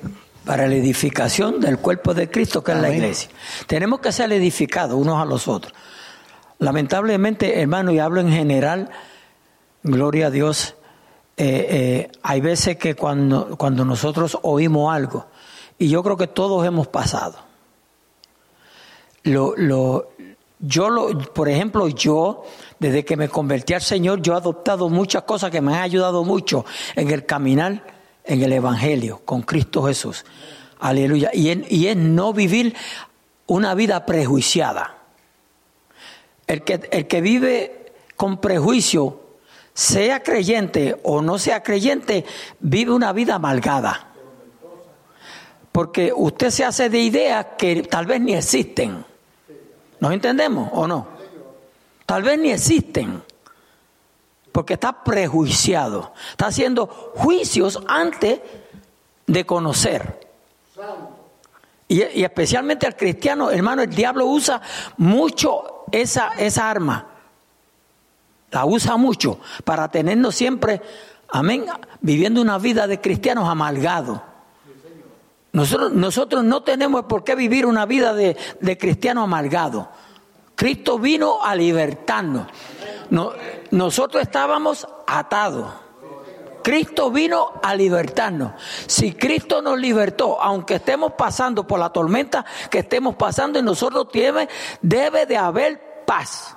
para 0.46 0.68
la 0.68 0.76
edificación 0.76 1.60
del 1.60 1.78
cuerpo 1.78 2.14
de 2.14 2.30
Cristo, 2.30 2.64
que 2.64 2.74
es 2.74 2.78
la 2.80 2.92
iglesia. 2.92 3.30
Tenemos 3.68 4.00
que 4.00 4.12
ser 4.12 4.32
edificados 4.32 5.00
unos 5.00 5.22
a 5.22 5.26
los 5.26 5.48
otros. 5.48 5.74
Lamentablemente, 6.60 7.62
hermano, 7.62 7.92
y 7.92 8.00
hablo 8.00 8.22
en 8.22 8.32
general, 8.32 8.90
gloria 9.84 10.28
a 10.28 10.30
Dios, 10.30 10.76
eh, 11.38 11.68
eh, 11.70 12.12
hay 12.22 12.42
veces 12.42 12.78
que 12.78 12.96
cuando, 12.96 13.58
cuando 13.58 13.86
nosotros 13.86 14.38
oímos 14.44 14.94
algo, 14.94 15.28
y 15.78 15.90
yo 15.90 16.04
creo 16.04 16.18
que 16.18 16.28
todos 16.28 16.66
hemos 16.66 16.88
pasado, 16.88 17.36
lo, 19.24 19.56
lo, 19.56 20.12
yo, 20.60 20.90
lo, 20.90 21.18
por 21.18 21.48
ejemplo, 21.50 21.88
yo, 21.88 22.44
desde 22.80 23.06
que 23.06 23.16
me 23.16 23.30
convertí 23.30 23.74
al 23.74 23.82
Señor, 23.82 24.22
yo 24.22 24.34
he 24.34 24.38
adoptado 24.38 24.90
muchas 24.90 25.24
cosas 25.24 25.52
que 25.52 25.62
me 25.62 25.74
han 25.74 25.82
ayudado 25.82 26.24
mucho 26.24 26.66
en 26.96 27.10
el 27.10 27.26
caminar 27.26 27.93
en 28.26 28.42
el 28.42 28.54
Evangelio 28.54 29.22
con 29.26 29.42
Cristo 29.42 29.84
Jesús. 29.84 30.26
Aleluya. 30.80 31.32
Y, 31.34 31.88
es 31.88 31.98
no 31.98 32.34
vivir 32.34 32.76
una 33.48 33.74
vida 33.74 34.06
prejuiciada. 34.06 34.98
El 36.48 36.64
que, 36.64 36.82
el 36.92 37.08
que 37.08 37.22
vive 37.22 37.94
con 38.16 38.40
prejuicio, 38.40 39.22
sea 39.74 40.22
creyente 40.22 41.00
o 41.04 41.22
no 41.22 41.40
sea 41.40 41.64
creyente, 41.64 42.26
vive 42.60 42.92
una 42.92 43.12
vida 43.12 43.36
amalgada. 43.36 44.08
Porque 45.72 46.14
usted 46.16 46.52
se 46.52 46.64
hace 46.64 46.90
de 46.90 47.00
ideas 47.00 47.48
que 47.58 47.84
tal 47.84 48.06
vez 48.06 48.22
ni 48.22 48.36
existen. 48.36 49.04
¿Nos 50.00 50.14
entendemos 50.14 50.70
o 50.74 50.86
no? 50.86 51.08
Tal 52.06 52.22
vez 52.22 52.38
ni 52.38 52.52
existen. 52.52 53.24
Porque 54.54 54.76
está 54.76 55.04
prejuiciado, 55.04 56.14
está 56.30 56.46
haciendo 56.46 56.86
juicios 57.16 57.82
antes 57.88 58.40
de 59.26 59.46
conocer. 59.46 60.30
Y, 61.88 62.02
especialmente 62.02 62.86
al 62.86 62.96
cristiano, 62.96 63.50
hermano, 63.50 63.82
el 63.82 63.90
diablo 63.90 64.28
usa 64.28 64.62
mucho 64.98 65.86
esa, 65.92 66.30
esa 66.38 66.70
arma. 66.70 67.08
La 68.52 68.66
usa 68.66 68.96
mucho 68.96 69.40
para 69.64 69.90
tenernos 69.90 70.36
siempre, 70.36 70.82
amén, 71.30 71.66
viviendo 72.02 72.40
una 72.40 72.60
vida 72.60 72.86
de 72.86 73.02
cristianos 73.02 73.50
amalgados. 73.50 74.22
Nosotros, 75.52 75.94
nosotros 75.94 76.44
no 76.44 76.62
tenemos 76.62 77.06
por 77.06 77.24
qué 77.24 77.34
vivir 77.34 77.66
una 77.66 77.88
vida 77.88 78.14
de, 78.14 78.38
de 78.60 78.78
cristiano 78.78 79.24
amalgado. 79.24 79.90
Cristo 80.56 81.00
vino 81.00 81.44
a 81.44 81.56
libertarnos. 81.56 82.48
Nosotros 83.72 84.22
estábamos 84.22 84.88
atados. 85.08 85.68
Cristo 86.64 87.12
vino 87.12 87.52
a 87.62 87.76
libertarnos. 87.76 88.54
Si 88.88 89.14
Cristo 89.14 89.62
nos 89.62 89.78
libertó, 89.78 90.42
aunque 90.42 90.76
estemos 90.76 91.14
pasando 91.14 91.68
por 91.68 91.80
la 91.80 91.90
tormenta 91.90 92.46
que 92.70 92.80
estemos 92.80 93.16
pasando, 93.16 93.60
en 93.60 93.66
nosotros 93.66 94.08
debe, 94.12 94.48
debe 94.82 95.26
de 95.26 95.38
haber 95.38 96.04
paz. 96.06 96.56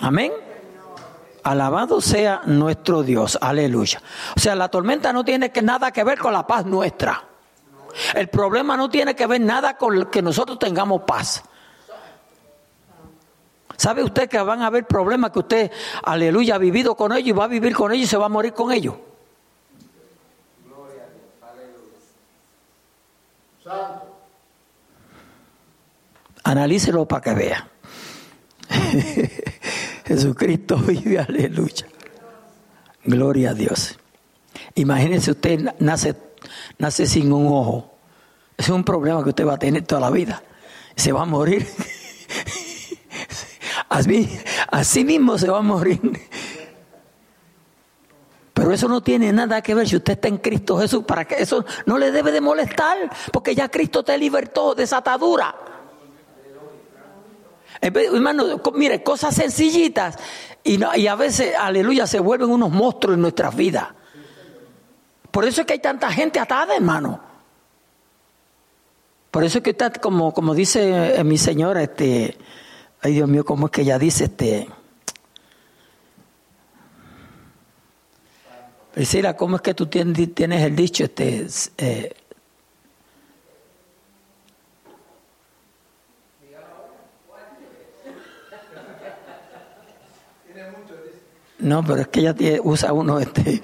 Amén. 0.00 0.32
Alabado 1.42 2.00
sea 2.00 2.42
nuestro 2.44 3.02
Dios. 3.02 3.38
Aleluya. 3.40 4.00
O 4.36 4.40
sea, 4.40 4.54
la 4.54 4.68
tormenta 4.68 5.12
no 5.12 5.24
tiene 5.24 5.50
que 5.50 5.62
nada 5.62 5.90
que 5.90 6.04
ver 6.04 6.18
con 6.18 6.32
la 6.32 6.46
paz 6.46 6.64
nuestra. 6.64 7.24
El 8.14 8.28
problema 8.28 8.76
no 8.76 8.88
tiene 8.88 9.16
que 9.16 9.26
ver 9.26 9.40
nada 9.40 9.76
con 9.76 10.06
que 10.06 10.22
nosotros 10.22 10.58
tengamos 10.58 11.02
paz. 11.02 11.42
¿Sabe 13.80 14.04
usted 14.04 14.28
que 14.28 14.38
van 14.38 14.60
a 14.60 14.66
haber 14.66 14.86
problemas 14.86 15.30
que 15.30 15.38
usted, 15.38 15.72
aleluya, 16.02 16.56
ha 16.56 16.58
vivido 16.58 16.94
con 16.94 17.12
ellos 17.12 17.28
y 17.28 17.32
va 17.32 17.44
a 17.44 17.48
vivir 17.48 17.74
con 17.74 17.90
ellos 17.90 18.04
y 18.04 18.10
se 18.10 18.18
va 18.18 18.26
a 18.26 18.28
morir 18.28 18.52
con 18.52 18.72
ellos? 18.72 18.94
Analícelo 26.44 27.08
para 27.08 27.22
que 27.22 27.32
vea. 27.32 27.70
Jesucristo 30.04 30.76
vive, 30.76 31.18
aleluya. 31.18 31.86
Gloria 33.04 33.52
a 33.52 33.54
Dios. 33.54 33.98
Imagínese 34.74 35.30
usted 35.30 35.74
nace, 35.78 36.16
nace 36.76 37.06
sin 37.06 37.32
un 37.32 37.46
ojo. 37.46 37.94
es 38.58 38.68
un 38.68 38.84
problema 38.84 39.22
que 39.22 39.30
usted 39.30 39.46
va 39.46 39.54
a 39.54 39.58
tener 39.58 39.86
toda 39.86 40.02
la 40.02 40.10
vida. 40.10 40.42
Se 40.96 41.12
va 41.12 41.22
a 41.22 41.24
morir. 41.24 41.66
Así, 43.90 45.04
mismo 45.04 45.36
se 45.36 45.50
va 45.50 45.58
a 45.58 45.62
morir. 45.62 46.00
Pero 48.54 48.72
eso 48.72 48.86
no 48.86 49.02
tiene 49.02 49.32
nada 49.32 49.60
que 49.62 49.74
ver 49.74 49.88
si 49.88 49.96
usted 49.96 50.12
está 50.12 50.28
en 50.28 50.38
Cristo 50.38 50.78
Jesús, 50.78 51.04
para 51.04 51.24
que 51.24 51.42
eso 51.42 51.64
no 51.86 51.98
le 51.98 52.12
debe 52.12 52.30
de 52.30 52.40
molestar, 52.40 53.10
porque 53.32 53.54
ya 53.54 53.68
Cristo 53.68 54.04
te 54.04 54.16
libertó 54.16 54.76
de 54.76 54.84
esa 54.84 54.98
atadura. 54.98 55.54
Hermano, 57.80 58.60
mire, 58.74 59.02
cosas 59.02 59.34
sencillitas 59.34 60.16
y, 60.62 60.78
y 60.96 61.06
a 61.08 61.14
veces, 61.16 61.54
aleluya, 61.58 62.06
se 62.06 62.20
vuelven 62.20 62.50
unos 62.50 62.70
monstruos 62.70 63.16
en 63.16 63.22
nuestras 63.22 63.56
vidas. 63.56 63.88
Por 65.32 65.44
eso 65.46 65.62
es 65.62 65.66
que 65.66 65.72
hay 65.72 65.78
tanta 65.80 66.12
gente 66.12 66.38
atada, 66.38 66.76
hermano. 66.76 67.20
Por 69.32 69.42
eso 69.42 69.58
es 69.58 69.64
que 69.64 69.70
está, 69.70 69.90
como, 69.90 70.32
como 70.32 70.54
dice 70.54 71.18
eh, 71.18 71.24
mi 71.24 71.38
señora, 71.38 71.82
este, 71.82 72.36
Ay, 73.02 73.14
Dios 73.14 73.28
mío, 73.28 73.44
¿cómo 73.44 73.66
es 73.66 73.72
que 73.72 73.80
ella 73.80 73.98
dice 73.98 74.24
este? 74.24 74.68
Priscila, 78.92 79.36
¿cómo 79.36 79.56
es 79.56 79.62
que 79.62 79.72
tú 79.72 79.86
tienes, 79.86 80.62
el 80.62 80.76
dicho 80.76 81.04
este? 81.04 81.46
Eh? 81.78 82.16
No, 91.58 91.84
pero 91.84 92.00
es 92.02 92.08
que 92.08 92.20
ella 92.20 92.34
usa 92.62 92.92
uno, 92.92 93.18
este, 93.18 93.62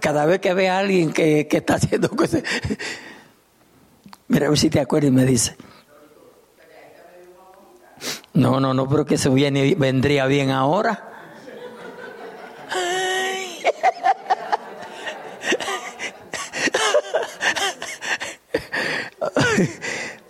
cada 0.00 0.26
vez 0.26 0.40
que 0.40 0.54
ve 0.54 0.68
a 0.68 0.78
alguien 0.78 1.12
que, 1.12 1.46
que 1.48 1.58
está 1.58 1.74
haciendo 1.74 2.08
cosas. 2.08 2.42
Mira, 4.28 4.46
a 4.46 4.50
ver 4.50 4.58
si 4.58 4.70
te 4.70 4.80
acuerdas 4.80 5.10
y 5.10 5.14
me 5.14 5.24
dice. 5.24 5.56
No, 8.36 8.60
no, 8.60 8.74
no, 8.74 8.86
pero 8.86 9.06
que 9.06 9.16
se 9.16 9.30
viene, 9.30 9.74
vendría 9.76 10.26
bien 10.26 10.50
ahora. 10.50 11.08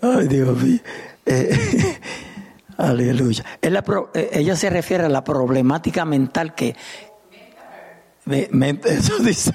Ay, 0.00 0.28
Dios 0.28 0.57
mío. 0.62 0.78
Eh, 1.26 1.98
aleluya. 2.76 3.44
Eh, 3.61 4.30
ella 4.34 4.54
se 4.54 4.70
refiere 4.70 5.07
a 5.07 5.09
la 5.09 5.24
problemática 5.24 6.04
mental 6.04 6.54
que. 6.54 6.76
eso 8.26 9.18
dice. 9.18 9.52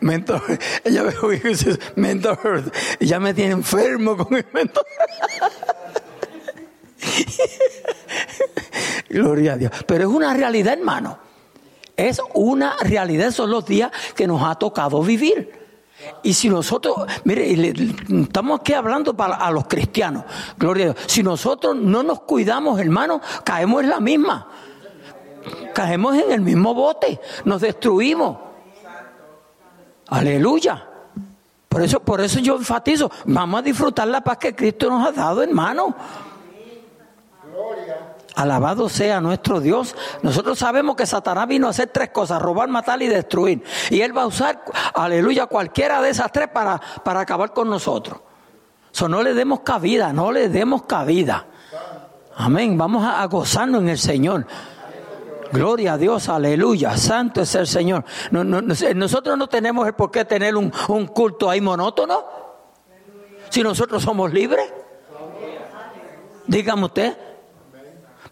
Mental, 0.00 0.40
ella 0.84 1.02
me 1.02 1.36
dice 1.36 1.78
mental 1.96 2.72
Ya 3.00 3.20
me 3.20 3.34
tiene 3.34 3.52
enfermo 3.52 4.16
con 4.16 4.34
el 4.36 4.46
mental. 4.52 4.84
Gloria 9.10 9.54
a 9.54 9.56
Dios. 9.56 9.72
Pero 9.86 10.08
es 10.08 10.14
una 10.14 10.32
realidad, 10.32 10.74
hermano. 10.74 11.18
Es 11.96 12.20
una 12.32 12.76
realidad, 12.80 13.30
son 13.32 13.50
los 13.50 13.66
días 13.66 13.90
que 14.14 14.26
nos 14.26 14.42
ha 14.42 14.54
tocado 14.54 15.02
vivir. 15.02 15.60
Y 16.22 16.32
si 16.32 16.48
nosotros, 16.48 16.96
mire, 17.24 17.52
estamos 18.08 18.60
aquí 18.60 18.72
hablando 18.72 19.14
para 19.14 19.34
a 19.34 19.50
los 19.50 19.66
cristianos, 19.66 20.24
gloria 20.56 20.84
a 20.84 20.92
Dios. 20.92 21.04
Si 21.06 21.22
nosotros 21.22 21.76
no 21.76 22.02
nos 22.02 22.20
cuidamos, 22.20 22.80
hermano, 22.80 23.20
caemos 23.44 23.82
en 23.82 23.90
la 23.90 24.00
misma. 24.00 24.48
Caemos 25.74 26.16
en 26.16 26.32
el 26.32 26.40
mismo 26.40 26.72
bote, 26.72 27.20
nos 27.44 27.60
destruimos. 27.60 28.38
Aleluya. 30.08 30.86
Por 31.68 31.82
eso, 31.82 32.00
por 32.00 32.20
eso 32.20 32.40
yo 32.40 32.56
enfatizo, 32.56 33.10
vamos 33.26 33.60
a 33.60 33.62
disfrutar 33.62 34.08
la 34.08 34.22
paz 34.22 34.38
que 34.38 34.54
Cristo 34.54 34.88
nos 34.88 35.06
ha 35.06 35.12
dado, 35.12 35.42
hermano. 35.42 35.94
Alabado 38.40 38.88
sea 38.88 39.20
nuestro 39.20 39.60
Dios. 39.60 39.94
Nosotros 40.22 40.58
sabemos 40.58 40.96
que 40.96 41.04
Satanás 41.04 41.46
vino 41.46 41.66
a 41.66 41.70
hacer 41.70 41.90
tres 41.92 42.08
cosas, 42.08 42.40
robar, 42.40 42.70
matar 42.70 43.02
y 43.02 43.06
destruir. 43.06 43.62
Y 43.90 44.00
él 44.00 44.16
va 44.16 44.22
a 44.22 44.26
usar, 44.26 44.64
aleluya, 44.94 45.44
cualquiera 45.44 46.00
de 46.00 46.08
esas 46.08 46.32
tres 46.32 46.48
para, 46.48 46.80
para 47.04 47.20
acabar 47.20 47.52
con 47.52 47.68
nosotros. 47.68 48.18
So, 48.92 49.10
no 49.10 49.22
le 49.22 49.34
demos 49.34 49.60
cabida, 49.60 50.14
no 50.14 50.32
le 50.32 50.48
demos 50.48 50.84
cabida. 50.84 51.48
Amén. 52.34 52.78
Vamos 52.78 53.04
a, 53.04 53.22
gozarnos 53.26 53.82
en 53.82 53.90
el 53.90 53.98
Señor. 53.98 54.46
Gloria 55.52 55.92
a 55.92 55.98
Dios, 55.98 56.30
aleluya. 56.30 56.96
Santo 56.96 57.42
es 57.42 57.54
el 57.56 57.66
Señor. 57.66 58.06
nosotros 58.30 59.36
no 59.36 59.48
tenemos 59.48 59.86
el 59.86 59.92
por 59.92 60.10
qué 60.10 60.24
tener 60.24 60.56
un, 60.56 60.72
un 60.88 61.06
culto 61.08 61.50
ahí 61.50 61.60
monótono. 61.60 62.24
Si 63.50 63.62
nosotros 63.62 64.02
somos 64.02 64.32
libres. 64.32 64.72
Dígame 66.46 66.86
usted. 66.86 67.29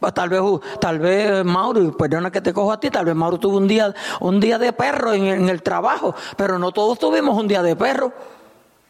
Pues 0.00 0.14
tal 0.14 0.28
vez, 0.28 0.40
tal 0.80 0.98
vez 1.00 1.44
Mauro, 1.44 1.96
perdona 1.96 2.30
que 2.30 2.40
te 2.40 2.52
cojo 2.52 2.70
a 2.70 2.78
ti, 2.78 2.88
tal 2.88 3.04
vez 3.04 3.16
Mauro 3.16 3.38
tuvo 3.38 3.56
un 3.56 3.66
día, 3.66 3.92
un 4.20 4.38
día 4.38 4.56
de 4.56 4.72
perro 4.72 5.12
en, 5.12 5.48
el 5.48 5.62
trabajo, 5.62 6.14
pero 6.36 6.58
no 6.58 6.70
todos 6.70 6.98
tuvimos 6.98 7.36
un 7.36 7.48
día 7.48 7.62
de 7.62 7.74
perro. 7.74 8.12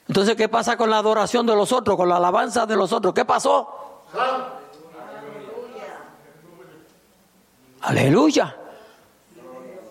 Entonces, 0.06 0.36
¿qué 0.36 0.48
pasa 0.48 0.76
con 0.76 0.90
la 0.90 0.98
adoración 0.98 1.46
de 1.46 1.54
los 1.54 1.72
otros, 1.72 1.96
con 1.96 2.08
la 2.08 2.16
alabanza 2.16 2.66
de 2.66 2.76
los 2.76 2.92
otros? 2.92 3.14
¿Qué 3.14 3.24
pasó? 3.24 4.04
Aleluya. 7.80 8.56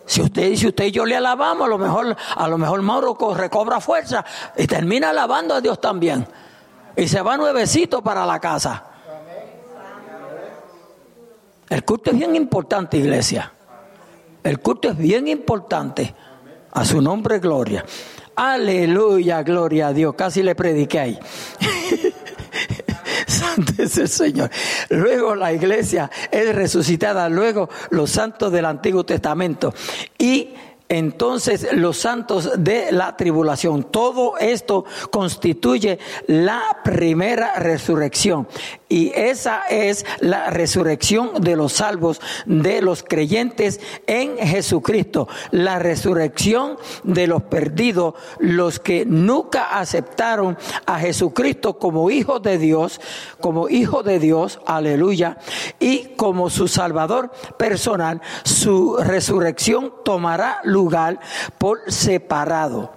Si 0.05 0.21
usted, 0.21 0.55
si 0.55 0.67
usted 0.67 0.85
y 0.85 0.91
yo 0.91 1.05
le 1.05 1.15
alabamos, 1.17 1.65
a 1.65 1.69
lo 1.69 1.77
mejor, 1.79 2.15
a 2.35 2.47
lo 2.47 2.57
mejor 2.57 2.81
Mauro 2.81 3.17
recobra 3.35 3.81
fuerza 3.81 4.23
y 4.55 4.67
termina 4.67 5.09
alabando 5.09 5.55
a 5.55 5.61
Dios 5.61 5.81
también. 5.81 6.27
Y 6.95 7.07
se 7.07 7.21
va 7.21 7.37
nuevecito 7.37 8.03
para 8.03 8.25
la 8.25 8.39
casa. 8.39 8.83
El 11.69 11.83
culto 11.83 12.11
es 12.11 12.17
bien 12.17 12.35
importante, 12.35 12.97
iglesia. 12.97 13.51
El 14.43 14.59
culto 14.59 14.89
es 14.89 14.97
bien 14.97 15.27
importante. 15.27 16.13
A 16.71 16.85
su 16.85 17.01
nombre, 17.01 17.39
gloria. 17.39 17.83
Aleluya, 18.35 19.43
gloria 19.43 19.87
a 19.87 19.93
Dios. 19.93 20.15
Casi 20.15 20.43
le 20.43 20.55
prediqué 20.55 20.99
ahí. 20.99 21.19
Santo 23.27 23.73
es 23.79 23.97
el 23.97 24.07
Señor. 24.07 24.49
Luego 24.89 25.35
la 25.35 25.51
iglesia 25.51 26.09
es 26.31 26.55
resucitada. 26.55 27.27
Luego 27.29 27.69
los 27.89 28.11
santos 28.11 28.51
del 28.51 28.65
Antiguo 28.65 29.03
Testamento. 29.03 29.73
Y 30.17 30.53
entonces 30.89 31.67
los 31.73 31.97
santos 31.97 32.51
de 32.57 32.91
la 32.91 33.17
tribulación. 33.17 33.85
Todo 33.85 34.37
esto 34.37 34.85
constituye 35.11 35.99
la 36.27 36.61
primera 36.83 37.55
resurrección. 37.55 38.47
Y 38.89 39.11
esa 39.15 39.63
es 39.69 40.05
la 40.19 40.49
resurrección 40.49 41.41
de 41.41 41.55
los 41.57 41.73
salvos, 41.73 42.21
de 42.45 42.81
los 42.81 43.03
creyentes 43.03 43.81
en 44.07 44.37
Jesucristo. 44.37 45.27
La 45.51 45.77
resurrección 45.77 46.77
de 47.03 47.27
los 47.27 47.43
perdidos, 47.43 48.15
los 48.39 48.79
que 48.79 49.05
nunca 49.05 49.77
aceptaron 49.77 50.57
a 50.85 50.99
Jesucristo 50.99 51.77
como 51.79 52.09
hijo 52.09 52.39
de 52.39 52.57
Dios, 52.57 53.01
como 53.41 53.67
hijo 53.67 54.03
de 54.03 54.19
Dios, 54.19 54.59
aleluya, 54.65 55.37
y 55.79 56.15
como 56.15 56.49
su 56.49 56.67
Salvador 56.67 57.31
personal, 57.57 58.21
su 58.43 58.97
resurrección 58.97 59.93
tomará 60.05 60.61
lugar 60.63 61.19
por 61.57 61.91
separado. 61.91 62.96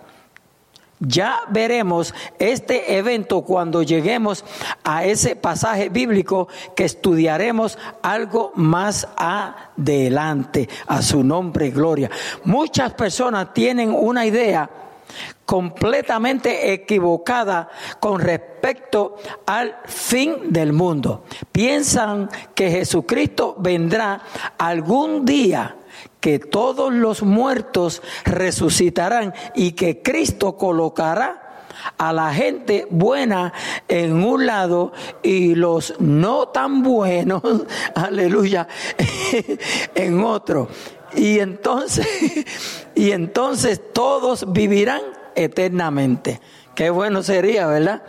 Ya 1.00 1.40
veremos 1.48 2.14
este 2.38 2.98
evento 2.98 3.40
cuando 3.40 3.82
lleguemos 3.82 4.44
a 4.84 5.06
ese 5.06 5.34
pasaje 5.34 5.88
bíblico 5.88 6.48
que 6.76 6.84
estudiaremos 6.84 7.78
algo 8.02 8.52
más 8.54 9.08
adelante. 9.16 10.68
A 10.86 11.00
su 11.00 11.24
nombre, 11.24 11.70
gloria. 11.70 12.10
Muchas 12.44 12.92
personas 12.92 13.54
tienen 13.54 13.90
una 13.90 14.26
idea 14.26 14.68
completamente 15.46 16.72
equivocada 16.72 17.68
con 17.98 18.20
respecto 18.20 19.16
al 19.46 19.78
fin 19.86 20.52
del 20.52 20.74
mundo. 20.74 21.24
Piensan 21.50 22.28
que 22.54 22.70
Jesucristo 22.70 23.56
vendrá 23.58 24.20
algún 24.58 25.24
día 25.24 25.76
que 26.20 26.38
todos 26.38 26.92
los 26.92 27.22
muertos 27.22 28.02
resucitarán 28.24 29.34
y 29.54 29.72
que 29.72 30.02
Cristo 30.02 30.56
colocará 30.56 31.50
a 31.98 32.12
la 32.12 32.32
gente 32.32 32.86
buena 32.90 33.52
en 33.88 34.22
un 34.22 34.46
lado 34.46 34.92
y 35.22 35.54
los 35.54 35.94
no 35.98 36.48
tan 36.48 36.82
buenos, 36.82 37.42
aleluya, 37.94 38.68
en 39.94 40.22
otro. 40.22 40.68
Y 41.14 41.40
entonces, 41.40 42.06
y 42.94 43.12
entonces 43.12 43.80
todos 43.92 44.52
vivirán 44.52 45.02
eternamente. 45.34 46.40
Qué 46.74 46.90
bueno 46.90 47.22
sería, 47.22 47.66
¿verdad? 47.66 48.02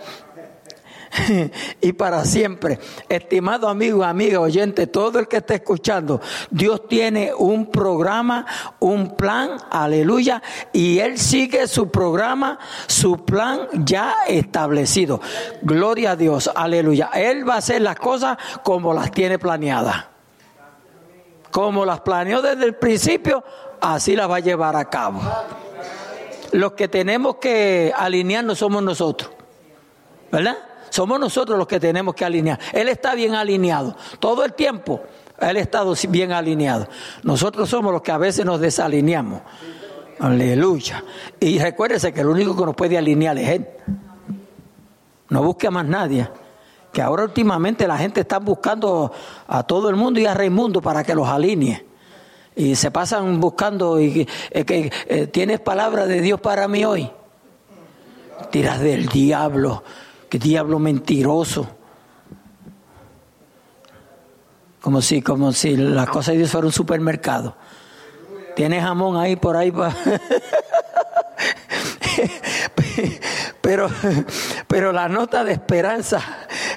y 1.81 1.93
para 1.93 2.23
siempre. 2.25 2.79
Estimado 3.09 3.67
amigo, 3.67 4.03
amiga, 4.03 4.39
oyente, 4.39 4.87
todo 4.87 5.19
el 5.19 5.27
que 5.27 5.37
esté 5.37 5.55
escuchando, 5.55 6.21
Dios 6.49 6.87
tiene 6.87 7.33
un 7.33 7.69
programa, 7.69 8.45
un 8.79 9.15
plan, 9.15 9.57
aleluya, 9.69 10.41
y 10.71 10.99
Él 10.99 11.17
sigue 11.17 11.67
su 11.67 11.89
programa, 11.89 12.59
su 12.87 13.25
plan 13.25 13.67
ya 13.73 14.15
establecido. 14.27 15.21
Gloria 15.61 16.11
a 16.11 16.15
Dios, 16.15 16.49
aleluya. 16.53 17.09
Él 17.13 17.47
va 17.47 17.55
a 17.55 17.57
hacer 17.57 17.81
las 17.81 17.97
cosas 17.97 18.37
como 18.63 18.93
las 18.93 19.11
tiene 19.11 19.37
planeadas. 19.37 20.05
Como 21.51 21.85
las 21.85 21.99
planeó 21.99 22.41
desde 22.41 22.63
el 22.63 22.75
principio, 22.75 23.43
así 23.81 24.15
las 24.15 24.29
va 24.29 24.37
a 24.37 24.39
llevar 24.39 24.77
a 24.77 24.85
cabo. 24.85 25.21
Los 26.53 26.73
que 26.73 26.87
tenemos 26.87 27.35
que 27.37 27.93
alinearnos 27.95 28.59
somos 28.59 28.81
nosotros. 28.81 29.31
¿Verdad? 30.31 30.57
Somos 30.91 31.21
nosotros 31.21 31.57
los 31.57 31.67
que 31.67 31.79
tenemos 31.79 32.13
que 32.13 32.25
alinear. 32.25 32.59
Él 32.73 32.89
está 32.89 33.15
bien 33.15 33.33
alineado. 33.33 33.95
Todo 34.19 34.43
el 34.43 34.53
tiempo 34.53 35.01
Él 35.39 35.55
ha 35.55 35.59
estado 35.59 35.95
bien 36.09 36.33
alineado. 36.33 36.87
Nosotros 37.23 37.69
somos 37.69 37.93
los 37.93 38.01
que 38.01 38.11
a 38.11 38.17
veces 38.17 38.45
nos 38.45 38.59
desalineamos. 38.59 39.41
Aleluya. 40.19 41.01
Y 41.39 41.59
recuérdese 41.59 42.11
que 42.11 42.19
el 42.19 42.27
único 42.27 42.57
que 42.57 42.65
nos 42.65 42.75
puede 42.75 42.97
alinear 42.97 43.37
es 43.37 43.49
Él. 43.49 43.67
No 45.29 45.41
busque 45.41 45.67
a 45.67 45.71
más 45.71 45.85
nadie. 45.85 46.27
Que 46.91 47.01
ahora 47.01 47.23
últimamente 47.23 47.87
la 47.87 47.97
gente 47.97 48.19
está 48.19 48.39
buscando 48.39 49.13
a 49.47 49.63
todo 49.63 49.89
el 49.89 49.95
mundo 49.95 50.19
y 50.19 50.25
a 50.25 50.33
Raimundo 50.33 50.81
para 50.81 51.05
que 51.05 51.15
los 51.15 51.25
alinee. 51.25 51.85
Y 52.53 52.75
se 52.75 52.91
pasan 52.91 53.39
buscando 53.39 53.97
y 53.97 54.27
eh, 54.49 54.65
que 54.65 54.91
eh, 55.07 55.27
tienes 55.27 55.61
palabra 55.61 56.05
de 56.05 56.19
Dios 56.19 56.41
para 56.41 56.67
mí 56.67 56.83
hoy. 56.83 57.09
Tiras 58.51 58.81
del 58.81 59.07
diablo. 59.07 59.83
Qué 60.31 60.39
diablo 60.39 60.79
mentiroso. 60.79 61.67
Como 64.79 65.01
si, 65.01 65.21
como 65.21 65.51
si 65.51 65.75
la 65.75 66.07
cosa 66.07 66.31
de 66.31 66.37
Dios 66.37 66.51
fuera 66.51 66.67
un 66.67 66.71
supermercado. 66.71 67.57
Tiene 68.55 68.81
jamón 68.81 69.17
ahí 69.17 69.35
por 69.35 69.57
ahí. 69.57 69.73
pero, 73.61 73.89
pero 74.69 74.93
la 74.93 75.09
nota 75.09 75.43
de 75.43 75.51
esperanza 75.51 76.21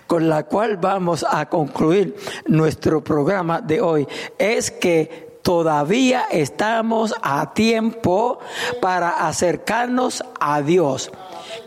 con 0.08 0.28
la 0.28 0.42
cual 0.42 0.78
vamos 0.78 1.24
a 1.28 1.48
concluir 1.48 2.16
nuestro 2.48 3.04
programa 3.04 3.60
de 3.60 3.80
hoy 3.80 4.08
es 4.36 4.72
que 4.72 5.23
todavía 5.44 6.24
estamos 6.30 7.14
a 7.22 7.52
tiempo 7.52 8.40
para 8.80 9.28
acercarnos 9.28 10.24
a 10.40 10.62
Dios 10.62 11.12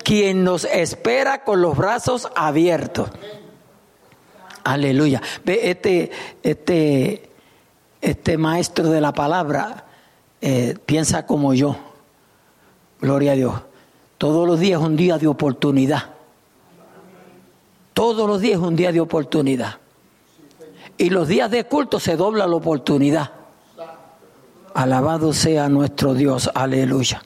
quien 0.04 0.44
nos 0.44 0.66
espera 0.66 1.44
con 1.44 1.62
los 1.62 1.78
brazos 1.78 2.28
abiertos. 2.36 3.10
Aleluya. 4.64 5.22
Ve, 5.46 5.70
este, 5.70 6.12
este, 6.42 7.30
este 8.02 8.38
maestro 8.38 8.90
de 8.90 9.00
la 9.00 9.14
palabra 9.14 9.86
eh, 10.42 10.76
piensa 10.86 11.28
como 11.28 11.54
yo. 11.54 11.78
Gloria 13.00 13.34
a 13.34 13.36
Dios. 13.36 13.54
Todos 14.18 14.48
los 14.48 14.60
días 14.60 14.82
es 14.82 14.88
un 14.88 14.98
día 14.98 15.20
de 15.20 15.28
oportunidad. 15.28 16.16
Todos 17.94 18.28
los 18.28 18.42
días 18.42 18.60
es 18.60 18.66
un 18.66 18.76
día 18.76 18.92
de 18.92 19.02
oportunidad. 19.02 19.78
Y 20.98 21.12
los 21.12 21.28
días 21.28 21.52
de 21.52 21.66
culto 21.66 22.00
se 22.00 22.18
dobla 22.18 22.48
la 22.48 22.56
oportunidad. 22.56 23.37
Alabado 24.78 25.34
sea 25.34 25.70
nuestro 25.70 26.14
Dios. 26.14 26.52
Aleluya 26.54 27.22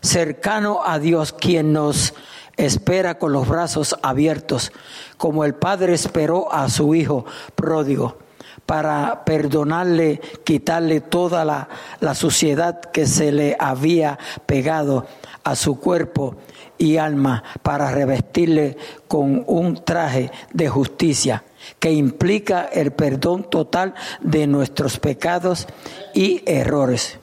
cercano 0.00 0.80
a 0.84 0.98
Dios, 0.98 1.32
quien 1.32 1.72
nos 1.72 2.14
espera 2.56 3.18
con 3.18 3.32
los 3.32 3.46
brazos 3.48 3.96
abiertos, 4.02 4.72
como 5.16 5.44
el 5.44 5.54
Padre 5.54 5.94
esperó 5.94 6.52
a 6.52 6.68
su 6.68 6.94
Hijo 6.94 7.24
pródigo, 7.54 8.18
para 8.66 9.24
perdonarle, 9.24 10.20
quitarle 10.44 11.00
toda 11.00 11.44
la, 11.44 11.68
la 12.00 12.14
suciedad 12.14 12.80
que 12.80 13.06
se 13.06 13.32
le 13.32 13.56
había 13.58 14.18
pegado 14.46 15.06
a 15.44 15.54
su 15.56 15.78
cuerpo 15.78 16.36
y 16.78 16.96
alma, 16.96 17.44
para 17.62 17.90
revestirle 17.90 18.76
con 19.08 19.44
un 19.46 19.84
traje 19.84 20.30
de 20.52 20.68
justicia 20.68 21.44
que 21.78 21.92
implica 21.92 22.64
el 22.64 22.92
perdón 22.92 23.44
total 23.44 23.94
de 24.20 24.46
nuestros 24.46 24.98
pecados 24.98 25.66
y 26.14 26.42
errores 26.46 27.18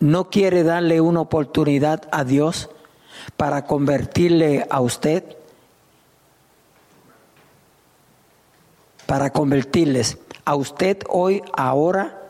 no 0.00 0.30
quiere 0.30 0.64
darle 0.64 1.00
una 1.00 1.20
oportunidad 1.20 2.08
a 2.10 2.24
Dios 2.24 2.70
para 3.36 3.66
convertirle 3.66 4.66
a 4.70 4.80
usted, 4.80 5.36
para 9.06 9.30
convertirles 9.30 10.18
a 10.44 10.56
usted 10.56 10.98
hoy, 11.08 11.42
ahora, 11.54 12.22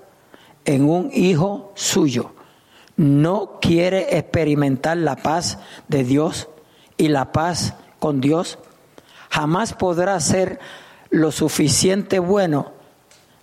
en 0.65 0.85
un 0.85 1.11
hijo 1.15 1.73
suyo. 1.77 2.33
No 2.97 3.61
quiere 3.63 4.19
experimentar 4.19 4.97
la 4.97 5.17
paz 5.17 5.59
de 5.89 6.05
Dios 6.05 6.49
y 6.97 7.09
la 7.09 7.33
paz 7.33 7.75
con 7.99 8.21
Dios. 8.21 8.59
Jamás 9.31 9.73
podrá 9.75 10.19
ser 10.19 10.59
lo 11.11 11.33
suficiente 11.33 12.19
bueno 12.19 12.73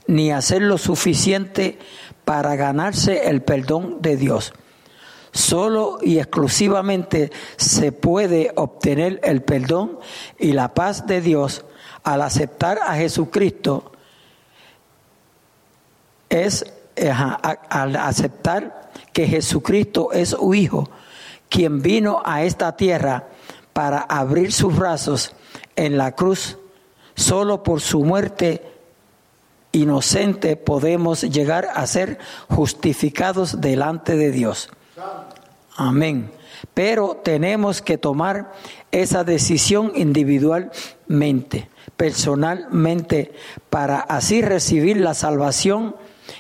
ni 0.08 0.32
hacer 0.32 0.62
lo 0.62 0.78
suficiente 0.78 1.78
para 2.26 2.56
ganarse 2.56 3.30
el 3.30 3.42
perdón 3.42 4.02
de 4.02 4.18
Dios. 4.18 4.54
Solo 5.32 6.00
y 6.02 6.18
exclusivamente 6.18 7.32
se 7.58 7.92
puede 7.92 8.52
obtener 8.56 9.20
el 9.24 9.44
perdón 9.44 10.00
y 10.40 10.54
la 10.54 10.74
paz 10.74 11.06
de 11.06 11.22
Dios 11.22 11.66
al 12.04 12.22
aceptar 12.22 12.80
a 12.82 12.96
Jesucristo. 12.96 13.92
Es 16.30 16.66
al 17.70 17.96
aceptar 17.98 18.92
que 19.14 19.28
Jesucristo 19.28 20.12
es 20.12 20.30
su 20.30 20.54
Hijo, 20.54 20.90
quien 21.50 21.82
vino 21.82 22.22
a 22.26 22.44
esta 22.44 22.76
tierra 22.76 23.28
para 23.74 24.00
abrir 24.00 24.52
sus 24.52 24.76
brazos 24.76 25.34
en 25.76 25.98
la 25.98 26.14
cruz, 26.14 26.58
solo 27.18 27.64
por 27.64 27.82
su 27.82 28.06
muerte 28.06 28.62
inocente 29.74 30.56
podemos 30.56 31.24
llegar 31.24 31.68
a 31.74 31.86
ser 31.88 32.20
justificados 32.48 33.60
delante 33.60 34.16
de 34.16 34.32
Dios. 34.32 34.70
Amén. 35.76 36.32
Pero 36.74 37.20
tenemos 37.24 37.82
que 37.82 37.98
tomar 37.98 38.54
esa 38.92 39.24
decisión 39.24 39.92
individualmente, 39.96 41.70
personalmente, 41.96 43.34
para 43.70 44.00
así 44.00 44.42
recibir 44.42 44.98
la 44.98 45.14
salvación 45.14 45.96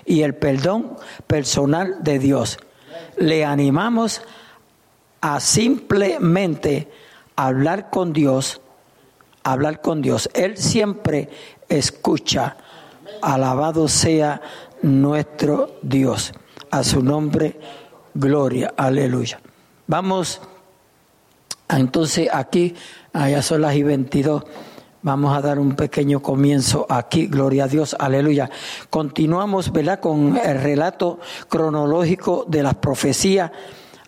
y 0.06 0.22
el 0.22 0.36
perdón 0.36 0.96
personal 1.28 1.98
de 2.02 2.20
Dios. 2.20 2.60
Le 3.18 3.46
animamos 3.46 4.22
a 5.22 5.40
simplemente 5.40 6.88
hablar 7.36 7.90
con 7.90 8.14
Dios 8.14 8.62
hablar 9.52 9.82
con 9.82 10.02
Dios. 10.02 10.30
Él 10.34 10.58
siempre 10.58 11.30
escucha. 11.70 12.58
Alabado 13.22 13.88
sea 13.88 14.42
nuestro 14.82 15.78
Dios. 15.82 16.34
A 16.70 16.84
su 16.84 17.02
nombre, 17.02 17.60
gloria. 18.14 18.74
Aleluya. 18.78 19.40
Vamos 19.88 20.42
entonces 21.70 22.30
aquí, 22.32 22.76
allá 23.14 23.42
son 23.42 23.62
las 23.62 23.76
y 23.76 23.84
22. 23.84 24.44
Vamos 25.02 25.38
a 25.38 25.42
dar 25.42 25.60
un 25.60 25.76
pequeño 25.76 26.22
comienzo 26.22 26.86
aquí, 26.90 27.28
gloria 27.28 27.66
a 27.66 27.68
Dios, 27.68 27.96
aleluya. 28.00 28.50
Continuamos, 28.90 29.72
¿verdad?, 29.72 30.00
con 30.00 30.38
el 30.38 30.62
relato 30.62 31.20
cronológico 31.48 32.46
de 32.48 32.64
las 32.64 32.76
profecías, 32.76 33.52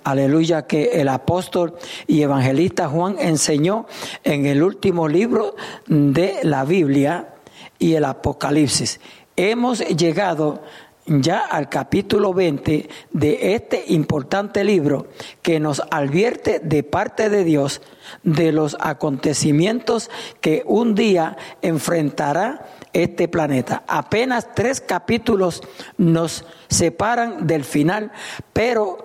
aleluya, 0.03 0.67
que 0.67 1.01
el 1.01 1.09
apóstol 1.09 1.75
y 2.07 2.21
evangelista 2.21 2.87
Juan 2.87 3.15
enseñó 3.19 3.85
en 4.23 4.45
el 4.45 4.63
último 4.63 5.07
libro 5.07 5.55
de 5.87 6.39
la 6.43 6.65
Biblia 6.65 7.35
y 7.77 7.93
el 7.93 8.05
Apocalipsis. 8.05 8.99
Hemos 9.35 9.79
llegado 9.79 10.61
ya 11.09 11.39
al 11.39 11.69
capítulo 11.69 12.33
20 12.33 12.87
de 13.11 13.55
este 13.55 13.83
importante 13.87 14.63
libro 14.63 15.07
que 15.41 15.59
nos 15.59 15.81
advierte 15.89 16.59
de 16.59 16.83
parte 16.83 17.29
de 17.29 17.43
Dios 17.43 17.81
de 18.23 18.51
los 18.51 18.77
acontecimientos 18.79 20.11
que 20.39 20.63
un 20.65 20.93
día 20.93 21.37
enfrentará 21.61 22.67
este 22.93 23.27
planeta. 23.27 23.83
Apenas 23.87 24.53
tres 24.53 24.81
capítulos 24.81 25.63
nos 25.97 26.45
separan 26.67 27.47
del 27.47 27.63
final, 27.63 28.11
pero 28.53 29.03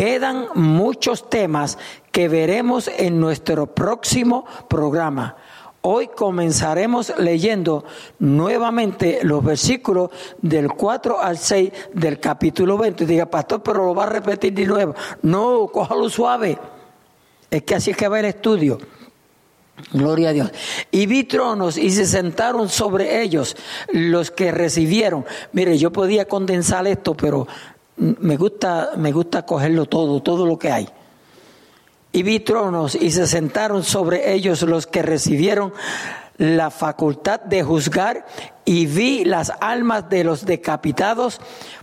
quedan 0.00 0.46
muchos 0.54 1.28
temas 1.28 1.76
que 2.10 2.26
veremos 2.26 2.88
en 2.88 3.20
nuestro 3.20 3.66
próximo 3.66 4.46
programa. 4.66 5.36
Hoy 5.82 6.08
comenzaremos 6.08 7.12
leyendo 7.18 7.84
nuevamente 8.18 9.18
los 9.24 9.44
versículos 9.44 10.08
del 10.40 10.68
4 10.68 11.20
al 11.20 11.36
6 11.36 11.72
del 11.92 12.18
capítulo 12.18 12.78
20. 12.78 13.04
Diga, 13.04 13.26
pastor, 13.26 13.62
pero 13.62 13.84
lo 13.84 13.94
va 13.94 14.04
a 14.04 14.08
repetir 14.08 14.54
de 14.54 14.64
nuevo. 14.64 14.94
No, 15.20 15.68
cójalo 15.70 16.08
suave. 16.08 16.58
Es 17.50 17.62
que 17.64 17.74
así 17.74 17.90
es 17.90 17.96
que 17.98 18.08
va 18.08 18.20
el 18.20 18.24
estudio. 18.24 18.78
Gloria 19.92 20.30
a 20.30 20.32
Dios. 20.32 20.50
Y 20.90 21.04
vi 21.04 21.24
tronos 21.24 21.76
y 21.76 21.90
se 21.90 22.06
sentaron 22.06 22.70
sobre 22.70 23.20
ellos 23.20 23.54
los 23.92 24.30
que 24.30 24.50
recibieron. 24.50 25.26
Mire, 25.52 25.76
yo 25.76 25.92
podía 25.92 26.26
condensar 26.26 26.86
esto, 26.86 27.14
pero 27.14 27.46
me 28.00 28.36
gusta, 28.36 28.92
me 28.96 29.12
gusta 29.12 29.44
cogerlo 29.44 29.86
todo, 29.86 30.20
todo 30.22 30.46
lo 30.46 30.58
que 30.58 30.72
hay. 30.72 30.88
Y 32.12 32.22
vi 32.22 32.40
tronos 32.40 32.94
y 32.94 33.10
se 33.10 33.26
sentaron 33.26 33.84
sobre 33.84 34.32
ellos 34.32 34.62
los 34.62 34.86
que 34.86 35.02
recibieron 35.02 35.72
la 36.38 36.70
facultad 36.70 37.40
de 37.40 37.62
juzgar 37.62 38.26
y 38.64 38.86
vi 38.86 39.24
las 39.24 39.52
almas 39.60 40.08
de 40.08 40.24
los 40.24 40.46
decapitados 40.46 41.40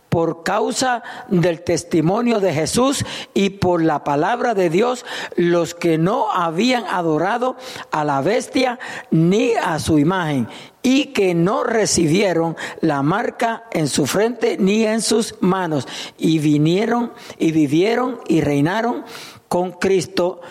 por 0.09 0.43
causa 0.43 1.03
del 1.27 1.61
testimonio 1.61 2.39
de 2.39 2.53
Jesús 2.53 3.05
y 3.33 3.51
por 3.51 3.83
la 3.83 4.03
palabra 4.03 4.53
de 4.53 4.69
Dios, 4.69 5.05
los 5.35 5.73
que 5.73 5.97
no 5.97 6.31
habían 6.31 6.85
adorado 6.85 7.55
a 7.91 8.03
la 8.03 8.21
bestia 8.21 8.79
ni 9.11 9.53
a 9.53 9.79
su 9.79 9.99
imagen 9.99 10.47
y 10.81 11.07
que 11.07 11.35
no 11.35 11.63
recibieron 11.63 12.55
la 12.81 13.01
marca 13.01 13.65
en 13.71 13.87
su 13.87 14.05
frente 14.05 14.57
ni 14.57 14.85
en 14.85 15.01
sus 15.01 15.35
manos 15.41 15.87
y 16.17 16.39
vinieron 16.39 17.11
y 17.37 17.51
vivieron 17.51 18.19
y 18.27 18.41
reinaron 18.41 19.03
con 19.49 19.73
Cristo 19.73 20.41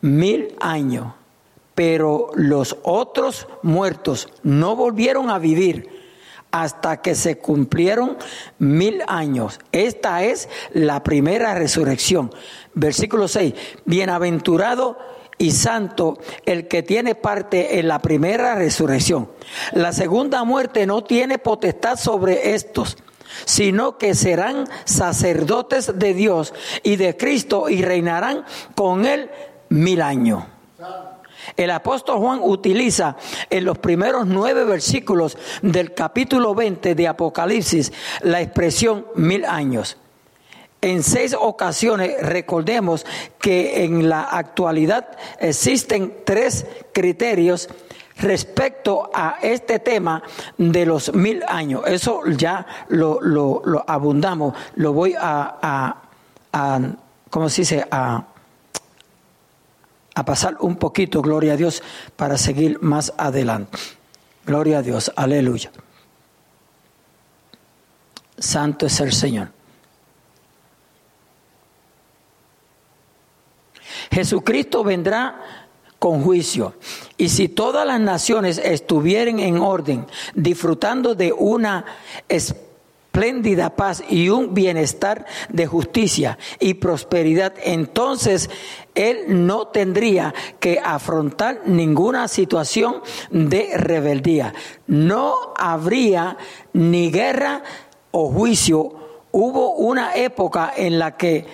mil 0.00 0.54
años, 0.60 1.12
pero 1.74 2.30
los 2.34 2.76
otros 2.82 3.46
muertos 3.62 4.28
no 4.42 4.76
volvieron 4.76 5.30
a 5.30 5.38
vivir 5.38 5.93
hasta 6.54 7.02
que 7.02 7.16
se 7.16 7.38
cumplieron 7.38 8.16
mil 8.60 9.02
años. 9.08 9.58
Esta 9.72 10.22
es 10.22 10.48
la 10.72 11.02
primera 11.02 11.52
resurrección. 11.52 12.32
Versículo 12.74 13.26
6. 13.26 13.54
Bienaventurado 13.86 14.96
y 15.36 15.50
santo 15.50 16.16
el 16.46 16.68
que 16.68 16.84
tiene 16.84 17.16
parte 17.16 17.80
en 17.80 17.88
la 17.88 17.98
primera 17.98 18.54
resurrección. 18.54 19.32
La 19.72 19.92
segunda 19.92 20.44
muerte 20.44 20.86
no 20.86 21.02
tiene 21.02 21.38
potestad 21.38 21.96
sobre 21.96 22.54
estos 22.54 22.96
sino 23.46 23.98
que 23.98 24.14
serán 24.14 24.68
sacerdotes 24.84 25.98
de 25.98 26.14
Dios 26.14 26.54
y 26.84 26.94
de 26.94 27.16
Cristo 27.16 27.68
y 27.68 27.82
reinarán 27.82 28.44
con 28.76 29.06
él 29.06 29.28
mil 29.70 30.02
años. 30.02 30.44
El 31.56 31.70
apóstol 31.70 32.18
Juan 32.18 32.40
utiliza 32.42 33.16
en 33.50 33.64
los 33.64 33.78
primeros 33.78 34.26
nueve 34.26 34.64
versículos 34.64 35.36
del 35.62 35.94
capítulo 35.94 36.54
20 36.54 36.94
de 36.94 37.08
Apocalipsis 37.08 37.92
la 38.22 38.40
expresión 38.40 39.06
mil 39.14 39.44
años. 39.44 39.96
En 40.80 41.02
seis 41.02 41.34
ocasiones 41.38 42.14
recordemos 42.20 43.06
que 43.40 43.84
en 43.84 44.08
la 44.10 44.22
actualidad 44.22 45.16
existen 45.38 46.14
tres 46.24 46.66
criterios 46.92 47.70
respecto 48.18 49.10
a 49.14 49.38
este 49.40 49.78
tema 49.78 50.22
de 50.58 50.84
los 50.84 51.14
mil 51.14 51.42
años. 51.48 51.82
Eso 51.86 52.20
ya 52.26 52.66
lo, 52.88 53.82
abundamos, 53.86 54.54
lo 54.76 54.92
voy 54.92 55.14
a, 55.18 55.96
a, 56.52 56.80
¿cómo 57.30 57.48
se 57.48 57.62
dice? 57.62 57.86
A, 57.90 58.26
a 60.14 60.24
pasar 60.24 60.56
un 60.60 60.76
poquito, 60.76 61.22
gloria 61.22 61.54
a 61.54 61.56
Dios, 61.56 61.82
para 62.16 62.38
seguir 62.38 62.78
más 62.80 63.12
adelante. 63.16 63.78
Gloria 64.46 64.78
a 64.78 64.82
Dios, 64.82 65.12
aleluya. 65.16 65.70
Santo 68.38 68.86
es 68.86 69.00
el 69.00 69.12
Señor. 69.12 69.50
Jesucristo 74.10 74.84
vendrá 74.84 75.40
con 75.98 76.22
juicio. 76.22 76.74
Y 77.16 77.30
si 77.30 77.48
todas 77.48 77.86
las 77.86 77.98
naciones 77.98 78.58
estuvieran 78.58 79.40
en 79.40 79.58
orden, 79.58 80.06
disfrutando 80.34 81.14
de 81.14 81.32
una 81.32 81.84
espléndida 83.14 83.76
paz 83.76 84.02
y 84.08 84.28
un 84.28 84.54
bienestar 84.54 85.24
de 85.48 85.68
justicia 85.68 86.36
y 86.58 86.74
prosperidad, 86.74 87.54
entonces 87.62 88.50
él 88.96 89.46
no 89.46 89.68
tendría 89.68 90.34
que 90.58 90.80
afrontar 90.84 91.60
ninguna 91.64 92.26
situación 92.26 93.02
de 93.30 93.70
rebeldía. 93.76 94.52
No 94.88 95.36
habría 95.56 96.36
ni 96.72 97.12
guerra 97.12 97.62
o 98.10 98.32
juicio. 98.32 98.94
Hubo 99.30 99.76
una 99.76 100.16
época 100.16 100.72
en 100.76 100.98
la 100.98 101.16
que 101.16 101.46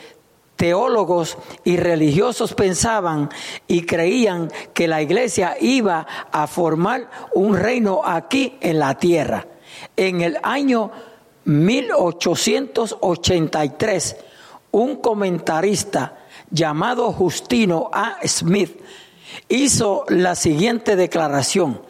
teólogos 0.56 1.36
y 1.64 1.76
religiosos 1.76 2.54
pensaban 2.54 3.28
y 3.68 3.82
creían 3.82 4.50
que 4.72 4.88
la 4.88 5.02
iglesia 5.02 5.58
iba 5.60 6.06
a 6.32 6.46
formar 6.46 7.10
un 7.34 7.54
reino 7.54 8.00
aquí 8.02 8.56
en 8.62 8.78
la 8.78 8.94
tierra. 8.94 9.46
En 9.96 10.22
el 10.22 10.38
año 10.42 10.90
1883, 11.50 14.16
un 14.72 14.96
comentarista 14.96 16.18
llamado 16.50 17.12
Justino 17.12 17.90
A. 17.92 18.16
Smith 18.24 18.80
hizo 19.48 20.04
la 20.08 20.34
siguiente 20.34 20.96
declaración. 20.96 21.82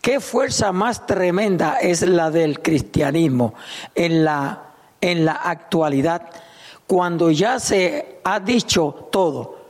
¿Qué 0.00 0.20
fuerza 0.20 0.70
más 0.72 1.06
tremenda 1.06 1.78
es 1.78 2.00
la 2.02 2.30
del 2.30 2.60
cristianismo 2.60 3.54
en 3.94 4.24
la, 4.24 4.72
en 5.00 5.24
la 5.24 5.32
actualidad? 5.32 6.30
cuando 6.90 7.30
ya 7.30 7.60
se 7.60 8.18
ha 8.24 8.40
dicho 8.40 9.06
todo, 9.12 9.60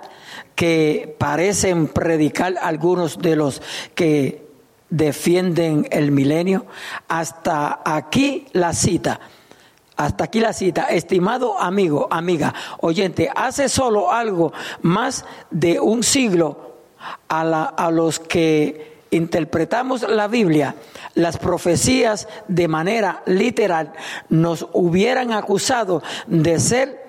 que 0.55 1.15
parecen 1.17 1.88
predicar 1.88 2.53
algunos 2.61 3.17
de 3.17 3.36
los 3.36 3.63
que 3.95 4.45
defienden 4.91 5.88
el 5.89 6.11
milenio. 6.11 6.67
Hasta 7.07 7.82
aquí 7.84 8.45
la 8.51 8.74
cita. 8.74 9.19
Hasta 9.97 10.25
aquí 10.25 10.39
la 10.39 10.53
cita. 10.53 10.85
Estimado 10.85 11.59
amigo, 11.59 12.07
amiga, 12.09 12.53
oyente, 12.79 13.29
hace 13.35 13.69
solo 13.69 14.11
algo 14.11 14.53
más 14.81 15.25
de 15.49 15.79
un 15.79 16.03
siglo 16.03 16.75
a, 17.29 17.63
a 17.63 17.91
los 17.91 18.19
que 18.19 18.91
interpretamos 19.11 20.03
la 20.03 20.27
Biblia, 20.27 20.75
las 21.15 21.37
profecías 21.37 22.27
de 22.47 22.67
manera 22.67 23.21
literal, 23.25 23.93
nos 24.29 24.67
hubieran 24.73 25.33
acusado 25.33 26.01
de 26.27 26.59
ser 26.59 27.01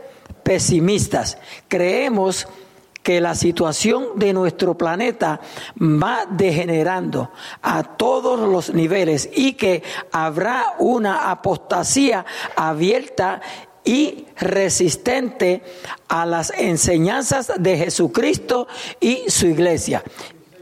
pesimistas. 0.43 1.39
Creemos 1.69 2.47
que 2.47 2.62
la 3.05 3.35
situación 3.35 4.11
de 4.17 4.33
nuestro 4.33 4.77
planeta 4.77 5.41
va 5.81 6.27
degenerando 6.31 7.31
a 7.61 7.83
todos 7.83 8.39
los 8.39 8.73
niveles 8.73 9.29
y 9.35 9.55
que 9.55 9.83
habrá 10.13 10.75
una 10.79 11.31
apostasía 11.31 12.25
abierta 12.57 13.41
y 13.85 14.27
resistente 14.37 15.63
a 16.09 16.25
las 16.25 16.53
enseñanzas 16.57 17.53
de 17.59 17.77
Jesucristo 17.77 18.69
y 19.01 19.25
su 19.29 19.47
iglesia. 19.47 20.03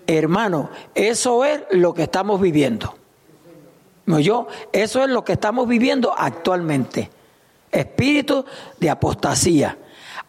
Hermano, 0.06 0.70
eso 0.94 1.44
es 1.44 1.62
lo 1.70 1.94
que 1.94 2.04
estamos 2.04 2.40
viviendo. 2.40 2.94
Yo, 4.06 4.48
eso 4.72 5.04
es 5.04 5.10
lo 5.10 5.24
que 5.24 5.34
estamos 5.34 5.68
viviendo 5.68 6.12
actualmente. 6.16 7.10
Espíritu 7.70 8.44
de 8.80 8.90
apostasía. 8.90 9.78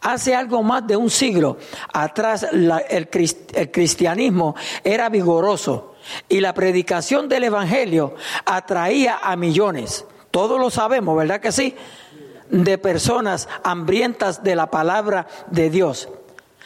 Hace 0.02 0.36
algo 0.36 0.64
más 0.64 0.86
de 0.88 0.96
un 0.96 1.10
siglo 1.12 1.58
atrás 1.94 2.48
el, 2.52 3.10
cristianismo 3.10 4.56
era 4.84 5.10
vigoroso 5.10 5.96
y 6.28 6.40
la 6.40 6.54
predicación 6.54 7.30
del 7.30 7.44
Evangelio 7.44 8.16
atraía 8.46 9.20
a 9.22 9.36
millones. 9.36 10.06
Todos 10.32 10.60
lo 10.60 10.72
sabemos, 10.72 11.16
¿verdad 11.16 11.40
que 11.40 11.52
sí? 11.52 11.76
De 12.50 12.80
personas 12.80 13.48
hambrientas 13.64 14.44
de 14.44 14.56
la 14.56 14.72
palabra 14.72 15.28
de 15.52 15.70
Dios. 15.70 16.10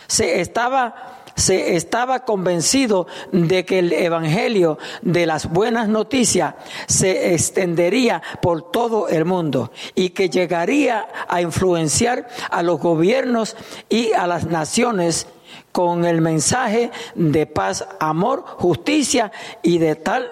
Se 0.07 0.39
estaba 0.39 1.14
se 1.35 1.75
estaba 1.75 2.25
convencido 2.25 3.07
de 3.31 3.65
que 3.65 3.79
el 3.79 3.93
Evangelio 3.93 4.77
de 5.01 5.25
las 5.25 5.49
buenas 5.49 5.87
noticias 5.87 6.55
se 6.87 7.33
extendería 7.33 8.21
por 8.41 8.71
todo 8.71 9.09
el 9.09 9.25
mundo 9.25 9.71
y 9.93 10.09
que 10.09 10.29
llegaría 10.29 11.07
a 11.27 11.41
influenciar 11.41 12.27
a 12.49 12.63
los 12.63 12.79
gobiernos 12.79 13.55
y 13.89 14.13
a 14.13 14.27
las 14.27 14.45
naciones 14.45 15.27
con 15.71 16.05
el 16.05 16.21
mensaje 16.21 16.91
de 17.15 17.45
paz, 17.45 17.85
amor, 17.99 18.43
justicia 18.57 19.31
y 19.61 19.77
de 19.77 19.95
tal 19.95 20.31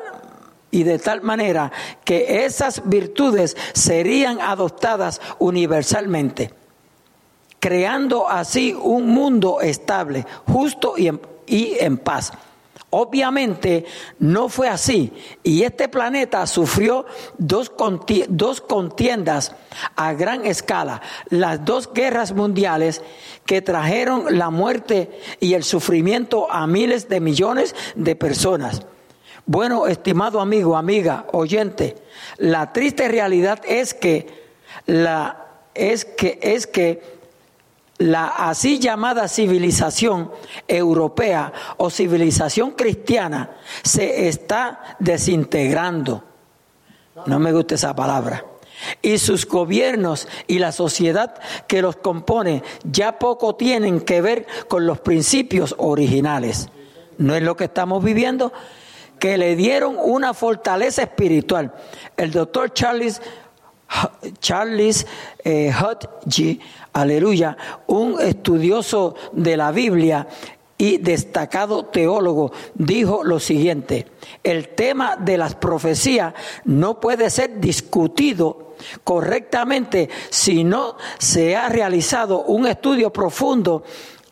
y 0.71 0.83
de 0.83 0.97
tal 0.97 1.21
manera 1.21 1.71
que 2.03 2.45
esas 2.45 2.81
virtudes 2.89 3.55
serían 3.73 4.41
adoptadas 4.41 5.21
universalmente 5.37 6.62
creando 7.63 8.29
así 8.29 8.73
un 8.73 9.07
mundo 9.07 9.61
estable, 9.61 10.25
justo 10.51 10.95
y 10.97 11.07
en, 11.79 11.97
paz. 11.97 12.33
Obviamente 12.89 13.85
no 14.19 14.49
fue 14.49 14.67
así 14.67 15.13
y 15.43 15.63
este 15.63 15.87
planeta 15.87 16.45
sufrió 16.45 17.05
dos, 17.37 17.71
dos, 18.27 18.59
contiendas 18.59 19.55
a 19.95 20.11
gran 20.11 20.45
escala, 20.45 21.01
las 21.29 21.63
dos 21.63 21.93
guerras 21.93 22.33
mundiales 22.33 23.01
que 23.45 23.61
trajeron 23.61 24.37
la 24.37 24.49
muerte 24.49 25.21
y 25.39 25.53
el 25.53 25.63
sufrimiento 25.63 26.51
a 26.51 26.67
miles 26.67 27.07
de 27.07 27.21
millones 27.21 27.75
de 27.95 28.17
personas. 28.17 28.81
Bueno, 29.45 29.87
estimado 29.87 30.41
amigo, 30.41 30.75
amiga, 30.75 31.27
oyente, 31.31 31.95
la 32.39 32.73
triste 32.73 33.07
realidad 33.07 33.61
es 33.65 33.93
que 33.93 34.43
la 34.85 35.39
es 35.75 36.05
que 36.05 36.39
es 36.41 36.67
que 36.67 37.12
la 38.03 38.27
así 38.27 38.79
llamada 38.79 39.29
civilización 39.29 40.31
europea 40.67 41.53
o 41.77 41.89
civilización 41.89 42.71
cristiana 42.71 43.51
se 43.81 44.27
está 44.27 44.97
desintegrando. 44.99 46.23
No 47.25 47.39
me 47.39 47.53
gusta 47.53 47.75
esa 47.75 47.95
palabra. 47.95 48.45
Y 49.01 49.19
sus 49.19 49.47
gobiernos 49.47 50.27
y 50.47 50.59
la 50.59 50.73
sociedad 50.73 51.35
que 51.67 51.81
los 51.81 51.95
compone 51.95 52.63
ya 52.83 53.19
poco 53.19 53.55
tienen 53.55 54.01
que 54.01 54.21
ver 54.21 54.45
con 54.67 54.85
los 54.85 54.99
principios 54.99 55.73
originales. 55.77 56.69
¿No 57.17 57.35
es 57.35 57.43
lo 57.43 57.55
que 57.55 57.65
estamos 57.65 58.03
viviendo? 58.03 58.51
Que 59.17 59.37
le 59.37 59.55
dieron 59.55 59.95
una 59.97 60.33
fortaleza 60.33 61.03
espiritual. 61.03 61.71
El 62.17 62.31
doctor 62.31 62.73
Charles, 62.73 63.21
Charles 64.39 65.07
eh, 65.45 65.71
aleluya, 66.93 67.57
un 67.87 68.21
estudioso 68.21 69.15
de 69.33 69.57
la 69.57 69.71
Biblia 69.71 70.27
y 70.77 70.97
destacado 70.97 71.85
teólogo, 71.85 72.51
dijo 72.73 73.23
lo 73.23 73.39
siguiente, 73.39 74.07
el 74.43 74.69
tema 74.69 75.17
de 75.17 75.37
las 75.37 75.55
profecías 75.55 76.33
no 76.65 76.99
puede 76.99 77.29
ser 77.29 77.59
discutido 77.59 78.75
correctamente 79.03 80.09
si 80.29 80.63
no 80.63 80.97
se 81.17 81.55
ha 81.55 81.69
realizado 81.69 82.43
un 82.43 82.67
estudio 82.67 83.13
profundo 83.13 83.83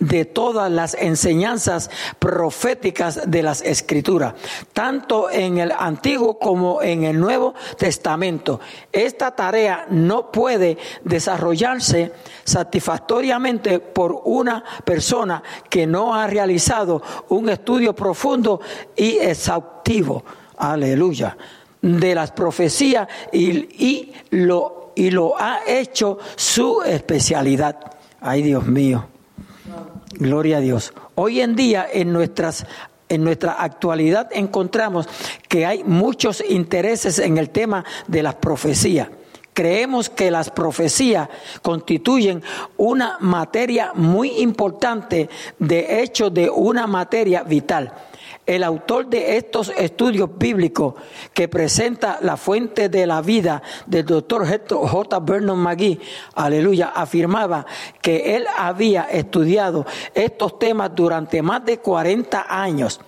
de 0.01 0.25
todas 0.25 0.69
las 0.71 0.95
enseñanzas 0.95 1.89
proféticas 2.17 3.21
de 3.29 3.43
las 3.43 3.61
escrituras, 3.61 4.33
tanto 4.73 5.29
en 5.29 5.59
el 5.59 5.71
Antiguo 5.71 6.39
como 6.39 6.81
en 6.81 7.03
el 7.03 7.19
Nuevo 7.19 7.53
Testamento. 7.77 8.59
Esta 8.91 9.35
tarea 9.35 9.85
no 9.91 10.31
puede 10.31 10.77
desarrollarse 11.03 12.11
satisfactoriamente 12.43 13.79
por 13.79 14.23
una 14.25 14.63
persona 14.83 15.43
que 15.69 15.85
no 15.85 16.15
ha 16.15 16.25
realizado 16.25 17.01
un 17.29 17.49
estudio 17.49 17.93
profundo 17.93 18.59
y 18.95 19.17
exhaustivo, 19.17 20.23
aleluya, 20.57 21.37
de 21.79 22.15
las 22.15 22.31
profecías 22.31 23.07
y, 23.31 24.11
lo, 24.31 24.93
y 24.95 25.11
lo 25.11 25.39
ha 25.39 25.59
hecho 25.67 26.17
su 26.35 26.81
especialidad. 26.81 27.77
Ay 28.19 28.41
Dios 28.41 28.65
mío. 28.65 29.10
Gloria 30.13 30.57
a 30.57 30.59
Dios. 30.61 30.93
Hoy 31.15 31.41
en 31.41 31.55
día 31.55 31.87
en 31.91 32.11
nuestras 32.13 32.65
en 33.09 33.25
nuestra 33.25 33.61
actualidad 33.61 34.29
encontramos 34.31 35.05
que 35.49 35.65
hay 35.65 35.83
muchos 35.83 36.41
intereses 36.47 37.19
en 37.19 37.37
el 37.37 37.49
tema 37.49 37.83
de 38.07 38.23
las 38.23 38.35
profecías. 38.35 39.09
Creemos 39.53 40.09
que 40.09 40.31
las 40.31 40.49
profecías 40.49 41.27
constituyen 41.61 42.41
una 42.77 43.17
materia 43.19 43.91
muy 43.95 44.39
importante, 44.39 45.29
de 45.59 46.01
hecho 46.01 46.29
de 46.29 46.49
una 46.49 46.87
materia 46.87 47.43
vital. 47.43 47.91
El 48.45 48.63
autor 48.63 49.07
de 49.07 49.37
estos 49.37 49.69
estudios 49.77 50.29
bíblicos 50.37 50.95
que 51.33 51.47
presenta 51.47 52.19
la 52.21 52.37
fuente 52.37 52.89
de 52.89 53.05
la 53.05 53.21
vida 53.21 53.61
del 53.85 54.05
doctor 54.05 54.45
J. 54.47 55.19
Vernon 55.19 55.59
McGee, 55.59 55.99
aleluya, 56.35 56.91
afirmaba 56.95 57.65
que 58.01 58.35
él 58.35 58.45
había 58.57 59.03
estudiado 59.03 59.85
estos 60.13 60.57
temas 60.57 60.91
durante 60.95 61.41
más 61.41 61.63
de 61.65 61.77
40 61.79 62.45
años 62.49 62.99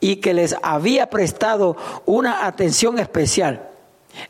y 0.00 0.16
que 0.16 0.34
les 0.34 0.54
había 0.62 1.08
prestado 1.08 1.76
una 2.04 2.46
atención 2.46 2.98
especial. 2.98 3.70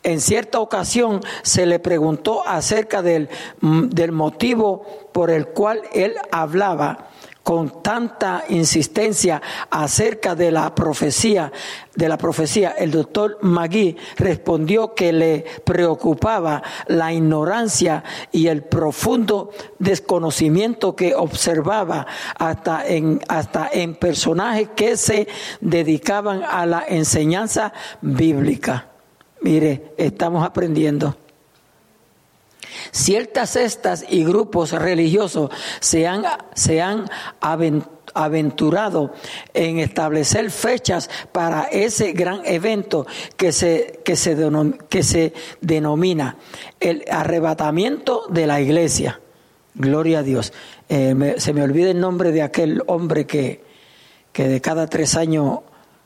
En 0.03 0.21
cierta 0.21 0.61
ocasión 0.61 1.21
se 1.43 1.67
le 1.67 1.79
preguntó 1.79 2.47
acerca 2.47 3.03
del, 3.03 3.29
del 3.61 4.13
motivo 4.13 4.87
por 5.13 5.31
el 5.31 5.49
cual 5.49 5.83
él 5.93 6.15
hablaba 6.31 7.11
con 7.43 7.82
tanta 7.82 8.45
insistencia 8.49 9.43
acerca 9.70 10.34
de 10.34 10.51
la 10.51 10.74
profecía, 10.74 11.53
de 11.95 12.09
la 12.09 12.16
profecía, 12.16 12.70
el 12.70 12.90
doctor 12.90 13.38
Magui 13.43 13.97
respondió 14.16 14.95
que 14.95 15.12
le 15.12 15.45
preocupaba 15.64 16.62
la 16.86 17.12
ignorancia 17.12 18.05
y 18.30 18.47
el 18.47 18.62
profundo 18.62 19.51
desconocimiento 19.78 20.95
que 20.95 21.14
observaba 21.14 22.07
hasta 22.38 22.86
en, 22.86 23.20
hasta 23.28 23.68
en 23.72 23.95
personajes 23.95 24.70
que 24.76 24.97
se 24.97 25.28
dedicaban 25.61 26.43
a 26.45 26.64
la 26.66 26.84
enseñanza 26.88 27.72
bíblica. 28.01 28.86
Mire, 29.43 29.95
estamos 29.97 30.47
aprendiendo. 30.47 31.16
Ciertas 32.91 33.51
cestas 33.51 34.05
y 34.09 34.25
grupos 34.25 34.73
religiosos 34.73 35.51
se 35.81 36.07
han, 36.07 36.25
se 36.55 36.83
han 36.83 37.09
aventurado 38.14 39.12
en 39.55 39.79
establecer 39.79 40.51
fechas 40.51 41.09
para 41.33 41.64
ese 41.64 42.12
gran 42.12 42.43
evento 42.45 43.07
que 43.37 43.53
se, 43.53 44.01
que 44.05 44.16
se, 44.16 44.37
que 44.89 45.03
se 45.03 45.33
denomina 45.61 46.37
el 46.81 47.05
arrebatamiento 47.11 48.27
de 48.29 48.47
la 48.47 48.61
iglesia. 48.61 49.20
Gloria 49.75 50.18
a 50.18 50.23
Dios. 50.23 50.53
Eh, 50.89 51.35
se 51.39 51.53
me 51.53 51.62
olvida 51.62 51.91
el 51.91 52.01
nombre 52.01 52.33
de 52.33 52.43
aquel 52.43 52.83
hombre 52.87 53.27
que, 53.27 53.64
que 54.33 54.49
de 54.49 54.61
cada 54.61 54.87
tres 54.87 55.16
años 55.16 55.61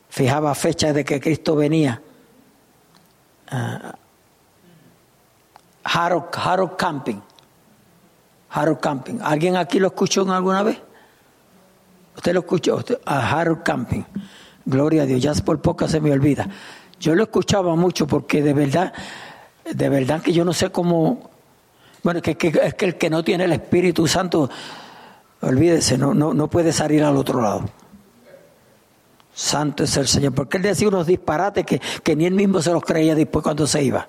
fijaba 0.09 0.55
fechas 0.55 0.93
de 0.93 1.03
que 1.03 1.19
Cristo 1.19 1.55
venía. 1.55 2.01
Ah, 3.49 3.97
Harold, 5.93 6.75
Camping. 6.77 7.21
Harold 8.49 8.79
Camping. 8.79 9.19
¿Alguien 9.21 9.55
aquí 9.55 9.79
lo 9.79 9.87
escuchó 9.87 10.29
alguna 10.31 10.63
vez? 10.63 10.77
¿Usted 12.15 12.33
lo 12.33 12.41
escuchó? 12.41 12.83
A 13.05 13.39
Harold 13.39 13.63
Camping. 13.63 14.03
Gloria 14.65 15.03
a 15.03 15.05
Dios, 15.05 15.21
ya 15.21 15.33
por 15.35 15.61
poco 15.61 15.87
se 15.87 16.01
me 16.01 16.11
olvida. 16.11 16.47
Yo 16.99 17.15
lo 17.15 17.23
escuchaba 17.23 17.75
mucho 17.75 18.05
porque 18.05 18.41
de 18.41 18.53
verdad, 18.53 18.93
de 19.71 19.89
verdad 19.89 20.21
que 20.21 20.33
yo 20.33 20.43
no 20.43 20.51
sé 20.51 20.71
cómo, 20.71 21.29
Bueno, 22.03 22.21
que, 22.21 22.35
que, 22.35 22.47
es 22.47 22.73
que 22.73 22.85
el 22.85 22.97
que 22.97 23.09
no 23.09 23.23
tiene 23.23 23.45
el 23.45 23.53
Espíritu 23.53 24.07
Santo, 24.07 24.49
olvídese, 25.41 25.97
no, 25.97 26.13
no, 26.13 26.33
no 26.33 26.49
puede 26.49 26.73
salir 26.73 27.03
al 27.03 27.15
otro 27.15 27.41
lado. 27.41 27.63
Santo 29.33 29.83
es 29.83 29.95
el 29.95 30.07
Señor. 30.07 30.33
Porque 30.33 30.57
él 30.57 30.63
decía 30.63 30.87
unos 30.87 31.05
disparates 31.05 31.65
que, 31.65 31.79
que 32.03 32.15
ni 32.15 32.25
él 32.25 32.33
mismo 32.33 32.61
se 32.61 32.71
los 32.71 32.83
creía 32.83 33.13
después 33.13 33.43
cuando 33.43 33.67
se 33.67 33.83
iba. 33.83 34.07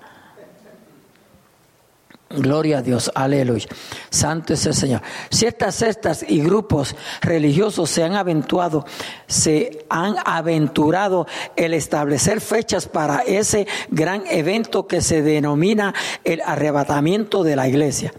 Gloria 2.31 2.79
a 2.79 2.83
Dios, 2.83 3.11
aleluya. 3.15 3.69
Santo 4.11 4.53
es 4.53 4.67
el 4.67 4.75
Señor. 4.75 5.01
Ciertas 5.31 5.77
cestas 5.77 6.27
y 6.29 6.43
grupos 6.43 6.95
religiosos 7.23 7.89
se 7.89 8.05
han 8.05 8.17
aventurado, 8.17 8.85
se 9.27 9.87
han 9.89 10.17
aventurado 10.27 11.27
el 11.57 11.73
establecer 11.73 12.43
fechas 12.43 12.87
para 12.87 13.21
ese 13.21 13.67
gran 13.89 14.25
evento 14.27 14.87
que 14.87 15.01
se 15.01 15.23
denomina 15.23 15.95
el 16.23 16.43
arrebatamiento 16.45 17.43
de 17.43 17.57
la 17.57 17.69
iglesia 17.69 18.13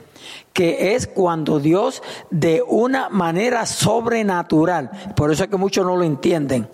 que 0.54 0.96
es 0.96 1.08
cuando 1.08 1.60
Dios 1.60 2.04
de 2.32 2.62
una 2.68 3.08
manera 3.08 3.66
sobrenatural, 3.66 4.90
por 5.16 5.32
eso 5.32 5.44
es 5.44 5.50
que 5.50 5.56
muchos 5.56 5.86
no 5.86 5.96
lo 5.96 6.04
entienden, 6.04 6.68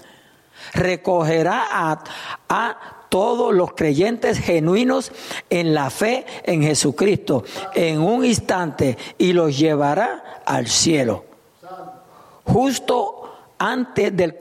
recogerá 0.73 1.65
a, 1.69 2.03
a 2.49 3.04
todos 3.15 3.53
los 3.53 3.71
creyentes 3.75 4.39
genuinos 4.39 5.09
en 5.49 5.73
la 5.73 5.89
fe 5.89 6.25
en 6.43 6.61
Jesucristo 6.63 7.45
en 7.73 8.01
un 8.01 8.25
instante 8.25 8.97
y 9.17 9.31
los 9.31 9.57
llevará 9.57 10.41
al 10.45 10.67
cielo. 10.67 11.23
Justo 12.43 13.31
antes 13.57 14.13
del, 14.17 14.35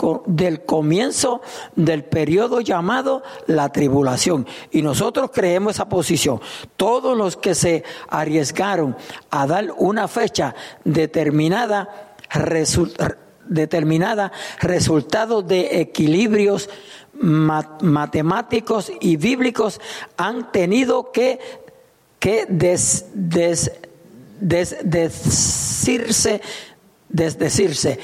comienzo 0.67 1.41
del 1.77 2.03
periodo 2.03 2.61
llamado 2.63 3.23
la 3.47 3.69
tribulación. 3.69 4.45
Y 4.73 4.83
nosotros 4.83 5.31
creemos 5.33 5.77
esa 5.77 5.89
posición. 5.89 6.41
Todos 6.77 7.17
los 7.17 7.37
que 7.37 7.55
se 7.55 7.85
arriesgaron 8.09 8.97
a 9.31 9.47
dar 9.47 9.73
una 9.77 10.09
fecha 10.09 10.53
determinada, 10.83 12.17
determinada 13.49 14.33
resultado 14.61 15.43
de 15.43 15.81
equilibrios 15.81 16.69
matemáticos 17.21 18.93
y 19.01 19.17
bíblicos 19.17 19.81
han 20.17 20.51
tenido 20.53 21.13
que, 21.13 21.39
que 22.19 22.47
des, 22.49 23.07
des, 23.15 23.71
des, 24.41 24.77
decirse, 24.83 26.41
desdecirse. 27.09 27.99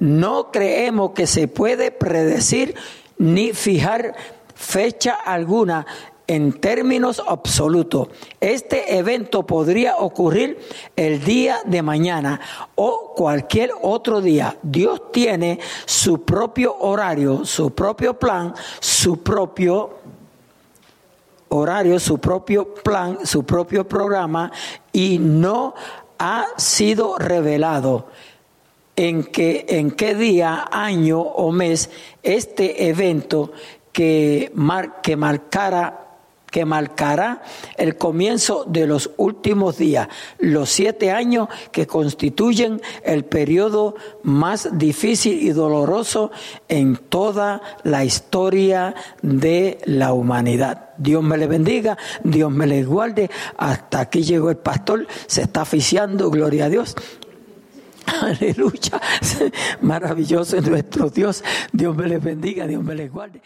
No 0.00 0.50
creemos 0.50 1.12
que 1.12 1.26
se 1.26 1.48
puede 1.48 1.90
predecir 1.90 2.74
ni 3.18 3.52
fijar 3.52 4.14
fecha 4.54 5.12
alguna 5.12 5.86
en 6.32 6.54
términos 6.54 7.22
absolutos. 7.28 8.08
Este 8.40 8.96
evento 8.96 9.42
podría 9.42 9.98
ocurrir 9.98 10.58
el 10.96 11.22
día 11.22 11.58
de 11.66 11.82
mañana 11.82 12.40
o 12.74 13.12
cualquier 13.14 13.70
otro 13.82 14.22
día. 14.22 14.56
Dios 14.62 15.12
tiene 15.12 15.60
su 15.84 16.24
propio 16.24 16.74
horario, 16.78 17.44
su 17.44 17.74
propio 17.74 18.18
plan, 18.18 18.54
su 18.80 19.22
propio 19.22 19.90
horario, 21.50 22.00
su 22.00 22.18
propio 22.18 22.72
plan, 22.72 23.26
su 23.26 23.44
propio 23.44 23.86
programa 23.86 24.50
y 24.90 25.18
no 25.18 25.74
ha 26.18 26.46
sido 26.56 27.18
revelado 27.18 28.06
en, 28.96 29.24
que, 29.24 29.66
en 29.68 29.90
qué 29.90 30.14
día, 30.14 30.66
año 30.72 31.20
o 31.20 31.52
mes 31.52 31.90
este 32.22 32.88
evento 32.88 33.52
que, 33.92 34.50
mar, 34.54 35.02
que 35.02 35.14
marcara 35.16 36.01
que 36.52 36.64
marcará 36.66 37.42
el 37.76 37.96
comienzo 37.96 38.64
de 38.68 38.86
los 38.86 39.10
últimos 39.16 39.78
días, 39.78 40.06
los 40.38 40.70
siete 40.70 41.10
años 41.10 41.48
que 41.72 41.88
constituyen 41.88 42.80
el 43.02 43.24
periodo 43.24 43.96
más 44.22 44.68
difícil 44.78 45.42
y 45.42 45.50
doloroso 45.50 46.30
en 46.68 46.96
toda 46.96 47.62
la 47.82 48.04
historia 48.04 48.94
de 49.22 49.78
la 49.86 50.12
humanidad. 50.12 50.90
Dios 50.98 51.24
me 51.24 51.38
le 51.38 51.46
bendiga, 51.46 51.96
Dios 52.22 52.52
me 52.52 52.66
le 52.66 52.84
guarde. 52.84 53.30
Hasta 53.56 54.00
aquí 54.00 54.22
llegó 54.22 54.50
el 54.50 54.58
pastor, 54.58 55.06
se 55.26 55.42
está 55.42 55.62
aficiando, 55.62 56.30
gloria 56.30 56.66
a 56.66 56.68
Dios. 56.68 56.94
Aleluya, 58.06 59.00
maravilloso 59.80 60.58
es 60.58 60.68
nuestro 60.68 61.08
Dios. 61.08 61.42
Dios 61.72 61.96
me 61.96 62.06
le 62.08 62.18
bendiga, 62.18 62.66
Dios 62.66 62.82
me 62.82 62.94
le 62.94 63.08
guarde. 63.08 63.40